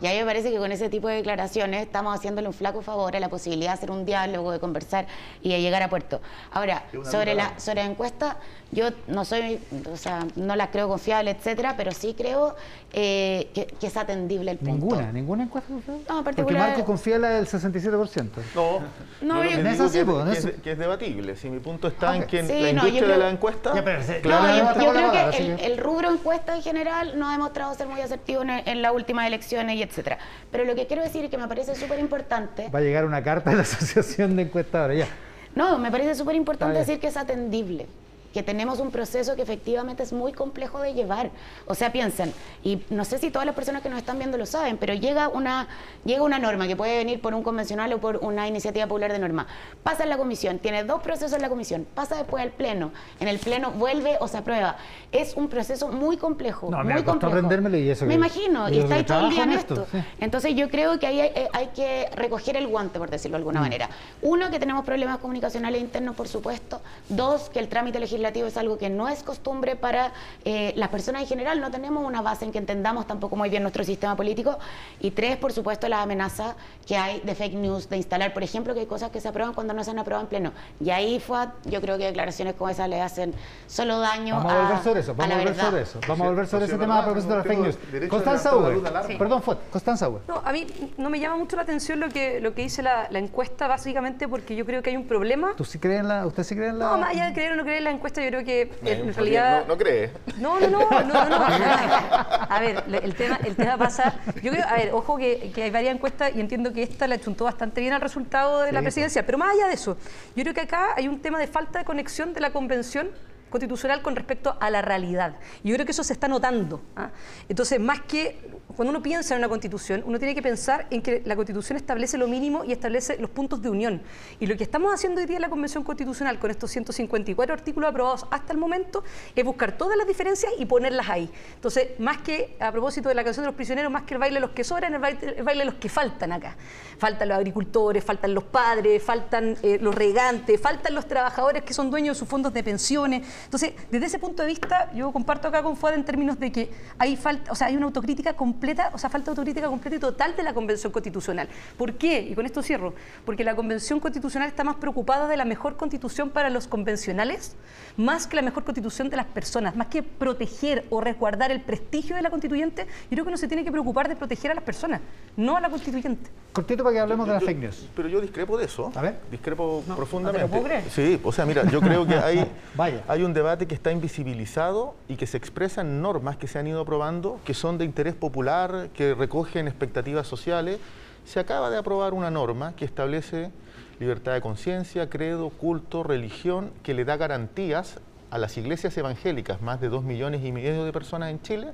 Y 0.00 0.06
a 0.06 0.10
mí 0.12 0.18
me 0.18 0.24
parece 0.24 0.50
que 0.50 0.56
con 0.58 0.72
ese 0.72 0.88
tipo 0.88 1.08
de 1.08 1.16
declaraciones 1.16 1.82
estamos 1.82 2.14
haciéndole 2.16 2.48
un 2.48 2.54
flaco 2.54 2.80
favor 2.82 3.14
a 3.16 3.20
la 3.20 3.28
posibilidad 3.28 3.70
de 3.72 3.74
hacer 3.74 3.90
un 3.90 4.04
diálogo, 4.06 4.50
de 4.52 4.58
conversar 4.58 5.06
y 5.42 5.50
de 5.52 5.60
llegar 5.60 5.82
a 5.82 5.88
puerto. 5.90 6.20
Ahora, 6.52 6.84
sobre 7.10 7.34
la, 7.34 7.58
sobre 7.58 7.76
la 7.82 7.90
encuesta, 7.90 8.38
yo 8.72 8.88
no 9.08 9.24
soy, 9.24 9.60
o 9.92 9.96
sea, 9.96 10.26
no 10.36 10.56
la 10.56 10.70
creo 10.70 10.88
confiable, 10.88 11.30
etcétera, 11.32 11.74
pero 11.76 11.92
sí 11.92 12.14
creo 12.16 12.56
eh, 12.92 13.50
que, 13.54 13.66
que 13.66 13.86
es 13.88 13.96
atendible 13.96 14.52
el 14.52 14.58
punto. 14.58 14.72
Ninguna, 14.72 15.12
ninguna 15.12 15.42
encuesta. 15.44 15.70
No, 16.08 16.18
en 16.18 16.24
Porque. 16.24 16.54
Marco 16.54 16.84
confía 16.84 17.16
en 17.16 17.22
la 17.22 17.30
del 17.30 17.46
67%. 17.46 18.28
No, 18.54 18.80
No, 19.20 19.44
yo 19.44 19.50
yo- 19.50 19.56
lo 19.56 19.56
que 19.56 19.62
No 19.62 19.68
es 19.70 19.72
digo 19.72 19.84
así, 19.84 20.32
que, 20.32 20.38
es- 20.38 20.44
es, 20.56 20.60
que 20.62 20.72
es 20.72 20.78
debatible. 20.78 21.36
Si 21.36 21.50
mi 21.50 21.58
punto 21.58 21.88
está 21.88 22.16
en 22.16 22.24
que 22.26 22.40
en 22.40 22.46
Sí, 22.48 22.52
la 22.60 22.72
no, 22.72 22.86
industria 22.86 23.08
de 23.14 23.18
la 23.18 23.30
encuesta, 23.30 23.74
Ya, 23.74 23.84
pero 23.84 24.02
No, 24.24 24.74
yo, 24.74 24.92
creo 24.92 25.12
que 25.12 25.36
el, 25.38 25.60
el 25.60 25.78
rubro 25.78 26.10
encuesta 26.12 26.56
en 26.56 26.62
general 26.62 27.18
no 27.18 27.28
ha 27.28 27.32
demostrado 27.32 27.74
ser 27.74 27.86
muy 27.86 28.00
asertivo 28.00 28.42
en, 28.42 28.50
en 28.50 28.82
las 28.82 28.92
últimas 28.92 29.26
elecciones 29.26 29.76
y 29.76 29.82
etcétera. 29.82 30.18
Pero 30.50 30.64
lo 30.64 30.74
que 30.74 30.86
quiero 30.86 31.02
decir 31.02 31.24
es 31.24 31.30
que 31.30 31.38
me 31.38 31.48
parece 31.48 31.74
súper 31.74 31.98
importante. 31.98 32.68
Va 32.68 32.80
a 32.80 32.82
llegar 32.82 33.04
una 33.04 33.22
carta 33.22 33.50
de 33.50 33.56
la 33.56 33.62
Asociación 33.70 34.36
de 34.36 34.42
Encuestadores, 34.42 34.98
ya. 34.98 35.08
No, 35.54 35.78
me 35.78 35.90
parece 35.90 36.14
súper 36.14 36.36
importante 36.36 36.78
decir 36.78 37.00
que 37.00 37.08
es 37.08 37.16
atendible, 37.16 37.86
que 38.32 38.42
tenemos 38.42 38.78
un 38.78 38.90
proceso 38.90 39.34
que 39.36 39.42
efectivamente 39.42 40.02
es 40.02 40.12
muy 40.12 40.32
complejo 40.32 40.80
de 40.80 40.94
llevar. 40.94 41.30
O 41.66 41.74
sea, 41.74 41.90
piensen, 41.92 42.32
y 42.62 42.82
no 42.90 43.04
sé 43.04 43.18
si 43.18 43.30
todas 43.30 43.44
las 43.46 43.54
personas 43.54 43.82
que 43.82 43.88
nos 43.88 43.98
están 43.98 44.18
viendo 44.18 44.38
lo 44.38 44.46
saben, 44.46 44.76
pero 44.76 44.94
llega 44.94 45.28
una, 45.28 45.66
llega 46.04 46.22
una 46.22 46.38
norma 46.38 46.68
que 46.68 46.76
puede 46.76 46.96
venir 46.98 47.20
por 47.20 47.34
un 47.34 47.42
convencional 47.42 47.92
o 47.92 47.98
por 47.98 48.18
una 48.18 48.46
iniciativa 48.46 48.86
popular 48.86 49.12
de 49.12 49.18
norma. 49.18 49.46
Pasa 49.82 50.04
en 50.04 50.10
la 50.10 50.16
comisión, 50.16 50.58
tiene 50.60 50.84
dos 50.84 51.02
procesos 51.02 51.32
en 51.32 51.42
la 51.42 51.48
comisión, 51.48 51.86
pasa 51.94 52.16
después 52.16 52.42
al 52.42 52.50
pleno, 52.50 52.92
en 53.18 53.26
el 53.28 53.38
pleno 53.38 53.72
vuelve 53.72 54.16
o 54.20 54.28
se 54.28 54.36
aprueba. 54.38 54.76
Es 55.10 55.34
un 55.34 55.48
proceso 55.48 55.88
muy 55.88 56.16
complejo, 56.16 56.70
No, 56.70 56.84
me 56.84 56.94
muy 56.94 57.02
complejo. 57.02 57.34
aprendérmelo 57.34 57.76
y 57.78 57.90
eso 57.90 58.04
Me 58.04 58.10
que- 58.10 58.14
imagino, 58.14 58.68
y 58.68 58.74
y 58.74 58.78
eso 58.78 58.82
está 58.84 58.94
que 58.94 58.98
ahí 59.00 59.04
todo 59.06 59.28
el 59.28 59.30
día 59.34 59.42
en 59.44 59.52
esto. 59.52 59.74
esto, 59.74 59.86
sí. 59.90 59.98
Entonces 60.20 60.54
yo 60.54 60.70
creo 60.70 60.98
que 61.00 61.06
ahí 61.08 61.20
hay, 61.20 61.32
hay 61.52 61.66
que 61.74 62.08
recoger 62.14 62.56
el 62.56 62.68
guante, 62.68 62.98
por 63.00 63.10
decirlo 63.10 63.36
de 63.36 63.40
alguna 63.40 63.60
manera. 63.60 63.88
Uno, 64.22 64.50
que 64.50 64.60
tenemos 64.60 64.84
problemas 64.84 65.18
comunicacionales 65.18 65.80
internos, 65.80 66.14
por 66.14 66.28
supuesto. 66.28 66.80
Dos, 67.08 67.50
que 67.50 67.58
el 67.58 67.68
trámite 67.68 67.98
legislativo 67.98 68.19
es 68.28 68.56
algo 68.56 68.78
que 68.78 68.88
no 68.90 69.08
es 69.08 69.22
costumbre 69.22 69.76
para 69.76 70.12
eh, 70.44 70.72
las 70.76 70.88
personas 70.88 71.22
en 71.22 71.28
general. 71.28 71.60
No 71.60 71.70
tenemos 71.70 72.04
una 72.04 72.22
base 72.22 72.44
en 72.44 72.52
que 72.52 72.58
entendamos 72.58 73.06
tampoco 73.06 73.36
muy 73.36 73.48
bien 73.48 73.62
nuestro 73.62 73.84
sistema 73.84 74.16
político. 74.16 74.58
Y 75.00 75.10
tres, 75.10 75.36
por 75.36 75.52
supuesto, 75.52 75.88
la 75.88 76.02
amenaza 76.02 76.56
que 76.86 76.96
hay 76.96 77.20
de 77.20 77.34
fake 77.34 77.54
news, 77.54 77.88
de 77.88 77.96
instalar, 77.96 78.32
por 78.32 78.42
ejemplo, 78.42 78.74
que 78.74 78.80
hay 78.80 78.86
cosas 78.86 79.10
que 79.10 79.20
se 79.20 79.28
aprueban 79.28 79.54
cuando 79.54 79.74
no 79.74 79.82
se 79.84 79.90
han 79.90 79.98
aprobado 79.98 80.24
en 80.24 80.28
pleno. 80.28 80.52
Y 80.80 80.90
ahí 80.90 81.20
fue, 81.20 81.38
yo 81.64 81.80
creo 81.80 81.98
que 81.98 82.04
declaraciones 82.04 82.54
como 82.54 82.70
esas 82.70 82.88
le 82.88 83.00
hacen 83.00 83.34
solo 83.66 83.98
daño 84.00 84.36
Vamos 84.36 84.52
a 84.52 84.62
volver 84.62 84.82
sobre 84.82 85.00
eso, 85.00 85.14
vamos 85.14 85.28
la 85.28 85.34
a 85.34 85.38
volver 85.38 85.54
verdad. 85.54 85.70
sobre 85.70 85.82
eso. 85.82 86.00
Vamos 86.06 86.26
a 86.26 86.30
volver 86.30 86.46
sobre 86.46 86.64
ese 86.66 86.78
tema 86.78 86.98
a 86.98 87.04
propósito 87.04 87.32
de 87.32 87.38
las 87.38 87.46
fake 87.46 87.58
news. 87.60 87.78
a 88.04 88.08
Constanza 88.08 88.56
Uber. 88.56 88.78
Perdón, 89.18 89.42
Fuet, 89.42 89.58
Constanza 89.70 90.08
Uber. 90.08 90.22
No, 90.28 90.42
a 90.44 90.52
mí 90.52 90.66
no 90.96 91.10
me 91.10 91.18
llama 91.20 91.36
mucho 91.36 91.56
la 91.56 91.62
atención 91.62 92.00
lo 92.00 92.08
que, 92.08 92.40
lo 92.40 92.54
que 92.54 92.62
dice 92.62 92.82
la, 92.82 93.08
la 93.10 93.18
encuesta, 93.18 93.68
básicamente 93.68 94.28
porque 94.28 94.56
yo 94.56 94.64
creo 94.66 94.82
que 94.82 94.90
hay 94.90 94.96
un 94.96 95.06
problema. 95.06 95.54
¿Tú 95.56 95.64
sí 95.64 95.78
crees 95.78 96.00
en 96.00 96.08
la, 96.08 96.26
¿Usted 96.26 96.42
sí 96.42 96.54
cree 96.54 96.68
en 96.68 96.78
la...? 96.78 96.90
No, 96.90 96.98
más 96.98 97.10
allá 97.10 97.26
de 97.26 97.32
creer 97.32 97.52
o 97.52 97.56
no 97.56 97.62
creer 97.62 97.78
en 97.78 97.84
la 97.84 97.90
encuesta, 97.90 98.09
yo 98.16 98.28
creo 98.28 98.44
que 98.44 98.62
eh, 98.62 98.70
en 98.84 99.14
realidad... 99.14 99.62
no, 99.62 99.74
no 99.74 99.78
cree. 99.78 100.10
No, 100.38 100.60
no, 100.60 100.68
no, 100.68 100.90
no, 100.90 101.02
no, 101.02 101.28
no. 101.28 101.36
A 102.50 102.58
ver, 102.60 102.84
el 103.02 103.14
tema, 103.14 103.38
el 103.44 103.54
tema 103.56 103.76
pasa. 103.76 104.14
Yo 104.42 104.50
creo, 104.50 104.66
a 104.66 104.74
ver, 104.74 104.90
ojo 104.92 105.16
que, 105.16 105.52
que 105.54 105.62
hay 105.62 105.70
varias 105.70 105.94
encuestas 105.94 106.32
y 106.34 106.40
entiendo 106.40 106.72
que 106.72 106.82
esta 106.82 107.06
le 107.06 107.20
chuntó 107.20 107.44
bastante 107.44 107.80
bien 107.80 107.92
al 107.92 108.00
resultado 108.00 108.62
de 108.62 108.72
la 108.72 108.80
Sí, 108.80 108.84
presidencia. 108.84 109.24
Pero 109.24 109.38
más 109.38 109.54
allá 109.54 109.68
de 109.68 109.74
eso, 109.74 109.96
yo 110.34 110.42
creo 110.42 110.54
que 110.54 110.62
acá 110.62 110.94
hay 110.96 111.06
un 111.08 111.20
tema 111.20 111.38
de 111.38 111.46
falta 111.46 111.78
de 111.78 111.84
conexión 111.84 112.34
de 112.34 112.40
la 112.40 112.50
convención 112.52 113.10
constitucional 113.50 114.00
con 114.02 114.16
respecto 114.16 114.56
a 114.60 114.70
la 114.70 114.80
realidad. 114.80 115.36
Y 115.62 115.70
yo 115.70 115.74
creo 115.74 115.84
que 115.84 115.92
eso 115.92 116.04
se 116.04 116.12
está 116.12 116.28
notando. 116.28 116.80
¿ah? 116.96 117.10
Entonces, 117.48 117.78
más 117.80 118.00
que 118.02 118.38
cuando 118.76 118.90
uno 118.90 119.02
piensa 119.02 119.34
en 119.34 119.38
una 119.38 119.48
constitución, 119.48 120.02
uno 120.06 120.18
tiene 120.18 120.34
que 120.34 120.42
pensar 120.42 120.86
en 120.90 121.02
que 121.02 121.22
la 121.24 121.36
constitución 121.36 121.76
establece 121.76 122.18
lo 122.18 122.28
mínimo 122.28 122.64
y 122.64 122.72
establece 122.72 123.16
los 123.18 123.30
puntos 123.30 123.62
de 123.62 123.70
unión. 123.70 124.02
Y 124.38 124.46
lo 124.46 124.56
que 124.56 124.64
estamos 124.64 124.92
haciendo 124.92 125.20
hoy 125.20 125.26
día 125.26 125.36
en 125.36 125.42
la 125.42 125.50
Convención 125.50 125.84
Constitucional 125.84 126.38
con 126.38 126.50
estos 126.50 126.70
154 126.70 127.54
artículos 127.54 127.90
aprobados 127.90 128.26
hasta 128.30 128.52
el 128.52 128.58
momento 128.58 129.02
es 129.34 129.44
buscar 129.44 129.76
todas 129.76 129.96
las 129.96 130.06
diferencias 130.06 130.52
y 130.58 130.66
ponerlas 130.66 131.08
ahí. 131.08 131.30
Entonces, 131.54 131.98
más 131.98 132.18
que 132.18 132.56
a 132.60 132.70
propósito 132.72 133.08
de 133.08 133.14
la 133.14 133.24
canción 133.24 133.44
de 133.44 133.48
los 133.48 133.56
prisioneros, 133.56 133.90
más 133.90 134.02
que 134.02 134.14
el 134.14 134.20
baile 134.20 134.36
de 134.36 134.40
los 134.40 134.50
que 134.50 134.64
sobran, 134.64 134.94
el 134.94 135.00
baile, 135.00 135.36
el 135.36 135.44
de 135.44 135.64
los 135.64 135.74
que 135.74 135.88
faltan 135.88 136.32
acá. 136.32 136.56
Faltan 136.98 137.28
los 137.28 137.38
agricultores, 137.38 138.04
faltan 138.04 138.34
los 138.34 138.44
padres, 138.44 139.02
faltan 139.02 139.56
eh, 139.62 139.78
los 139.80 139.94
regantes, 139.94 140.60
faltan 140.60 140.94
los 140.94 141.06
trabajadores 141.06 141.62
que 141.62 141.74
son 141.74 141.90
dueños 141.90 142.16
de 142.16 142.18
sus 142.18 142.28
fondos 142.28 142.52
de 142.52 142.62
pensiones. 142.62 143.26
Entonces, 143.44 143.72
desde 143.90 144.06
ese 144.06 144.18
punto 144.18 144.42
de 144.42 144.48
vista, 144.48 144.92
yo 144.92 145.12
comparto 145.12 145.48
acá 145.48 145.62
con 145.62 145.76
Fuad 145.76 145.94
en 145.94 146.04
términos 146.04 146.38
de 146.38 146.52
que 146.52 146.70
hay 146.98 147.16
falta, 147.16 147.52
o 147.52 147.54
sea, 147.54 147.68
hay 147.68 147.76
una 147.76 147.86
autocrítica 147.86 148.34
completa, 148.34 148.59
o 148.92 148.98
sea, 148.98 149.10
falta 149.10 149.30
autocrítica 149.30 149.66
completa 149.68 149.96
y 149.96 149.98
total 149.98 150.36
de 150.36 150.42
la 150.42 150.52
Convención 150.52 150.92
Constitucional. 150.92 151.48
¿Por 151.76 151.94
qué? 151.94 152.20
Y 152.20 152.34
con 152.34 152.46
esto 152.46 152.62
cierro. 152.62 152.94
Porque 153.24 153.42
la 153.44 153.54
Convención 153.54 154.00
Constitucional 154.00 154.48
está 154.48 154.64
más 154.64 154.76
preocupada 154.76 155.28
de 155.28 155.36
la 155.36 155.44
mejor 155.44 155.76
constitución 155.76 156.30
para 156.30 156.50
los 156.50 156.66
convencionales, 156.66 157.56
más 157.96 158.26
que 158.26 158.36
la 158.36 158.42
mejor 158.42 158.64
constitución 158.64 159.08
de 159.08 159.16
las 159.16 159.26
personas, 159.26 159.76
más 159.76 159.86
que 159.88 160.02
proteger 160.02 160.84
o 160.90 161.00
resguardar 161.00 161.50
el 161.50 161.60
prestigio 161.60 162.16
de 162.16 162.22
la 162.22 162.30
constituyente, 162.30 162.86
yo 162.86 163.10
creo 163.10 163.24
que 163.24 163.28
uno 163.28 163.36
se 163.36 163.48
tiene 163.48 163.64
que 163.64 163.70
preocupar 163.72 164.08
de 164.08 164.16
proteger 164.16 164.50
a 164.50 164.54
las 164.54 164.64
personas, 164.64 165.00
no 165.36 165.56
a 165.56 165.60
la 165.60 165.70
constituyente. 165.70 166.30
Cortito 166.52 166.82
para 166.82 166.94
que 166.94 167.00
hablemos 167.00 167.26
de 167.26 167.34
las 167.34 167.44
fake 167.44 167.58
news. 167.58 167.88
Pero 167.94 168.08
yo 168.08 168.20
discrepo 168.20 168.58
de 168.58 168.64
eso. 168.64 168.90
A 168.94 169.02
ver. 169.02 169.20
Discrepo 169.30 169.82
profundamente. 169.96 170.48
¿no 170.48 170.62
te 170.62 170.82
lo? 170.82 170.90
Sí, 170.90 171.20
o 171.22 171.32
sea, 171.32 171.46
mira, 171.46 171.64
yo 171.70 171.80
creo 171.80 172.06
que 172.06 172.14
hay, 172.14 172.44
Vaya. 172.74 173.02
hay 173.06 173.22
un 173.22 173.32
debate 173.32 173.66
que 173.66 173.74
está 173.74 173.92
invisibilizado 173.92 174.94
y 175.08 175.16
que 175.16 175.26
se 175.26 175.36
expresa 175.36 175.80
en 175.82 176.02
normas 176.02 176.36
que 176.36 176.48
se 176.48 176.58
han 176.58 176.66
ido 176.66 176.80
aprobando, 176.80 177.40
que 177.44 177.54
son 177.54 177.78
de 177.78 177.84
interés 177.84 178.14
popular, 178.14 178.49
que 178.94 179.14
recogen 179.14 179.68
expectativas 179.68 180.26
sociales. 180.26 180.80
Se 181.24 181.38
acaba 181.38 181.70
de 181.70 181.78
aprobar 181.78 182.14
una 182.14 182.30
norma 182.30 182.74
que 182.74 182.84
establece 182.84 183.52
libertad 184.00 184.32
de 184.32 184.40
conciencia, 184.40 185.08
credo, 185.08 185.50
culto, 185.50 186.02
religión, 186.02 186.72
que 186.82 186.92
le 186.92 187.04
da 187.04 187.16
garantías 187.16 188.00
a 188.30 188.38
las 188.38 188.56
iglesias 188.56 188.96
evangélicas, 188.96 189.62
más 189.62 189.80
de 189.80 189.88
dos 189.88 190.02
millones 190.02 190.44
y 190.44 190.50
medio 190.50 190.84
de 190.84 190.92
personas 190.92 191.30
en 191.30 191.40
Chile, 191.42 191.68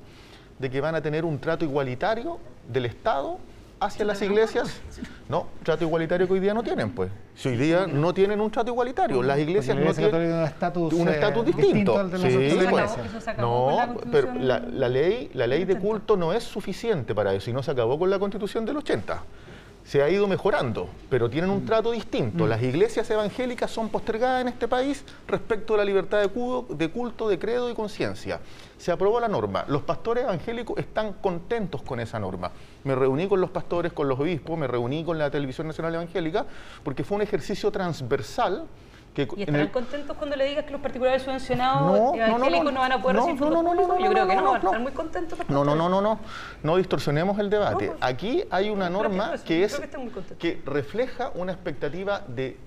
de 0.58 0.70
que 0.70 0.82
van 0.82 0.94
a 0.94 1.00
tener 1.00 1.24
un 1.24 1.38
trato 1.38 1.64
igualitario 1.64 2.38
del 2.68 2.84
Estado 2.84 3.38
hacia 3.80 4.04
las 4.04 4.20
iglesias. 4.22 4.80
No, 5.28 5.48
trato 5.62 5.84
igualitario 5.84 6.26
que 6.26 6.32
hoy 6.34 6.40
día 6.40 6.54
no 6.54 6.62
tienen, 6.62 6.90
pues. 6.90 7.10
Si 7.34 7.48
hoy 7.48 7.56
día 7.56 7.86
no 7.86 8.14
tienen 8.14 8.40
un 8.40 8.50
trato 8.50 8.70
igualitario, 8.70 9.22
las 9.22 9.38
iglesias 9.38 9.76
no 9.76 9.92
tienen 9.92 10.32
un 10.32 10.44
estatus, 10.44 10.92
un 10.92 11.08
eh, 11.08 11.12
estatus 11.12 11.44
distinto 11.46 12.08
distinto. 12.08 12.18
las 12.18 12.22
Sí, 12.22 12.56
la 13.26 13.34
No, 13.38 13.96
pero 14.10 14.32
la, 14.34 14.60
la 14.60 14.88
ley, 14.88 15.30
la 15.34 15.46
ley 15.46 15.64
de 15.64 15.74
80. 15.74 15.80
culto 15.86 16.16
no 16.16 16.32
es 16.32 16.44
suficiente 16.44 17.14
para 17.14 17.34
eso 17.34 17.50
y 17.50 17.52
no 17.52 17.62
se 17.62 17.70
acabó 17.70 17.98
con 17.98 18.08
la 18.08 18.18
Constitución 18.18 18.64
del 18.64 18.78
80. 18.78 19.22
Se 19.84 20.02
ha 20.02 20.08
ido 20.10 20.26
mejorando, 20.26 20.88
pero 21.08 21.30
tienen 21.30 21.50
un 21.50 21.64
trato 21.64 21.92
distinto. 21.92 22.46
Las 22.46 22.60
iglesias 22.62 23.08
evangélicas 23.08 23.70
son 23.70 23.88
postergadas 23.88 24.42
en 24.42 24.48
este 24.48 24.66
país 24.66 25.04
respecto 25.28 25.74
a 25.74 25.76
la 25.76 25.84
libertad 25.84 26.20
de 26.20 26.28
culto, 26.28 26.74
de, 26.74 26.90
culto, 26.90 27.28
de 27.28 27.38
credo 27.38 27.70
y 27.70 27.74
conciencia. 27.74 28.40
Se 28.78 28.92
aprobó 28.92 29.18
la 29.20 29.28
norma. 29.28 29.64
Los 29.68 29.82
pastores 29.82 30.24
evangélicos 30.24 30.78
están 30.78 31.14
contentos 31.14 31.82
con 31.82 31.98
esa 31.98 32.18
norma. 32.18 32.50
Me 32.84 32.94
reuní 32.94 33.26
con 33.26 33.40
los 33.40 33.50
pastores, 33.50 33.92
con 33.92 34.06
los 34.08 34.20
obispos, 34.20 34.58
me 34.58 34.66
reuní 34.66 35.02
con 35.04 35.18
la 35.18 35.30
Televisión 35.30 35.66
Nacional 35.66 35.94
Evangélica, 35.94 36.44
porque 36.84 37.02
fue 37.02 37.16
un 37.16 37.22
ejercicio 37.22 37.70
transversal 37.70 38.66
que 39.14 39.26
¿Y 39.34 39.40
estarán 39.40 39.62
el- 39.62 39.70
contentos 39.70 40.14
cuando 40.18 40.36
le 40.36 40.44
digas 40.44 40.66
que 40.66 40.72
los 40.72 40.80
particulares 40.82 41.22
subvencionados 41.22 41.80
No, 41.80 41.96
no, 41.96 42.16
no, 42.16 42.22
evangélicos 42.26 42.64
no, 42.66 42.70
no. 42.72 42.80
van 42.80 42.92
a 42.92 43.00
poder 43.00 43.16
No, 43.16 43.22
recibir 43.22 43.40
no, 43.40 43.46
fondos 43.46 43.64
no, 43.64 43.70
no, 43.70 43.76
públicos? 43.80 43.98
no, 43.98 44.04
Yo 44.04 44.10
creo 44.12 44.24
no, 44.24 44.28
que 44.30 44.36
no, 44.36 44.42
no, 44.42 44.46
van 44.52 44.60
a 44.60 44.64
estar 44.66 44.80
muy 44.80 44.92
contentos. 44.92 45.38
No, 45.48 45.64
no, 45.64 45.74
no, 45.74 45.88
no, 45.88 46.02
no. 46.02 46.18
No 46.62 46.76
distorsionemos 46.76 47.38
el 47.38 47.48
debate. 47.48 47.86
Pues. 47.86 47.98
Aquí 48.02 48.44
hay 48.50 48.68
una 48.68 48.90
norma 48.90 49.32
que 49.46 49.64
es 49.64 49.80
que 50.38 50.60
refleja 50.66 51.30
una 51.34 51.52
expectativa 51.52 52.20
de 52.28 52.58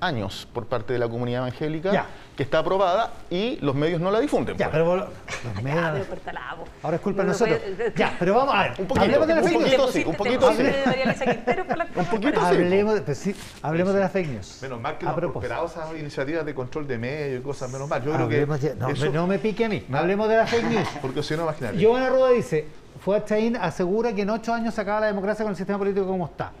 años 0.00 0.46
por 0.52 0.66
parte 0.66 0.92
de 0.92 0.98
la 0.98 1.08
comunidad 1.08 1.42
evangélica 1.42 1.92
Ya. 1.92 2.06
que 2.36 2.42
está 2.42 2.58
aprobada 2.58 3.12
y 3.30 3.56
los 3.60 3.74
medios 3.74 4.00
no 4.00 4.10
la 4.10 4.20
difunden. 4.20 4.56
Ya, 4.56 4.70
pues. 4.70 4.82
pero... 4.82 4.96
los 4.96 5.62
medios- 5.62 6.06
pero. 6.06 6.64
Ahora 6.82 6.96
es 6.96 7.02
culpa 7.02 7.22
de 7.22 7.26
No, 7.28 7.32
nosotros. 7.32 7.58
puede- 7.58 7.92
Ya, 7.96 8.14
pero 8.18 8.34
vamos 8.34 8.54
a 8.54 8.62
ver. 8.64 8.70
Un 8.78 8.86
poquito, 8.86 9.00
hablemos 9.04 9.26
de 9.26 9.34
las 9.34 9.44
un 9.44 9.50
fake 9.50 9.78
news. 9.78 9.90
sí, 9.92 10.04
un 10.06 10.14
poquito 10.14 10.52
sí. 10.52 10.62
la- 10.62 11.86
Un 11.96 12.04
poquito 12.06 12.40
sí. 12.40 12.46
Hablemos 12.46 12.94
de, 12.94 13.00
pues 13.02 13.18
sí, 13.18 13.34
hablemos 13.62 13.94
de 13.94 14.00
las 14.00 14.12
fake 14.12 14.28
news. 14.28 14.58
Menos 14.62 14.80
mal 14.80 14.98
que 14.98 15.06
a 15.06 15.12
no 15.12 15.66
esas 15.66 15.90
iniciativas 15.98 16.44
de 16.44 16.54
control 16.54 16.86
de 16.86 16.98
medios 16.98 17.40
y 17.40 17.42
cosas, 17.42 17.70
menos 17.70 17.88
mal. 17.88 18.02
Yo 18.04 18.12
creo 18.12 18.28
que 18.28 18.46
no, 18.76 18.88
eso- 18.90 19.10
no 19.12 19.26
me 19.26 19.38
pique 19.38 19.64
a 19.64 19.68
mí. 19.68 19.84
No. 19.88 19.98
Hablemos 19.98 20.28
de 20.28 20.36
las 20.36 20.50
fake 20.50 20.64
news. 20.64 20.88
porque 21.00 21.22
si 21.22 21.36
no, 21.36 21.44
imagínate. 21.44 21.78
Giovanna 21.78 22.10
Ruda 22.10 22.30
dice, 22.30 22.66
Fuad 23.02 23.24
Chaín 23.24 23.56
asegura 23.56 24.12
que 24.14 24.22
en 24.22 24.30
ocho 24.30 24.52
años 24.52 24.74
se 24.74 24.80
acaba 24.80 25.00
la 25.00 25.06
democracia 25.06 25.42
con 25.44 25.50
el 25.52 25.56
sistema 25.56 25.78
político 25.78 26.06
como 26.06 26.26
está. 26.26 26.52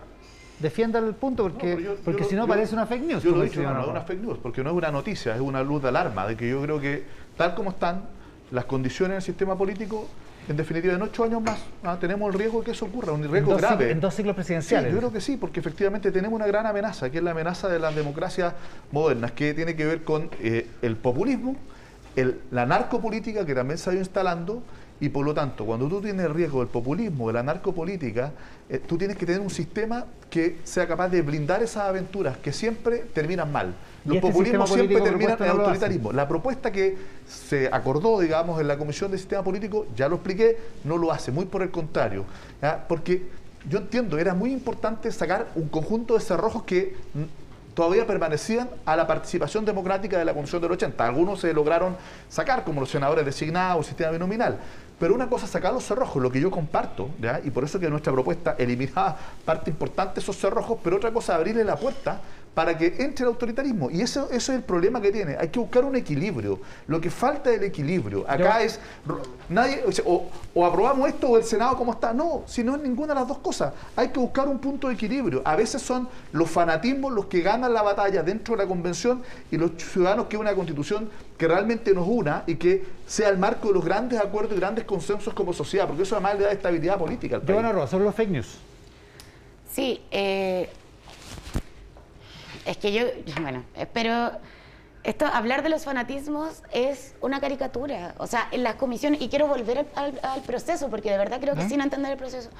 Defienda 0.58 0.98
el 0.98 1.14
punto 1.14 1.42
porque, 1.42 1.70
No, 1.70 1.76
pero 1.76 1.94
yo- 1.96 2.00
porque 2.02 2.24
si 2.24 2.34
no 2.34 2.46
parece 2.46 2.74
una 2.74 2.86
fake 2.86 3.02
news. 3.02 3.22
Yo 3.22 3.32
lo 3.32 3.42
he 3.42 3.48
dicho, 3.48 3.62
no, 3.62 3.82
es 3.82 3.88
una 3.88 4.00
fake 4.00 4.22
news, 4.22 4.38
porque 4.42 4.62
no 4.64 4.70
es 4.70 4.76
una 4.76 4.90
noticia, 4.90 5.34
es 5.34 5.40
una 5.40 5.62
luz 5.62 5.82
de 5.82 5.88
alarma, 5.88 6.26
de 6.26 6.36
que 6.36 6.48
yo 6.48 6.62
creo 6.62 6.80
que 6.80 7.04
tal 7.36 7.54
como 7.54 7.70
están 7.70 8.04
las 8.50 8.64
condiciones 8.64 9.16
del 9.16 9.22
sistema 9.22 9.54
político, 9.56 10.08
en 10.48 10.56
definitiva, 10.56 10.94
en 10.94 11.02
ocho 11.02 11.24
años 11.24 11.42
más 11.42 11.58
ah, 11.82 11.98
tenemos 12.00 12.32
el 12.32 12.38
riesgo 12.38 12.60
de 12.60 12.66
que 12.66 12.70
eso 12.70 12.86
ocurra, 12.86 13.12
un 13.12 13.24
En 13.24 13.30
riesgo 13.32 13.54
grave. 13.56 13.90
en 13.90 14.00
dos 14.00 14.14
ciclos 14.14 14.32
Sí, 14.32 14.36
presidenciales. 14.36 14.92
yo 14.92 14.98
creo 14.98 15.12
que 15.12 15.20
sí, 15.20 15.36
porque 15.36 15.60
efectivamente 15.60 16.10
tenemos 16.10 16.36
una 16.36 16.46
gran 16.46 16.64
amenaza, 16.66 17.10
que 17.10 17.18
es 17.18 17.24
la 17.24 17.32
amenaza 17.32 17.68
de 17.68 17.78
las 17.78 17.94
democracias 17.94 18.54
modernas, 18.92 19.32
que 19.32 19.52
tiene 19.52 19.74
que 19.76 19.84
ver 19.84 20.04
con 20.04 20.30
eh, 20.40 20.66
el 20.82 20.96
populismo 20.96 21.56
el- 22.14 22.40
la 22.50 22.64
narcopolítica 22.64 23.44
que 23.44 23.54
también 23.54 23.76
se 23.76 23.90
ha 23.90 23.92
ido 23.92 24.00
instalando 24.00 24.62
y 24.98 25.10
por 25.10 25.24
lo 25.26 25.34
tanto, 25.34 25.66
cuando 25.66 25.88
tú 25.88 26.00
tienes 26.00 26.24
el 26.24 26.32
riesgo 26.32 26.60
del 26.60 26.68
populismo, 26.68 27.26
de 27.28 27.34
la 27.34 27.42
narcopolítica, 27.42 28.32
eh, 28.68 28.78
tú 28.78 28.96
tienes 28.96 29.16
que 29.16 29.26
tener 29.26 29.40
un 29.40 29.50
sistema 29.50 30.06
que 30.30 30.58
sea 30.64 30.88
capaz 30.88 31.08
de 31.08 31.20
blindar 31.22 31.62
esas 31.62 31.84
aventuras 31.84 32.38
que 32.38 32.52
siempre 32.52 33.04
terminan 33.12 33.52
mal. 33.52 33.74
Los 34.06 34.16
este 34.16 34.28
populismos 34.28 34.70
siempre 34.70 35.00
terminan 35.00 35.36
en 35.40 35.46
no 35.46 35.52
autoritarismo. 35.52 36.12
La 36.12 36.26
propuesta 36.26 36.72
que 36.72 36.96
se 37.28 37.68
acordó, 37.70 38.20
digamos, 38.20 38.60
en 38.60 38.68
la 38.68 38.78
Comisión 38.78 39.10
de 39.10 39.18
Sistema 39.18 39.44
Político, 39.44 39.86
ya 39.94 40.08
lo 40.08 40.16
expliqué, 40.16 40.56
no 40.84 40.96
lo 40.96 41.12
hace, 41.12 41.30
muy 41.30 41.44
por 41.44 41.62
el 41.62 41.70
contrario. 41.70 42.24
¿ya? 42.62 42.86
Porque 42.88 43.22
yo 43.68 43.78
entiendo, 43.78 44.16
era 44.16 44.34
muy 44.34 44.52
importante 44.52 45.10
sacar 45.12 45.48
un 45.56 45.68
conjunto 45.68 46.14
de 46.14 46.20
cerrojos 46.20 46.62
que 46.62 46.96
mm, 47.14 47.74
todavía 47.74 48.06
permanecían 48.06 48.70
a 48.86 48.96
la 48.96 49.06
participación 49.06 49.64
democrática 49.64 50.18
de 50.18 50.24
la 50.24 50.32
Comisión 50.32 50.62
del 50.62 50.72
80. 50.72 51.04
Algunos 51.04 51.40
se 51.40 51.52
lograron 51.52 51.96
sacar, 52.28 52.64
como 52.64 52.80
los 52.80 52.90
senadores 52.90 53.24
designados, 53.24 53.80
el 53.80 53.88
sistema 53.88 54.10
binominal. 54.12 54.58
Pero 54.98 55.14
una 55.14 55.28
cosa 55.28 55.44
es 55.44 55.50
sacar 55.50 55.74
los 55.74 55.84
cerrojos, 55.84 56.22
lo 56.22 56.30
que 56.30 56.40
yo 56.40 56.50
comparto, 56.50 57.10
y 57.44 57.50
por 57.50 57.64
eso 57.64 57.78
que 57.78 57.90
nuestra 57.90 58.12
propuesta 58.12 58.56
eliminaba 58.58 59.16
parte 59.44 59.70
importante 59.70 60.14
de 60.14 60.20
esos 60.20 60.36
cerrojos, 60.36 60.78
pero 60.82 60.96
otra 60.96 61.12
cosa 61.12 61.34
es 61.34 61.38
abrirle 61.38 61.64
la 61.64 61.76
puerta 61.76 62.20
para 62.56 62.78
que 62.78 62.86
entre 63.00 63.24
el 63.24 63.28
autoritarismo. 63.28 63.90
Y 63.90 64.00
eso, 64.00 64.30
eso 64.30 64.50
es 64.50 64.58
el 64.58 64.62
problema 64.64 64.98
que 64.98 65.12
tiene. 65.12 65.36
Hay 65.38 65.48
que 65.50 65.58
buscar 65.58 65.84
un 65.84 65.94
equilibrio. 65.94 66.58
Lo 66.86 66.98
que 67.02 67.10
falta 67.10 67.50
es 67.50 67.58
el 67.58 67.64
equilibrio. 67.64 68.24
Acá 68.26 68.60
Yo- 68.60 68.64
es, 68.64 68.80
nadie, 69.50 69.82
o, 69.86 69.92
sea, 69.92 70.02
o- 70.08 70.30
o 70.54 70.64
aprobamos 70.64 71.06
esto 71.06 71.28
o 71.28 71.36
el 71.36 71.44
Senado 71.44 71.76
como 71.76 71.92
está. 71.92 72.14
No, 72.14 72.44
si 72.46 72.64
no 72.64 72.74
es 72.74 72.80
ninguna 72.80 73.08
de 73.12 73.20
las 73.20 73.28
dos 73.28 73.36
cosas. 73.40 73.74
Hay 73.94 74.08
que 74.08 74.18
buscar 74.18 74.48
un 74.48 74.58
punto 74.58 74.88
de 74.88 74.94
equilibrio. 74.94 75.42
A 75.44 75.54
veces 75.54 75.82
son 75.82 76.08
los 76.32 76.48
fanatismos 76.50 77.12
los 77.12 77.26
que 77.26 77.42
ganan 77.42 77.74
la 77.74 77.82
batalla 77.82 78.22
dentro 78.22 78.56
de 78.56 78.62
la 78.62 78.66
convención 78.66 79.22
y 79.50 79.58
los 79.58 79.72
ciudadanos 79.76 80.24
que 80.26 80.38
una 80.38 80.54
constitución 80.54 81.10
que 81.36 81.46
realmente 81.46 81.92
nos 81.92 82.08
una 82.08 82.42
y 82.46 82.54
que 82.54 82.86
sea 83.06 83.28
el 83.28 83.36
marco 83.36 83.68
de 83.68 83.74
los 83.74 83.84
grandes 83.84 84.18
acuerdos 84.18 84.56
y 84.56 84.60
grandes 84.60 84.86
consensos 84.86 85.34
como 85.34 85.52
sociedad, 85.52 85.86
porque 85.86 86.04
eso 86.04 86.14
además 86.14 86.38
le 86.38 86.44
da 86.44 86.52
estabilidad 86.52 86.96
política 86.96 87.36
al 87.36 87.42
país. 87.42 87.50
Giovanna 87.50 87.72
Roa, 87.72 87.86
sobre 87.86 88.04
los 88.06 88.14
fake 88.14 88.30
news. 88.30 88.56
Sí, 89.70 90.00
eh, 90.10 90.70
es 92.66 92.76
que 92.76 92.92
yo, 92.92 93.04
bueno, 93.40 93.64
eh, 93.76 93.86
pero 93.92 94.32
esto, 95.04 95.24
hablar 95.26 95.62
de 95.62 95.68
los 95.68 95.84
fanatismos 95.84 96.62
es 96.72 97.14
una 97.20 97.40
caricatura. 97.40 98.14
O 98.18 98.26
sea, 98.26 98.48
en 98.50 98.62
las 98.64 98.74
comisiones, 98.74 99.20
y 99.22 99.28
quiero 99.28 99.46
volver 99.46 99.78
al, 99.78 99.86
al- 99.94 100.20
al 100.22 100.40
proceso, 100.42 100.90
porque 100.90 101.10
de 101.10 101.18
verdad 101.18 101.40
creo 101.40 101.54
que 101.54 101.68
sin 101.68 101.80
entender 101.80 102.10
el 102.12 102.18
proceso, 102.18 102.50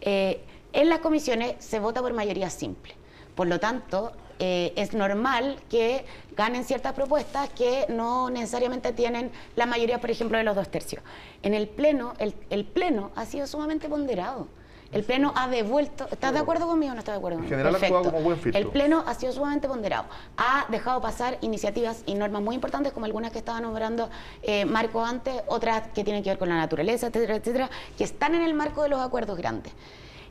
eh, 0.00 0.40
en 0.72 0.88
las 0.88 1.00
comisiones 1.00 1.56
se 1.58 1.80
vota 1.80 2.00
por 2.00 2.12
mayoría 2.12 2.48
simple. 2.48 2.94
Por 3.34 3.48
lo 3.48 3.58
tanto, 3.58 4.12
eh, 4.38 4.72
es 4.76 4.92
normal 4.94 5.60
que 5.68 6.04
ganen 6.36 6.64
ciertas 6.64 6.92
propuestas 6.94 7.48
que 7.50 7.86
no 7.88 8.30
necesariamente 8.30 8.92
tienen 8.92 9.30
la 9.56 9.66
mayoría, 9.66 10.00
por 10.00 10.10
ejemplo, 10.10 10.38
de 10.38 10.44
los 10.44 10.54
dos 10.54 10.68
tercios. 10.70 11.02
En 11.42 11.54
el 11.54 11.68
Pleno, 11.68 12.14
el, 12.18 12.34
el 12.50 12.64
Pleno 12.64 13.10
ha 13.16 13.26
sido 13.26 13.46
sumamente 13.46 13.88
ponderado. 13.88 14.46
El 14.92 15.04
Pleno 15.04 15.32
ha 15.36 15.46
devuelto. 15.46 16.08
¿Estás 16.10 16.32
de 16.32 16.40
acuerdo 16.40 16.66
conmigo 16.66 16.90
o 16.90 16.94
no 16.94 16.98
estás 16.98 17.14
de 17.14 17.18
acuerdo 17.18 17.38
En 17.38 17.44
conmigo? 17.44 17.68
general 17.70 18.02
ha 18.02 18.02
como 18.10 18.20
buen 18.22 18.38
filtro. 18.38 18.60
El 18.60 18.66
Pleno 18.68 19.04
ha 19.06 19.14
sido 19.14 19.32
sumamente 19.32 19.68
ponderado. 19.68 20.06
Ha 20.36 20.66
dejado 20.68 21.00
pasar 21.00 21.38
iniciativas 21.42 22.02
y 22.06 22.14
normas 22.14 22.42
muy 22.42 22.56
importantes, 22.56 22.92
como 22.92 23.06
algunas 23.06 23.30
que 23.30 23.38
estaba 23.38 23.60
nombrando 23.60 24.10
eh, 24.42 24.64
Marco 24.64 25.04
antes, 25.04 25.34
otras 25.46 25.88
que 25.94 26.02
tienen 26.02 26.24
que 26.24 26.30
ver 26.30 26.38
con 26.38 26.48
la 26.48 26.56
naturaleza, 26.56 27.06
etcétera, 27.06 27.36
etcétera, 27.36 27.70
que 27.96 28.02
están 28.02 28.34
en 28.34 28.42
el 28.42 28.52
marco 28.54 28.82
de 28.82 28.88
los 28.88 29.00
acuerdos 29.00 29.38
grandes. 29.38 29.72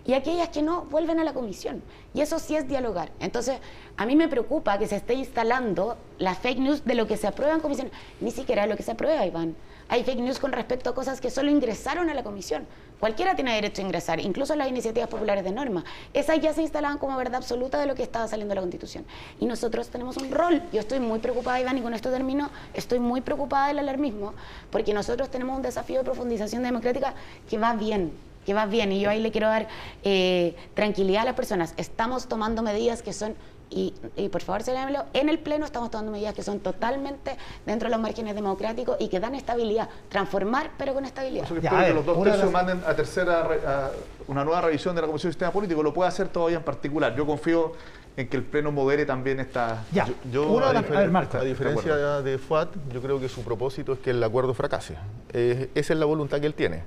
Y 0.06 0.14
aquellas 0.14 0.50
que 0.50 0.62
no 0.62 0.84
vuelven 0.84 1.20
a 1.20 1.24
la 1.24 1.34
comisión. 1.34 1.82
Y 2.14 2.22
eso 2.22 2.40
sí 2.40 2.56
es 2.56 2.68
dialogar. 2.68 3.12
Entonces, 3.20 3.60
a 3.96 4.06
mí 4.06 4.16
me 4.16 4.28
preocupa 4.28 4.78
que 4.78 4.88
se 4.88 4.96
esté 4.96 5.14
instalando 5.14 5.98
la 6.18 6.36
fake 6.36 6.60
news 6.60 6.84
de 6.84 6.96
lo 6.96 7.06
que 7.08 7.16
se 7.16 7.28
aprueba 7.28 7.54
en 7.54 7.62
comisión. 7.62 7.92
Ni 8.20 8.32
siquiera 8.32 8.64
de 8.64 8.70
lo 8.70 8.76
que 8.76 8.84
se 8.84 8.92
aprueba, 8.92 9.26
Iván. 9.26 9.56
Hay 9.88 10.04
fake 10.04 10.20
news 10.20 10.40
con 10.40 10.52
respecto 10.52 10.90
a 10.90 10.96
cosas 10.96 11.22
que 11.22 11.30
solo 11.30 11.50
ingresaron 11.52 12.10
a 12.10 12.14
la 12.14 12.24
comisión. 12.24 12.66
Cualquiera 13.00 13.34
tiene 13.34 13.56
derecho 13.56 13.82
a 13.82 13.86
ingresar, 13.86 14.20
incluso 14.20 14.56
las 14.56 14.68
iniciativas 14.68 15.08
populares 15.08 15.46
de 15.46 15.52
norma. 15.52 15.86
Esas 16.14 16.40
ya 16.42 16.54
se 16.54 16.62
instalaban 16.62 16.98
como 16.98 17.16
verdad 17.16 17.36
absoluta 17.36 17.80
de 17.80 17.86
lo 17.86 17.96
que 17.96 18.04
estaba 18.04 18.28
saliendo 18.28 18.52
de 18.52 18.56
la 18.56 18.62
Constitución. 18.62 19.06
Y 19.40 19.46
nosotros 19.46 19.88
tenemos 19.90 20.18
un 20.18 20.32
rol. 20.32 20.62
Yo 20.74 20.82
estoy 20.82 21.00
muy 21.00 21.20
preocupada, 21.20 21.62
Iván, 21.62 21.78
y 21.78 21.82
con 21.82 21.94
esto 21.94 22.12
termino, 22.12 22.50
estoy 22.74 23.00
muy 23.00 23.22
preocupada 23.22 23.70
del 23.70 23.80
alarmismo, 23.80 24.34
porque 24.70 24.94
nosotros 24.94 25.30
tenemos 25.30 25.56
un 25.56 25.62
desafío 25.62 26.00
de 26.00 26.04
profundización 26.04 26.62
democrática 26.62 27.14
que 27.50 27.58
va 27.58 27.74
bien, 27.74 28.12
que 28.50 28.56
va 28.56 28.66
bien. 28.66 28.92
Y 28.92 29.00
yo 29.00 29.12
ahí 29.12 29.20
le 29.22 29.30
quiero 29.32 29.48
dar 29.48 29.68
eh, 30.04 30.56
tranquilidad 30.74 31.22
a 31.22 31.26
las 31.26 31.36
personas. 31.36 31.76
Estamos 31.78 32.28
tomando 32.28 32.64
medidas 32.64 33.04
que 33.04 33.14
son 33.14 33.36
y, 33.70 33.94
y 34.18 34.30
por 34.30 34.42
favor, 34.42 34.64
señálemelo, 34.64 35.06
en 35.14 35.30
el 35.30 35.38
Pleno 35.38 35.64
estamos 35.64 35.92
tomando 35.92 36.12
medidas 36.12 36.34
que 36.34 36.42
son 36.42 36.60
totalmente 36.60 37.38
dentro 37.68 37.88
de 37.88 37.92
los 37.92 38.02
márgenes 38.02 38.34
democráticos 38.34 38.98
y 39.00 39.08
que 39.08 39.20
dan 39.20 39.36
estabilidad. 39.36 39.88
Transformar, 40.10 40.72
pero 40.80 40.96
con 40.96 41.06
estabilidad. 41.06 41.48
Por 41.48 41.58
eso 41.60 41.62
que 41.62 41.62
Ya, 41.62 41.70
espero 41.70 41.78
a 41.78 41.86
que 41.86 41.94
ver, 41.94 41.96
los 41.98 42.06
dos 42.08 42.18
de 42.18 42.24
tercios 42.32 42.46
las- 42.46 42.52
manden 42.66 42.82
a 42.88 42.96
tercera 42.96 43.44
re- 43.44 43.62
a 43.68 43.92
una 44.28 44.44
nueva 44.44 44.62
revisión 44.62 44.96
de 44.96 45.02
la 45.02 45.08
Comisión 45.08 45.30
de 45.30 45.34
Sistema 45.34 45.52
Político. 45.52 45.84
Lo 45.84 45.94
puede 45.94 46.08
hacer 46.10 46.30
todavía 46.30 46.58
en 46.58 46.64
particular. 46.64 47.16
Yo 47.16 47.28
confío 47.28 47.74
en 48.18 48.28
que 48.28 48.38
el 48.38 48.44
Pleno 48.44 48.72
modere 48.72 49.06
también 49.06 49.40
esta. 49.40 49.84
Ya. 49.92 50.08
Yo, 50.08 50.14
yo, 50.32 50.52
Una 50.52 50.66
de 50.66 50.70
a, 50.72 50.74
las- 50.82 50.86
difer- 50.90 50.96
a 50.98 51.00
ver, 51.02 51.12
Marco. 51.12 51.38
a 51.38 51.42
diferencia 51.44 51.96
de 52.24 52.38
FUAT, 52.40 52.70
yo 52.92 53.02
creo 53.04 53.20
que 53.20 53.30
su 53.30 53.44
propósito 53.44 53.94
es 53.94 54.00
que 54.00 54.10
el 54.10 54.24
acuerdo 54.24 54.56
fracase. 54.56 54.96
Eh, 55.32 55.70
esa 55.76 55.94
es 55.94 56.00
la 56.00 56.08
voluntad 56.08 56.40
que 56.40 56.48
él 56.48 56.56
tiene. 56.56 56.82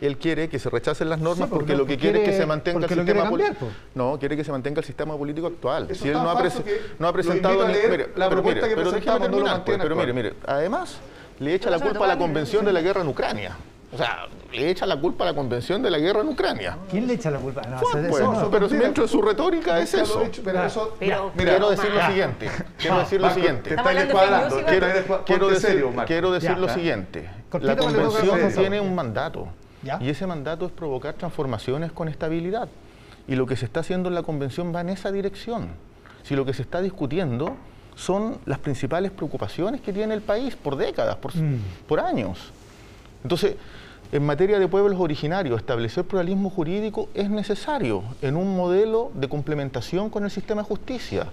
Él 0.00 0.16
quiere 0.16 0.48
que 0.48 0.58
se 0.58 0.70
rechacen 0.70 1.08
las 1.08 1.18
normas 1.18 1.48
Sí, 1.48 1.54
porque 1.54 1.58
porque, 1.58 1.72
lo 1.72 1.78
lo 1.80 1.86
que 1.86 1.96
quiere, 1.96 2.22
es 2.22 2.28
que 2.30 2.36
se 2.36 2.46
mantenga 2.46 2.86
el 2.86 2.88
sistema 2.94 3.28
pues. 3.28 3.52
No, 3.94 4.18
quiere 4.18 4.36
que 4.36 4.44
se 4.44 4.52
mantenga 4.52 4.80
el 4.80 4.86
sistema 4.86 5.16
político 5.16 5.48
actual. 5.48 5.88
Eso 5.90 6.02
si 6.02 6.08
él 6.08 6.14
no 6.14 6.30
ha, 6.30 6.34
no 6.98 7.08
ha 7.08 7.12
presentado 7.12 7.66
mire, 7.66 8.10
la 8.14 8.28
pero 8.28 8.42
propuesta 8.42 8.66
mire, 8.66 8.68
que 8.68 8.76
pero 8.76 8.90
presentamos, 8.90 9.28
no 9.28 9.36
lo 9.36 9.42
pues, 9.42 9.52
mantiene 9.52 9.82
pero 9.82 9.96
mire, 9.96 10.12
mire, 10.12 10.34
además 10.46 10.98
le 11.40 11.54
echa 11.54 11.70
la 11.70 11.78
culpa 11.80 12.04
a 12.04 12.08
la 12.08 12.18
convención 12.18 12.64
de 12.64 12.72
la 12.72 12.80
guerra 12.80 13.00
en 13.00 13.08
Ucrania. 13.08 13.56
O 13.90 13.96
sea, 13.96 14.26
le 14.52 14.68
echa 14.70 14.84
la 14.84 15.00
culpa 15.00 15.24
a 15.24 15.28
la 15.28 15.34
convención 15.34 15.82
de 15.82 15.90
la 15.90 15.98
guerra 15.98 16.20
en 16.20 16.28
Ucrania. 16.28 16.76
¿Quién 16.90 17.06
le 17.06 17.14
echa 17.14 17.30
la 17.30 17.38
culpa? 17.38 17.62
No, 17.62 17.76
eso- 17.76 17.86
pues, 17.90 18.04
eso 18.22 18.32
no. 18.34 18.50
pero 18.50 18.68
dentro 18.68 19.04
de 19.04 19.08
su 19.08 19.22
retórica 19.22 19.80
es 19.80 19.94
eso. 19.94 20.20
dicho, 20.24 20.42
pero 20.44 20.62
eso- 20.64 20.94
Pero- 21.00 21.32
mira, 21.34 21.52
quiero 21.52 21.70
decir 21.70 21.90
lo 21.90 22.06
siguiente. 22.06 22.50
Quiero 22.76 22.98
decir 22.98 23.20
lo 23.20 23.30
siguiente. 23.30 23.70
Quiero, 25.24 26.30
decir, 26.32 26.58
lo 26.58 26.68
siguiente. 26.68 27.30
La 27.60 27.76
convención 27.76 28.52
tiene 28.54 28.80
un 28.80 28.94
mandato. 28.94 29.48
Ya. 29.82 29.98
Y 30.02 30.08
ese 30.08 30.26
mandato 30.26 30.66
es 30.66 30.72
provocar 30.72 31.14
transformaciones 31.14 31.92
con 31.92 32.08
estabilidad. 32.08 32.68
Y 33.26 33.36
lo 33.36 33.46
que 33.46 33.56
se 33.56 33.64
está 33.66 33.80
haciendo 33.80 34.08
en 34.08 34.14
la 34.14 34.22
convención 34.22 34.74
va 34.74 34.80
en 34.80 34.88
esa 34.88 35.12
dirección. 35.12 35.68
Si 36.22 36.34
lo 36.34 36.44
que 36.44 36.54
se 36.54 36.62
está 36.62 36.80
discutiendo 36.82 37.56
son 37.94 38.38
las 38.46 38.58
principales 38.58 39.10
preocupaciones 39.10 39.80
que 39.80 39.92
tiene 39.92 40.14
el 40.14 40.20
país 40.22 40.56
por 40.56 40.76
décadas, 40.76 41.16
por, 41.16 41.34
Mm. 41.36 41.60
por 41.86 42.00
años. 42.00 42.52
Entonces, 43.22 43.56
en 44.12 44.24
materia 44.24 44.58
de 44.58 44.68
pueblos 44.68 44.98
originarios, 45.00 45.58
establecer 45.58 46.04
pluralismo 46.04 46.48
jurídico 46.48 47.08
es 47.14 47.28
necesario 47.28 48.02
en 48.22 48.36
un 48.36 48.56
modelo 48.56 49.10
de 49.14 49.28
complementación 49.28 50.08
con 50.10 50.24
el 50.24 50.30
sistema 50.30 50.62
de 50.62 50.68
justicia, 50.68 51.26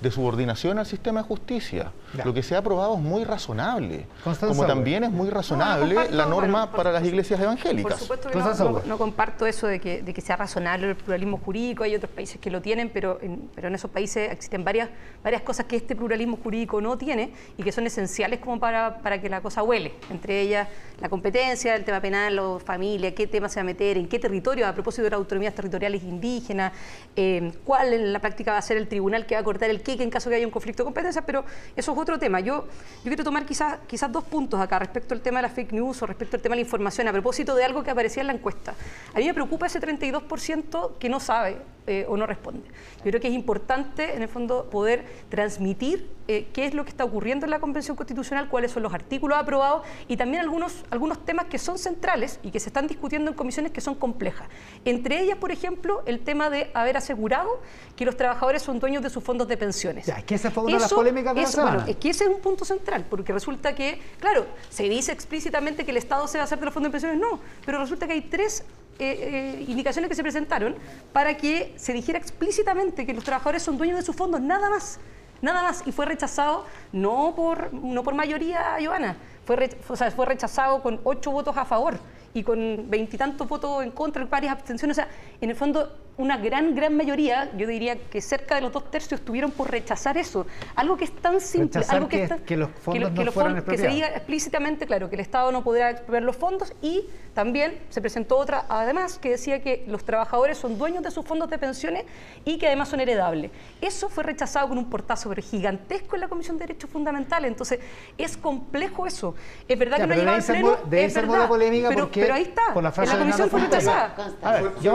de 0.00 0.10
subordinación 0.10 0.78
al 0.78 0.86
sistema 0.86 1.20
de 1.20 1.26
justicia. 1.28 1.90
Ya. 2.16 2.24
Lo 2.24 2.32
que 2.34 2.42
se 2.42 2.54
ha 2.54 2.58
aprobado 2.58 2.94
es 2.94 3.00
muy 3.00 3.24
razonable, 3.24 4.06
Constanza 4.22 4.46
como 4.54 4.62
Sauer. 4.62 4.68
también 4.68 5.04
es 5.04 5.10
muy 5.10 5.30
razonable 5.30 5.94
comparto, 5.94 6.16
la 6.16 6.26
norma 6.26 6.46
bueno, 6.60 6.66
por- 6.70 6.76
para 6.76 6.92
las 6.92 7.04
iglesias 7.04 7.40
evangélicas. 7.40 7.92
Por 7.92 8.00
supuesto 8.00 8.28
que 8.30 8.38
no, 8.38 8.44
no- 8.44 8.54
Sauer. 8.54 8.86
no 8.86 8.98
comparto 8.98 9.46
eso 9.46 9.66
de 9.66 9.80
que, 9.80 10.02
de 10.02 10.14
que 10.14 10.20
sea 10.20 10.36
razonable 10.36 10.88
el 10.90 10.96
pluralismo 10.96 11.38
jurídico. 11.38 11.82
Hay 11.84 11.94
otros 11.94 12.10
países 12.12 12.40
que 12.40 12.50
lo 12.50 12.60
tienen, 12.62 12.90
pero 12.90 13.18
en, 13.20 13.48
pero 13.54 13.68
en 13.68 13.74
esos 13.74 13.90
países 13.90 14.30
existen 14.30 14.62
varias, 14.64 14.88
varias 15.22 15.42
cosas 15.42 15.66
que 15.66 15.76
este 15.76 15.96
pluralismo 15.96 16.38
jurídico 16.42 16.80
no 16.80 16.96
tiene 16.96 17.32
y 17.58 17.62
que 17.62 17.72
son 17.72 17.86
esenciales 17.86 18.38
como 18.40 18.60
para, 18.60 18.98
para 18.98 19.20
que 19.20 19.28
la 19.28 19.40
cosa 19.40 19.62
huele. 19.62 19.92
Entre 20.10 20.40
ellas 20.40 20.68
la 21.00 21.08
competencia, 21.08 21.74
el 21.74 21.84
tema 21.84 22.00
penal, 22.00 22.38
o 22.38 22.58
familia, 22.60 23.14
qué 23.14 23.26
tema 23.26 23.48
se 23.48 23.56
va 23.56 23.62
a 23.62 23.64
meter, 23.64 23.98
en 23.98 24.06
qué 24.08 24.18
territorio, 24.20 24.66
a 24.68 24.72
propósito 24.72 25.02
de 25.02 25.10
las 25.10 25.18
autonomías 25.18 25.54
territoriales 25.54 26.02
indígenas, 26.04 26.72
eh, 27.16 27.52
cuál 27.64 27.92
en 27.92 28.12
la 28.12 28.20
práctica 28.20 28.52
va 28.52 28.58
a 28.58 28.62
ser 28.62 28.76
el 28.76 28.86
tribunal 28.86 29.26
que 29.26 29.34
va 29.34 29.40
a 29.40 29.44
cortar 29.44 29.70
el 29.70 29.82
queque 29.82 30.02
en 30.04 30.10
caso 30.10 30.30
que 30.30 30.36
haya 30.36 30.46
un 30.46 30.52
conflicto 30.52 30.82
de 30.82 30.84
competencias, 30.84 31.24
pero 31.26 31.44
eso 31.74 31.90
es 31.90 31.96
otro 32.04 32.18
tema. 32.18 32.40
Yo, 32.40 32.66
yo 33.02 33.02
quiero 33.04 33.24
tomar 33.24 33.44
quizás, 33.44 33.78
quizás 33.86 34.10
dos 34.12 34.24
puntos 34.24 34.60
acá 34.60 34.78
respecto 34.78 35.14
al 35.14 35.20
tema 35.20 35.38
de 35.38 35.42
la 35.42 35.48
fake 35.48 35.72
news 35.72 36.00
o 36.02 36.06
respecto 36.06 36.36
al 36.36 36.42
tema 36.42 36.54
de 36.54 36.62
la 36.62 36.66
información, 36.66 37.08
a 37.08 37.12
propósito 37.12 37.54
de 37.54 37.64
algo 37.64 37.82
que 37.82 37.90
aparecía 37.90 38.20
en 38.20 38.28
la 38.28 38.34
encuesta. 38.34 38.74
A 39.12 39.18
mí 39.18 39.26
me 39.26 39.34
preocupa 39.34 39.66
ese 39.66 39.80
32% 39.80 40.98
que 40.98 41.08
no 41.08 41.18
sabe 41.18 41.58
eh, 41.86 42.06
o 42.08 42.16
no 42.16 42.26
responde. 42.26 42.66
Yo 43.04 43.10
creo 43.10 43.20
que 43.20 43.28
es 43.28 43.34
importante, 43.34 44.14
en 44.14 44.22
el 44.22 44.28
fondo, 44.28 44.70
poder 44.70 45.04
transmitir 45.28 46.08
eh, 46.26 46.48
qué 46.54 46.64
es 46.64 46.72
lo 46.72 46.84
que 46.84 46.90
está 46.90 47.04
ocurriendo 47.04 47.44
en 47.44 47.50
la 47.50 47.58
Convención 47.58 47.94
Constitucional, 47.94 48.48
cuáles 48.48 48.72
son 48.72 48.82
los 48.82 48.94
artículos 48.94 49.36
aprobados 49.36 49.86
y 50.08 50.16
también 50.16 50.42
algunos, 50.42 50.84
algunos 50.90 51.22
temas 51.26 51.44
que 51.44 51.58
son 51.58 51.76
centrales 51.76 52.40
y 52.42 52.50
que 52.50 52.58
se 52.58 52.70
están 52.70 52.86
discutiendo 52.86 53.30
en 53.30 53.36
comisiones 53.36 53.72
que 53.72 53.82
son 53.82 53.94
complejas. 53.94 54.48
Entre 54.86 55.20
ellas, 55.20 55.36
por 55.36 55.52
ejemplo, 55.52 56.02
el 56.06 56.20
tema 56.20 56.48
de 56.48 56.70
haber 56.72 56.96
asegurado 56.96 57.60
que 57.96 58.06
los 58.06 58.16
trabajadores 58.16 58.62
son 58.62 58.80
dueños 58.80 59.02
de 59.02 59.10
sus 59.10 59.22
fondos 59.22 59.46
de 59.46 59.58
pensiones. 59.58 60.06
Ya, 60.06 60.14
es 60.14 60.24
que 60.24 60.36
esa 60.36 60.50
fue 60.50 60.64
una 60.64 60.76
de 60.76 60.80
las 60.80 60.92
polémicas 60.94 61.34
de 61.34 61.42
la 61.42 61.46
eso, 61.46 61.60
bueno, 61.60 61.70
semana. 61.72 61.90
es 61.90 61.96
que 61.96 62.08
ese 62.08 62.24
es 62.24 62.30
un 62.30 62.40
punto 62.40 62.64
central, 62.64 63.04
porque 63.10 63.34
resulta 63.34 63.74
que, 63.74 64.00
claro, 64.18 64.46
se 64.70 64.84
dice 64.84 65.12
explícitamente 65.12 65.84
que 65.84 65.90
el 65.90 65.98
Estado 65.98 66.26
se 66.26 66.38
va 66.38 66.42
a 66.42 66.44
hacer 66.44 66.58
de 66.58 66.64
los 66.64 66.72
fondos 66.72 66.90
de 66.90 66.92
pensiones, 66.92 67.20
no, 67.20 67.40
pero 67.66 67.78
resulta 67.78 68.06
que 68.06 68.14
hay 68.14 68.22
tres 68.22 68.64
eh, 68.98 69.58
eh, 69.60 69.64
indicaciones 69.68 70.08
que 70.08 70.14
se 70.14 70.22
presentaron 70.22 70.76
para 71.12 71.36
que 71.36 71.72
se 71.76 71.92
dijera 71.92 72.18
explícitamente 72.18 73.04
que 73.06 73.12
los 73.14 73.24
trabajadores 73.24 73.62
son 73.62 73.76
dueños 73.76 73.98
de 73.98 74.04
sus 74.04 74.14
fondos, 74.16 74.40
nada 74.40 74.70
más. 74.70 74.98
Nada 75.42 75.62
más, 75.62 75.82
y 75.84 75.92
fue 75.92 76.06
rechazado 76.06 76.64
no 76.92 77.34
por, 77.36 77.72
no 77.74 78.02
por 78.02 78.14
mayoría, 78.14 78.76
Joana, 78.82 79.16
fue, 79.44 79.56
re- 79.56 79.76
o 79.88 79.96
sea, 79.96 80.10
fue 80.10 80.24
rechazado 80.24 80.80
con 80.80 81.00
ocho 81.04 81.32
votos 81.32 81.54
a 81.56 81.64
favor 81.66 81.98
y 82.34 82.42
con 82.42 82.90
veintitantos 82.90 83.48
votos 83.48 83.82
en 83.84 83.92
contra, 83.92 84.24
varias 84.24 84.52
abstenciones. 84.52 84.98
O 84.98 85.00
sea, 85.00 85.08
en 85.40 85.50
el 85.50 85.56
fondo, 85.56 85.96
una 86.16 86.36
gran, 86.36 86.74
gran 86.74 86.96
mayoría, 86.96 87.50
yo 87.56 87.66
diría 87.66 87.96
que 87.96 88.20
cerca 88.20 88.56
de 88.56 88.60
los 88.60 88.72
dos 88.72 88.88
tercios 88.90 89.20
estuvieron 89.20 89.50
por 89.52 89.70
rechazar 89.70 90.16
eso. 90.18 90.46
Algo 90.76 90.96
que 90.96 91.04
es 91.04 91.12
tan 91.16 91.40
simple, 91.40 91.68
Rechazar 91.80 91.96
algo 91.96 92.08
que, 92.08 92.16
que- 92.18 92.22
es 92.24 92.28
tan- 92.28 92.38
que 92.40 92.56
los 92.56 92.70
fondos 92.70 93.10
no 93.12 93.18
que 93.18 93.24
los 93.24 93.34
fueran 93.34 93.56
fon- 93.56 93.64
que 93.64 93.78
se 93.78 93.88
diga 93.88 94.08
explícitamente, 94.08 94.86
claro, 94.86 95.08
que 95.08 95.16
el 95.16 95.20
Estado 95.20 95.50
no 95.52 95.62
podrá 95.64 95.90
expropiar 95.90 96.22
los 96.22 96.36
fondos 96.36 96.72
y 96.82 97.04
también 97.34 97.80
se 97.88 98.00
presentó 98.00 98.36
otra, 98.36 98.64
además, 98.68 99.18
que 99.18 99.30
decía 99.30 99.60
que 99.60 99.84
los 99.88 100.04
trabajadores 100.04 100.56
son 100.58 100.78
dueños 100.78 101.02
de 101.02 101.10
sus 101.10 101.24
fondos 101.26 101.50
de 101.50 101.58
pensiones 101.58 102.04
y 102.44 102.58
que 102.58 102.66
además 102.68 102.88
son 102.88 103.00
heredables. 103.00 103.50
Eso 103.80 104.08
fue 104.08 104.22
rechazado 104.22 104.68
con 104.68 104.78
un 104.78 104.88
portazo 104.88 105.28
pero 105.30 105.42
gigantesco 105.42 106.14
en 106.14 106.20
la 106.20 106.28
Comisión 106.28 106.56
de 106.58 106.66
Derechos 106.66 106.90
Fundamentales. 106.90 107.48
Entonces, 107.50 107.80
es 108.18 108.36
complejo 108.36 109.04
eso. 109.06 109.34
Es 109.66 109.76
verdad 109.76 109.98
Ya, 109.98 110.02
que 110.04 110.08
no 110.08 110.14
ha 110.14 110.16
llegado 110.16 110.36
al 110.36 110.44
pleno, 110.44 110.76
de 110.88 111.04
es 111.04 111.14
verdad, 111.14 111.48
polémica 111.48 111.88
pero, 111.88 112.00
porque- 112.02 112.23
pero 112.24 112.34
ahí 112.34 112.42
está. 112.42 112.74
por 112.74 112.82
la 112.82 112.92
frase 112.92 113.12
en 113.12 113.18
la 113.20 113.24
de 113.24 113.30
Comisión 113.32 113.50
fue 113.50 113.60
rechazada. 113.60 114.14
A 114.42 114.52
ver, 114.52 114.72
yo 114.82 114.92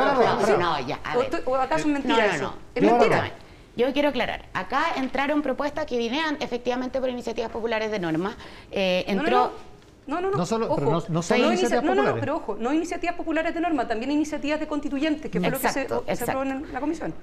No, 0.57 0.79
ya, 0.87 0.99
a 1.03 1.17
¿O, 1.17 1.19
ver. 1.19 1.43
o 1.45 1.55
acaso 1.55 1.81
es 1.81 1.85
No, 1.87 1.93
mentira 1.93 2.27
no, 2.27 2.33
eso? 2.33 2.43
no. 2.43 2.53
Es 2.75 2.83
mentira. 2.83 3.31
Yo 3.77 3.93
quiero 3.93 4.09
aclarar, 4.09 4.45
acá 4.53 4.87
entraron 4.97 5.41
propuestas 5.41 5.85
que 5.85 5.97
vinieron 5.97 6.35
efectivamente 6.41 6.99
por 6.99 7.09
iniciativas 7.09 7.49
populares 7.49 7.91
de 7.91 7.99
norma. 7.99 8.35
Eh, 8.71 9.05
No, 9.07 9.13
no, 9.15 9.19
entró, 9.21 9.37
no. 9.37 9.69
No, 10.15 10.21
no, 10.21 10.31
no. 10.31 10.37
No 10.37 10.45
solo- 10.45 10.65
ojo. 10.65 10.75
pero 10.75 10.91
no- 10.91 11.03
no 11.07 11.21
solo 11.21 11.39
inicia- 11.45 11.51
iniciativas 11.51 11.83
no, 11.83 11.89
no, 11.89 11.95
no, 11.95 12.01
populares. 12.01 12.19
pero 12.19 12.35
ojo, 12.37 12.57
no 12.59 12.73
iniciativas 12.73 13.15
populares 13.15 13.53
de 13.53 13.61
norma, 13.61 13.87
también 13.87 14.11
iniciativas 14.11 14.59
de 14.59 14.67
constituyentes, 14.67 15.31
que 15.31 15.39
fue 15.39 15.47
Exacto, 15.49 15.95
lo 15.95 16.05
que 16.05 16.15
se, 16.15 16.25
se 16.25 16.31
aprobó 16.31 16.49
en 16.49 16.73
la 16.73 16.79
comisión. 16.79 17.13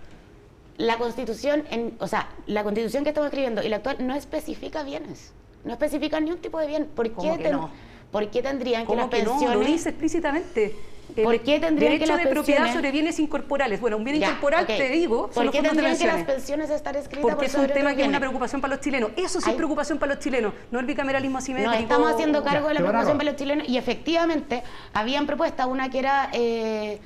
la 0.78 0.96
constitución, 0.96 1.64
en, 1.70 1.96
o 1.98 2.06
sea, 2.06 2.28
la 2.46 2.62
constitución 2.62 3.02
que 3.02 3.10
estamos 3.10 3.26
escribiendo 3.28 3.62
y 3.62 3.68
la 3.68 3.76
actual 3.76 3.96
no 4.06 4.14
especifica 4.14 4.82
bienes, 4.84 5.32
no 5.64 5.72
especifica 5.72 6.20
ni 6.20 6.30
un 6.30 6.38
tipo 6.38 6.60
de 6.60 6.66
bien. 6.68 6.86
¿Por 6.94 7.10
¿Cómo 7.12 7.32
qué, 7.32 7.38
que 7.38 7.44
ten- 7.44 7.52
no? 7.56 7.70
¿Por 8.10 8.28
qué 8.30 8.42
tendrían 8.42 8.86
que 8.86 8.94
las 8.94 9.06
¿Cómo 9.06 9.10
que 9.10 9.22
no? 9.22 9.30
pensiones... 9.32 9.58
Lo 9.58 9.64
dice 9.64 9.88
explícitamente. 9.90 10.76
El 11.16 11.22
¿Por 11.22 11.38
qué 11.40 11.60
tendrían 11.60 11.92
que 11.92 11.98
derecho 12.00 12.12
las 12.16 12.24
de 12.24 12.30
propiedad 12.30 12.58
pensiones- 12.62 12.74
sobre 12.74 12.90
bienes 12.92 13.18
incorporales. 13.20 13.80
Bueno, 13.80 13.96
un 13.96 14.04
bien 14.04 14.18
Ya, 14.18 14.26
incorporal, 14.26 14.64
ok. 14.64 14.76
te 14.76 14.88
digo, 14.90 15.26
son 15.26 15.34
¿Por 15.34 15.44
los 15.46 15.52
qué 15.54 15.62
de 15.62 15.68
tendrían 15.68 15.96
que 15.96 16.06
las 16.06 16.24
pensiones. 16.24 16.68
estar 16.70 16.96
escritas 16.96 17.22
Porque 17.22 17.36
por 17.36 17.44
es 17.44 17.54
un 17.54 17.66
tema 17.68 17.94
que 17.94 18.02
es 18.02 18.08
una 18.08 18.18
preocupación 18.18 18.60
para 18.60 18.74
los 18.74 18.84
chilenos. 18.84 19.10
Eso 19.16 19.40
sí 19.40 19.48
es 19.50 19.56
preocupación 19.56 19.98
para 19.98 20.14
los 20.14 20.22
chilenos, 20.22 20.52
no 20.72 20.80
el 20.80 20.84
bicameralismo 20.86 21.38
asimétrico. 21.38 21.72
Nos 21.72 21.80
estamos 21.82 22.12
haciendo 22.12 22.42
cargo 22.42 22.68
de 22.68 22.74
la 22.74 22.80
preocupación 22.80 23.16
para 23.18 23.30
los 23.30 23.38
chilenos 23.40 23.68
y 23.68 23.78
efectivamente 23.78 24.62
habían 24.92 25.26
propuestas, 25.26 25.66
una 25.68 25.88
que 25.90 25.98
era 26.00 26.28
eh, 26.32 26.98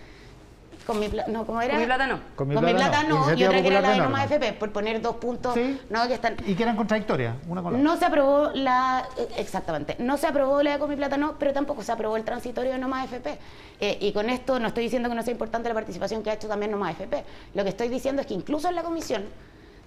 con 0.91 0.99
mi 0.99 1.09
plata, 1.09 1.31
no, 1.31 1.47
¿cómo 1.47 1.63
era? 1.63 1.75
Con 1.75 1.81
mi 1.81 1.87
plata 1.87 2.07
no. 2.09 2.21
Con 2.35 2.49
mi 2.49 2.55
Con 2.57 2.65
mi 2.65 2.75
plata 2.75 3.03
no. 3.05 3.27
no, 3.27 3.35
y 3.35 3.45
otra 3.45 3.63
que 3.63 3.69
era 3.69 3.81
la 3.81 3.91
de. 3.91 3.99
Norma 3.99 4.25
FP, 4.25 4.53
por 4.55 4.73
poner 4.73 5.01
dos 5.01 5.17
puntos, 5.17 5.55
Sí. 5.55 5.81
no, 5.89 6.07
que 6.09 6.15
están... 6.15 6.37
Y 6.45 6.55
que 6.57 6.63
eran 6.65 6.75
contradictorias, 6.77 7.37
una 7.49 7.63
con 7.63 7.73
la 7.75 7.79
No 7.79 7.97
se 7.97 8.05
aprobó 8.05 8.51
la, 8.55 9.07
eh, 9.17 9.29
exactamente, 9.39 9.95
no 10.01 10.17
se 10.17 10.27
aprobó 10.27 10.63
la 10.65 10.73
de 10.73 10.79
con 10.81 10.91
mi 10.91 10.97
plata 10.97 11.17
no, 11.17 11.37
pero 11.39 11.53
tampoco 11.53 11.83
se 11.85 11.93
aprobó 11.93 12.17
el 12.17 12.25
transitorio 12.25 12.73
de 12.73 12.79
Noma 12.79 13.05
FP. 13.05 13.39
Eh, 13.81 13.99
y 14.01 14.13
con 14.13 14.29
esto 14.31 14.59
no 14.59 14.67
estoy 14.67 14.85
diciendo 14.85 15.09
que 15.09 15.15
no 15.15 15.23
sea 15.23 15.33
importante 15.33 15.69
la 15.69 15.75
participación 15.75 16.23
que 16.25 16.31
ha 16.31 16.35
hecho 16.35 16.49
también 16.49 16.73
Noma 16.73 16.91
FP. 16.91 17.25
Lo 17.55 17.63
que 17.63 17.69
estoy 17.69 17.89
diciendo 17.89 18.21
es 18.23 18.27
que 18.27 18.35
incluso 18.35 18.69
en 18.69 18.75
la 18.75 18.83
comisión 18.83 19.25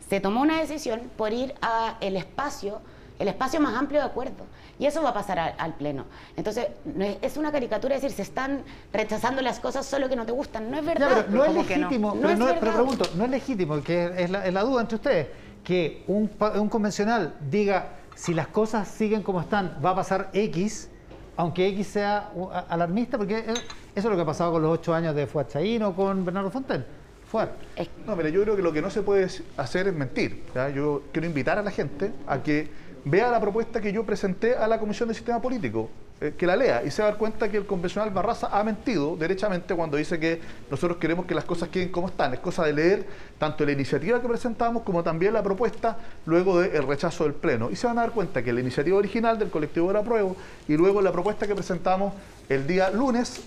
se 0.10 0.22
tomó 0.22 0.41
una 0.41 0.60
decisión 0.62 1.01
por 1.18 1.34
ir 1.34 1.54
a 1.62 1.97
el 1.99 2.16
espacio, 2.16 2.80
el 3.20 3.28
espacio 3.28 3.59
más 3.59 3.76
amplio 3.76 3.99
de 4.01 4.05
acuerdo. 4.07 4.45
Y 4.80 4.86
eso 4.86 5.01
va 5.03 5.09
a 5.09 5.14
pasar 5.14 5.38
al, 5.39 5.53
al 5.57 5.76
pleno. 5.76 6.05
Entonces, 6.36 6.68
no 6.86 7.05
es, 7.05 7.18
es 7.22 7.38
una 7.38 7.51
caricatura 7.51 7.95
decir, 7.95 8.11
se 8.11 8.24
están 8.24 8.64
rechazando 8.91 9.41
las 9.41 9.59
cosas 9.59 9.86
solo 9.86 10.09
que 10.09 10.16
no 10.16 10.26
te 10.26 10.32
gustan. 10.32 10.70
No 10.72 10.78
es 10.78 10.84
Ya, 10.86 10.93
verdad. 10.93 11.26
pero 11.28 11.38
no 11.38 11.43
es 11.43 11.47
¿Cómo 11.51 11.68
que 11.68 11.78
no? 11.78 11.82
legítimo, 11.89 12.07
No 12.16 12.22
pero, 12.22 12.30
es 12.34 12.39
no- 12.39 12.45
pero 12.45 12.59
verdad. 12.59 12.74
pregunto, 12.76 13.05
no 13.16 13.24
es 13.26 13.30
legítimo, 13.30 13.82
que 13.84 14.11
es 14.18 14.30
la, 14.30 14.45
es 14.47 14.53
la 14.53 14.61
duda 14.64 14.82
entre 14.82 14.95
ustedes, 14.95 15.28
que 15.64 16.03
un, 16.07 16.28
convencional 16.70 17.36
diga 17.49 17.89
si 18.16 18.34
las 18.34 18.47
cosas 18.47 18.88
siguen 18.88 19.22
como 19.24 19.41
están, 19.41 19.78
va 19.84 19.91
a 19.91 19.95
pasar 19.95 20.30
X, 20.34 20.89
aunque 21.38 21.68
X 21.70 21.88
sea 21.88 22.32
alarmista, 22.70 23.18
porque 23.18 23.39
es- 23.39 23.47
eso 23.47 23.64
es 23.95 24.05
lo 24.05 24.16
que 24.16 24.22
ha 24.22 24.26
pasado 24.26 24.53
con 24.53 24.61
los 24.64 24.72
ocho 24.72 24.93
años 24.93 25.14
de 25.16 25.28
Fuachaín 25.28 25.84
o 25.84 25.95
con 25.95 26.26
Bernardo 26.26 26.49
Fonten. 26.49 26.84
No, 28.05 28.16
mira, 28.16 28.30
yo 28.30 28.43
creo 28.43 28.55
que 28.55 28.61
lo 28.61 28.72
que 28.72 28.80
no 28.82 28.91
se 28.91 29.01
puede 29.01 29.28
hacer 29.57 29.88
es 29.88 29.93
mentir. 29.95 30.43
¿ya? 30.53 30.70
Yo 30.70 31.01
quiero 31.11 31.26
invitar 31.26 31.57
a 31.57 31.64
la 31.64 31.72
gente 31.72 32.11
a 32.28 32.43
que 32.43 32.70
vea 33.06 33.30
la 33.30 33.39
propuesta 33.39 33.82
que 33.82 33.91
yo 33.91 34.06
presenté 34.06 34.56
a 34.56 34.68
la 34.68 34.80
Comisión 34.80 35.10
del 35.10 35.16
Sistema 35.16 35.41
Político, 35.41 35.89
eh, 36.22 36.34
que 36.38 36.47
la 36.47 36.56
lea 36.56 36.84
y 36.86 36.91
se 36.91 37.01
va 37.01 37.10
a 37.10 37.12
dar 37.12 37.20
cuenta 37.20 37.49
que 37.49 37.58
el 37.58 37.66
convencional 37.66 38.12
Barraza 38.12 38.47
ha 38.51 38.64
mentido 38.64 39.18
derechamente 39.18 39.76
cuando 39.76 39.97
dice 39.97 40.20
que 40.20 40.39
nosotros 40.72 40.97
queremos 40.97 41.26
que 41.26 41.36
las 41.36 41.43
cosas 41.43 41.70
queden 41.70 41.89
como 41.89 42.08
están. 42.08 42.34
Es 42.34 42.39
cosa 42.39 42.66
de 42.66 42.74
leer 42.74 43.06
tanto 43.38 43.66
la 43.66 43.74
iniciativa 43.74 44.22
que 44.22 44.28
presentamos 44.28 44.84
como 44.84 45.04
también 45.04 45.34
la 45.34 45.43
propuesta 45.43 45.97
luego 46.26 46.62
del 46.62 46.88
rechazo 46.88 47.26
del 47.26 47.34
Pleno. 47.34 47.70
Y 47.70 47.76
se 47.76 47.88
van 47.88 47.97
a 47.97 48.01
dar 48.01 48.12
cuenta 48.12 48.41
que 48.41 48.54
la 48.54 48.62
iniciativa 48.62 48.97
original 48.97 49.38
del 49.38 49.49
colectivo 49.49 49.88
de 49.88 49.93
la 49.93 50.04
prueba 50.04 50.32
y 50.68 50.78
luego 50.78 51.01
la 51.01 51.12
propuesta 51.12 51.45
que 51.45 51.56
presentamos 51.56 52.14
el 52.47 52.66
día 52.68 52.89
lunes 52.89 53.41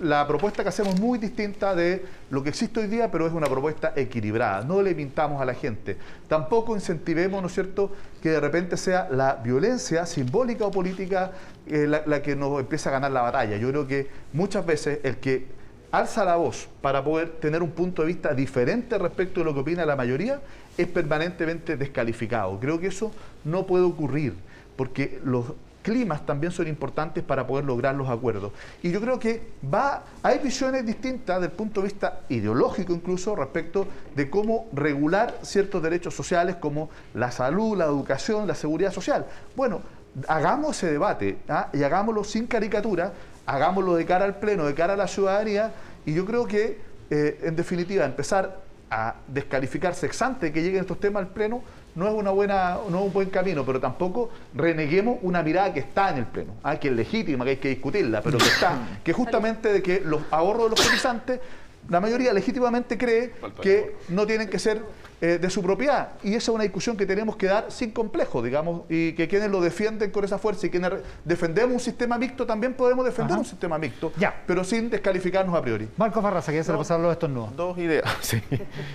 la 0.00 0.26
propuesta 0.26 0.62
que 0.62 0.68
hacemos 0.68 0.94
es 0.94 1.00
muy 1.00 1.18
distinta 1.18 1.74
de 1.74 2.04
lo 2.30 2.42
que 2.42 2.50
existe 2.50 2.80
hoy 2.80 2.86
día, 2.86 3.10
pero 3.10 3.26
es 3.26 3.32
una 3.32 3.46
propuesta 3.46 3.92
equilibrada. 3.96 4.64
No 4.64 4.82
le 4.82 4.94
pintamos 4.94 5.40
a 5.40 5.44
la 5.44 5.54
gente. 5.54 5.96
Tampoco 6.28 6.74
incentivemos, 6.74 7.40
¿no 7.40 7.48
es 7.48 7.54
cierto?, 7.54 7.90
que 8.22 8.30
de 8.30 8.40
repente 8.40 8.76
sea 8.76 9.08
la 9.10 9.36
violencia 9.36 10.06
simbólica 10.06 10.66
o 10.66 10.70
política 10.70 11.32
eh, 11.66 11.86
la, 11.86 12.02
la 12.06 12.22
que 12.22 12.36
nos 12.36 12.60
empieza 12.60 12.90
a 12.90 12.92
ganar 12.92 13.10
la 13.10 13.22
batalla. 13.22 13.56
Yo 13.56 13.70
creo 13.70 13.86
que 13.86 14.08
muchas 14.32 14.66
veces 14.66 15.00
el 15.02 15.16
que 15.16 15.46
alza 15.92 16.24
la 16.24 16.36
voz 16.36 16.68
para 16.80 17.02
poder 17.02 17.30
tener 17.40 17.62
un 17.62 17.70
punto 17.70 18.02
de 18.02 18.08
vista 18.08 18.34
diferente 18.34 18.98
respecto 18.98 19.40
de 19.40 19.44
lo 19.44 19.54
que 19.54 19.60
opina 19.60 19.86
la 19.86 19.96
mayoría 19.96 20.40
es 20.76 20.86
permanentemente 20.88 21.76
descalificado. 21.76 22.58
Creo 22.60 22.78
que 22.80 22.88
eso 22.88 23.12
no 23.44 23.66
puede 23.66 23.84
ocurrir, 23.84 24.34
porque 24.76 25.20
los 25.24 25.52
climas 25.86 26.26
también 26.26 26.52
son 26.52 26.66
importantes 26.66 27.22
para 27.22 27.46
poder 27.46 27.64
lograr 27.64 27.94
los 27.94 28.08
acuerdos. 28.08 28.50
Y 28.82 28.90
yo 28.90 29.00
creo 29.00 29.20
que 29.20 29.52
va, 29.72 30.02
hay 30.20 30.40
visiones 30.40 30.84
distintas 30.84 31.40
del 31.40 31.52
punto 31.52 31.80
de 31.80 31.86
vista 31.86 32.22
ideológico 32.28 32.92
incluso 32.92 33.36
respecto 33.36 33.86
de 34.16 34.28
cómo 34.28 34.66
regular 34.72 35.38
ciertos 35.42 35.80
derechos 35.80 36.12
sociales 36.12 36.56
como 36.56 36.90
la 37.14 37.30
salud, 37.30 37.78
la 37.78 37.84
educación, 37.84 38.48
la 38.48 38.56
seguridad 38.56 38.90
social. 38.90 39.26
Bueno, 39.54 39.80
hagamos 40.26 40.76
ese 40.76 40.90
debate 40.90 41.38
¿ah? 41.48 41.68
y 41.72 41.84
hagámoslo 41.84 42.24
sin 42.24 42.48
caricatura, 42.48 43.12
hagámoslo 43.46 43.94
de 43.94 44.04
cara 44.04 44.24
al 44.24 44.40
Pleno, 44.40 44.64
de 44.64 44.74
cara 44.74 44.94
a 44.94 44.96
la 44.96 45.06
ciudadanía, 45.06 45.70
y 46.04 46.14
yo 46.14 46.26
creo 46.26 46.48
que, 46.48 46.80
eh, 47.10 47.38
en 47.44 47.54
definitiva, 47.54 48.04
empezar 48.04 48.58
a 48.90 49.14
descalificarse 49.28 50.06
ex 50.06 50.20
ante 50.20 50.52
que 50.52 50.62
lleguen 50.62 50.80
estos 50.80 50.98
temas 50.98 51.22
al 51.22 51.28
Pleno 51.28 51.62
no 51.96 52.06
es, 52.06 52.14
una 52.14 52.30
buena, 52.30 52.78
no 52.90 52.98
es 52.98 53.04
un 53.06 53.12
buen 53.12 53.30
camino, 53.30 53.64
pero 53.64 53.80
tampoco 53.80 54.30
reneguemos 54.54 55.18
una 55.22 55.42
mirada 55.42 55.72
que 55.72 55.80
está 55.80 56.10
en 56.10 56.18
el 56.18 56.26
Pleno, 56.26 56.52
¿ah? 56.62 56.76
que 56.76 56.88
es 56.88 56.94
legítima, 56.94 57.44
que 57.44 57.52
hay 57.52 57.56
que 57.56 57.70
discutirla, 57.70 58.20
pero 58.20 58.38
que 58.38 58.46
está, 58.46 58.78
que 59.04 59.12
justamente 59.12 59.72
de 59.72 59.82
que 59.82 60.00
los 60.00 60.22
ahorros 60.30 60.64
de 60.64 60.76
los 60.76 60.86
cotizantes, 60.86 61.40
la 61.88 62.00
mayoría 62.00 62.32
legítimamente 62.32 62.98
cree 62.98 63.32
que 63.62 63.96
no 64.10 64.26
tienen 64.26 64.48
que 64.48 64.58
ser 64.58 64.82
eh, 65.20 65.38
de 65.40 65.50
su 65.50 65.62
propiedad. 65.62 66.10
Y 66.22 66.30
esa 66.30 66.38
es 66.38 66.48
una 66.50 66.64
discusión 66.64 66.96
que 66.96 67.06
tenemos 67.06 67.36
que 67.36 67.46
dar 67.46 67.66
sin 67.70 67.90
complejo, 67.90 68.42
digamos, 68.42 68.82
y 68.90 69.12
que 69.14 69.28
quienes 69.28 69.50
lo 69.50 69.60
defienden 69.60 70.10
con 70.10 70.24
esa 70.24 70.38
fuerza 70.38 70.66
y 70.66 70.70
quienes 70.70 70.92
defendemos 71.24 71.72
un 71.72 71.80
sistema 71.80 72.18
mixto 72.18 72.44
también 72.46 72.74
podemos 72.74 73.04
defender 73.04 73.32
Ajá. 73.32 73.40
un 73.40 73.46
sistema 73.46 73.78
mixto, 73.78 74.12
Ya. 74.18 74.42
pero 74.46 74.62
sin 74.62 74.90
descalificarnos 74.90 75.54
a 75.54 75.62
priori. 75.62 75.88
Marcos 75.96 76.22
Barraza, 76.22 76.52
que 76.52 76.58
ya 76.58 76.64
se 76.64 76.72
le 76.72 76.78
pasaron 76.78 77.02
los 77.02 77.12
estornudos. 77.12 77.56
Dos 77.56 77.78
ideas, 77.78 78.04
sí, 78.20 78.42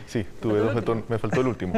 sí, 0.05 0.25
tuve 0.39 0.59
dos, 0.59 0.97
me 1.09 1.17
faltó 1.17 1.41
el 1.41 1.47
último. 1.47 1.73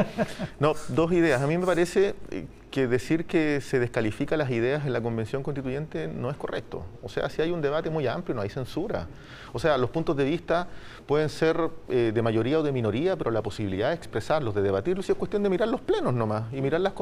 No, 0.60 0.74
dos 0.88 1.12
ideas. 1.12 1.40
A 1.40 1.46
mí 1.46 1.56
me 1.56 1.66
parece 1.66 2.14
eh, 2.30 2.46
que 2.70 2.88
decir 2.88 3.24
que 3.24 3.60
se 3.60 3.78
descalifica 3.78 4.36
las 4.36 4.50
ideas 4.50 4.84
en 4.84 4.92
la 4.92 5.00
convención 5.00 5.42
constituyente 5.42 6.08
no 6.08 6.28
es 6.28 6.36
correcto. 6.36 6.84
O 7.02 7.08
sea, 7.08 7.30
si 7.30 7.40
hay 7.40 7.50
un 7.52 7.62
debate 7.62 7.88
muy 7.88 8.06
amplio, 8.08 8.34
no 8.34 8.42
hay 8.42 8.50
censura. 8.50 9.06
O 9.52 9.60
sea, 9.60 9.78
los 9.78 9.90
puntos 9.90 10.16
de 10.16 10.24
vista 10.24 10.66
pueden 11.06 11.28
ser 11.28 11.56
eh, 11.88 12.10
de 12.12 12.22
mayoría 12.22 12.58
o 12.58 12.64
de 12.64 12.72
minoría, 12.72 13.14
pero 13.16 13.30
la 13.30 13.42
posibilidad 13.42 13.90
de 13.90 13.94
expresarlos, 14.34 14.54
de 14.54 14.62
debatirlos, 14.62 15.08
es 15.08 15.16
cuestión 15.16 15.42
de 15.42 15.48
mirar 15.50 15.68
los 15.68 15.80
plenos 15.80 16.12
nomás 16.14 16.52
y 16.52 16.60
mirar 16.60 16.80
las, 16.80 16.92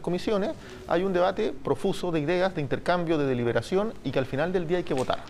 comisiones. 0.00 0.50
Hay 0.88 1.04
un 1.04 1.12
debate 1.12 1.52
profuso 1.52 2.10
de 2.10 2.20
ideas, 2.20 2.54
de 2.54 2.60
intercambio, 2.60 3.18
de 3.18 3.26
deliberación 3.26 3.92
y 4.04 4.10
que 4.10 4.18
al 4.18 4.26
final 4.26 4.52
del 4.52 4.66
día 4.66 4.78
hay 4.78 4.84
que 4.84 4.94
votar 4.94 5.20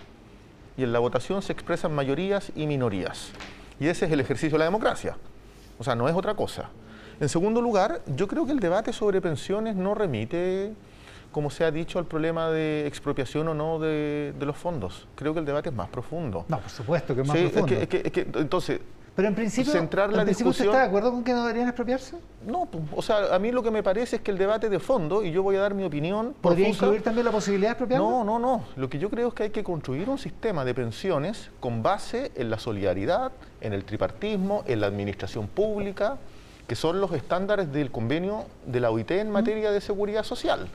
y 0.76 0.82
en 0.84 0.92
la 0.92 0.98
votación 1.00 1.42
se 1.42 1.52
expresan 1.52 1.94
mayorías 1.94 2.50
y 2.56 2.66
minorías. 2.66 3.30
Y 3.78 3.88
ese 3.88 4.06
es 4.06 4.12
el 4.12 4.20
ejercicio 4.20 4.52
de 4.52 4.60
la 4.60 4.64
democracia. 4.64 5.16
O 5.78 5.84
sea, 5.84 5.94
no 5.94 6.08
es 6.08 6.14
otra 6.14 6.34
cosa. 6.34 6.70
En 7.20 7.28
segundo 7.28 7.60
lugar, 7.60 8.00
yo 8.16 8.26
creo 8.26 8.46
que 8.46 8.52
el 8.52 8.60
debate 8.60 8.92
sobre 8.92 9.20
pensiones 9.20 9.76
no 9.76 9.94
remite, 9.94 10.72
como 11.30 11.50
se 11.50 11.64
ha 11.64 11.70
dicho, 11.70 11.98
al 11.98 12.06
problema 12.06 12.48
de 12.50 12.86
expropiación 12.86 13.48
o 13.48 13.54
no 13.54 13.78
de, 13.78 14.32
de 14.38 14.46
los 14.46 14.56
fondos. 14.56 15.06
Creo 15.14 15.34
que 15.34 15.40
el 15.40 15.46
debate 15.46 15.68
es 15.68 15.74
más 15.74 15.88
profundo. 15.88 16.46
No, 16.48 16.58
por 16.60 16.70
supuesto 16.70 17.14
que 17.14 17.20
es 17.20 17.28
más 17.28 17.36
Sí, 17.36 17.44
es 17.44 17.50
profundo. 17.52 17.76
que- 17.76 17.82
es 17.82 17.88
que- 17.88 18.02
es 18.06 18.12
que, 18.12 18.38
entonces, 18.40 18.80
Pero 19.14 19.28
en 19.28 19.34
principio, 19.34 19.72
centrar 19.72 20.10
la 20.10 20.20
en 20.22 20.24
principio 20.26 20.50
¿usted 20.50 20.64
discusión- 20.64 20.74
está 20.74 20.82
de 20.84 20.88
acuerdo 20.88 21.10
con 21.12 21.22
que 21.22 21.32
no 21.32 21.42
deberían 21.42 21.68
expropiarse? 21.68 22.16
no, 22.46 22.66
o 22.96 23.02
sea, 23.02 23.34
a 23.34 23.38
mí 23.38 23.52
lo 23.52 23.62
que 23.62 23.70
me 23.70 23.82
parece 23.82 24.16
es 24.16 24.22
que 24.22 24.30
el 24.30 24.38
debate 24.38 24.70
de 24.70 24.78
fondo, 24.78 25.22
y 25.22 25.30
yo 25.30 25.42
voy 25.42 25.56
a 25.56 25.60
dar 25.60 25.74
mi 25.74 25.84
opinión, 25.84 26.34
¿Podría 26.40 26.66
profusa, 26.66 26.86
incluir 26.86 27.02
también 27.02 27.26
la 27.26 27.30
posibilidad 27.32 27.68
de 27.68 27.72
expropiarlo? 27.72 28.08
No, 28.08 28.24
no, 28.24 28.38
no. 28.38 28.64
Lo 28.76 28.88
que 28.88 28.98
yo 28.98 29.10
creo 29.10 29.28
es 29.28 29.34
que 29.34 29.42
hay 29.44 29.50
que 29.50 29.62
construir 29.62 30.08
un 30.08 30.16
sistema 30.18 30.64
de 30.64 30.74
pensiones 30.74 31.50
con 31.60 31.82
base 31.82 32.32
en 32.36 32.48
la 32.48 32.58
solidaridad, 32.58 33.32
en 33.60 33.74
el 33.74 33.84
tripartismo, 33.84 34.64
en 34.66 34.80
la 34.80 34.86
administración 34.86 35.46
pública, 35.46 36.16
que 36.66 36.74
son 36.74 37.00
los 37.00 37.12
estándares 37.12 37.70
del 37.70 37.90
convenio 37.90 38.44
de 38.64 38.80
la 38.80 38.90
OIT 38.90 39.10
en 39.10 39.30
materia 39.30 39.72
de 39.72 39.80
seguridad 39.82 40.22
social. 40.24 40.68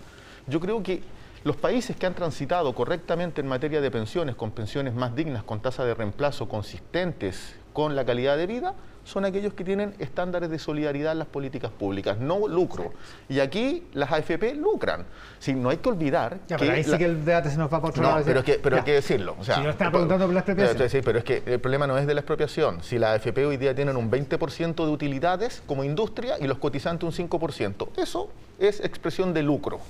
Yo 0.47 0.59
creo 0.59 0.83
que 0.83 1.01
Los 1.43 1.55
países 1.55 1.95
que 1.95 2.05
han 2.05 2.13
transitado 2.15 2.73
correctamente 2.75 3.39
en 3.39 3.47
materia 3.47 3.79
de 3.79 3.89
pensiones, 3.89 4.35
con 4.35 4.51
pensiones 4.51 4.93
más 4.95 5.15
dignas, 5.15 5.43
con 5.43 5.61
tasas 5.61 5.85
de 5.85 5.93
reemplazo 5.93 6.49
consistentes 6.49 7.55
con 7.77 7.95
la 7.95 8.05
calidad 8.05 8.37
de 8.37 8.47
vida, 8.47 8.73
son 9.03 9.23
aquellos 9.23 9.53
que 9.53 9.63
tienen 9.63 9.93
estándares 9.99 10.49
de 10.49 10.57
solidaridad 10.57 11.11
en 11.11 11.19
las 11.19 11.27
políticas 11.27 11.69
públicas, 11.69 12.17
no 12.17 12.47
lucro. 12.47 12.91
Y 13.29 13.39
aquí 13.39 13.83
las 13.93 14.11
AFP 14.11 14.55
lucran. 14.55 15.05
Si 15.37 15.53
no 15.53 15.69
hay 15.69 15.77
que 15.77 15.87
olvidar 15.89 16.39
Ya, 16.47 16.57
que 16.57 16.65
pero 16.65 16.75
ahí 16.75 16.83
sí 16.83 16.89
la- 16.89 16.97
que 16.97 17.05
el 17.05 17.23
debate 17.23 17.51
se 17.51 17.57
nos 17.57 17.67
va 17.71 17.79
para 17.79 17.89
otro 17.91 18.01
no, 18.01 18.09
lado. 18.09 18.23
pero, 18.25 18.39
es 18.39 18.45
que, 18.45 18.53
pero 18.55 18.77
Ya. 18.77 18.81
hay 18.81 18.85
que 18.87 18.93
decirlo. 18.93 19.35
O 19.39 19.43
sea, 19.43 19.57
Si 19.57 19.63
yo 19.63 19.69
estaba 19.69 19.91
preguntando 19.91 20.25
por 20.25 20.33
la 20.33 20.39
expropiación. 20.39 20.89
Sí, 20.89 21.01
pero 21.05 21.19
es 21.19 21.23
que 21.23 21.43
el 21.45 21.59
problema 21.59 21.85
no 21.85 21.99
es 21.99 22.07
de 22.07 22.15
la 22.15 22.21
expropiación. 22.21 22.81
Si 22.81 22.97
la 22.97 23.11
AFP 23.13 23.45
hoy 23.45 23.57
día 23.57 23.75
tienen 23.75 23.95
un 23.95 24.09
20% 24.09 24.83
de 24.87 24.91
utilidades 24.91 25.61
como 25.67 25.83
industria 25.83 26.39
y 26.39 26.47
los 26.47 26.57
cotizantes 26.57 27.03
un 27.05 27.11
5%, 27.29 27.89
eso 27.95 28.31
es 28.57 28.79
expresión 28.79 29.35
de 29.35 29.43
lucro. 29.43 29.81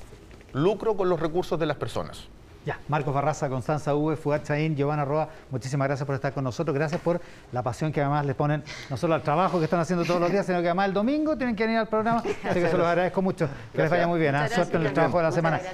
Lucro 0.51 0.97
con 0.97 1.07
los 1.07 1.21
recursos 1.21 1.57
de 1.57 1.65
las 1.67 1.77
personas. 1.77 2.27
Ya, 2.67 2.77
Marcos 2.89 3.13
Barraza, 3.13 3.47
Constanza 3.47 3.95
V, 3.95 4.17
Fuad 4.17 4.43
Chaín, 4.43 4.75
Giovanna 4.75 5.05
Roa, 5.05 5.29
muchísimas 5.51 5.87
gracias 5.87 6.05
por 6.05 6.15
estar 6.15 6.33
con 6.33 6.43
nosotros. 6.43 6.75
Gracias 6.75 6.99
por 6.99 7.21
la 7.53 7.63
pasión 7.63 7.93
que 7.93 8.01
además 8.01 8.25
les 8.25 8.35
ponen, 8.35 8.61
no 8.89 8.97
solo 8.97 9.15
al 9.15 9.21
trabajo 9.21 9.57
que 9.57 9.63
están 9.63 9.79
haciendo 9.79 10.03
todos 10.03 10.19
los 10.19 10.29
días, 10.29 10.45
sino 10.45 10.59
que 10.59 10.67
además 10.67 10.89
el 10.89 10.93
domingo 10.93 11.37
tienen 11.37 11.55
que 11.55 11.63
venir 11.63 11.79
al 11.79 11.87
programa. 11.87 12.19
Así 12.19 12.59
que 12.59 12.67
se 12.67 12.77
los 12.77 12.85
agradezco 12.85 13.21
mucho. 13.21 13.47
Que 13.71 13.83
les 13.83 13.89
vaya 13.89 14.05
muy 14.05 14.19
bien. 14.19 14.33
Muchas 14.35 14.51
Suerte 14.51 14.75
en 14.75 14.85
el 14.85 14.91
trabajo 14.91 15.17
de 15.17 15.23
la 15.23 15.31
semana. 15.31 15.61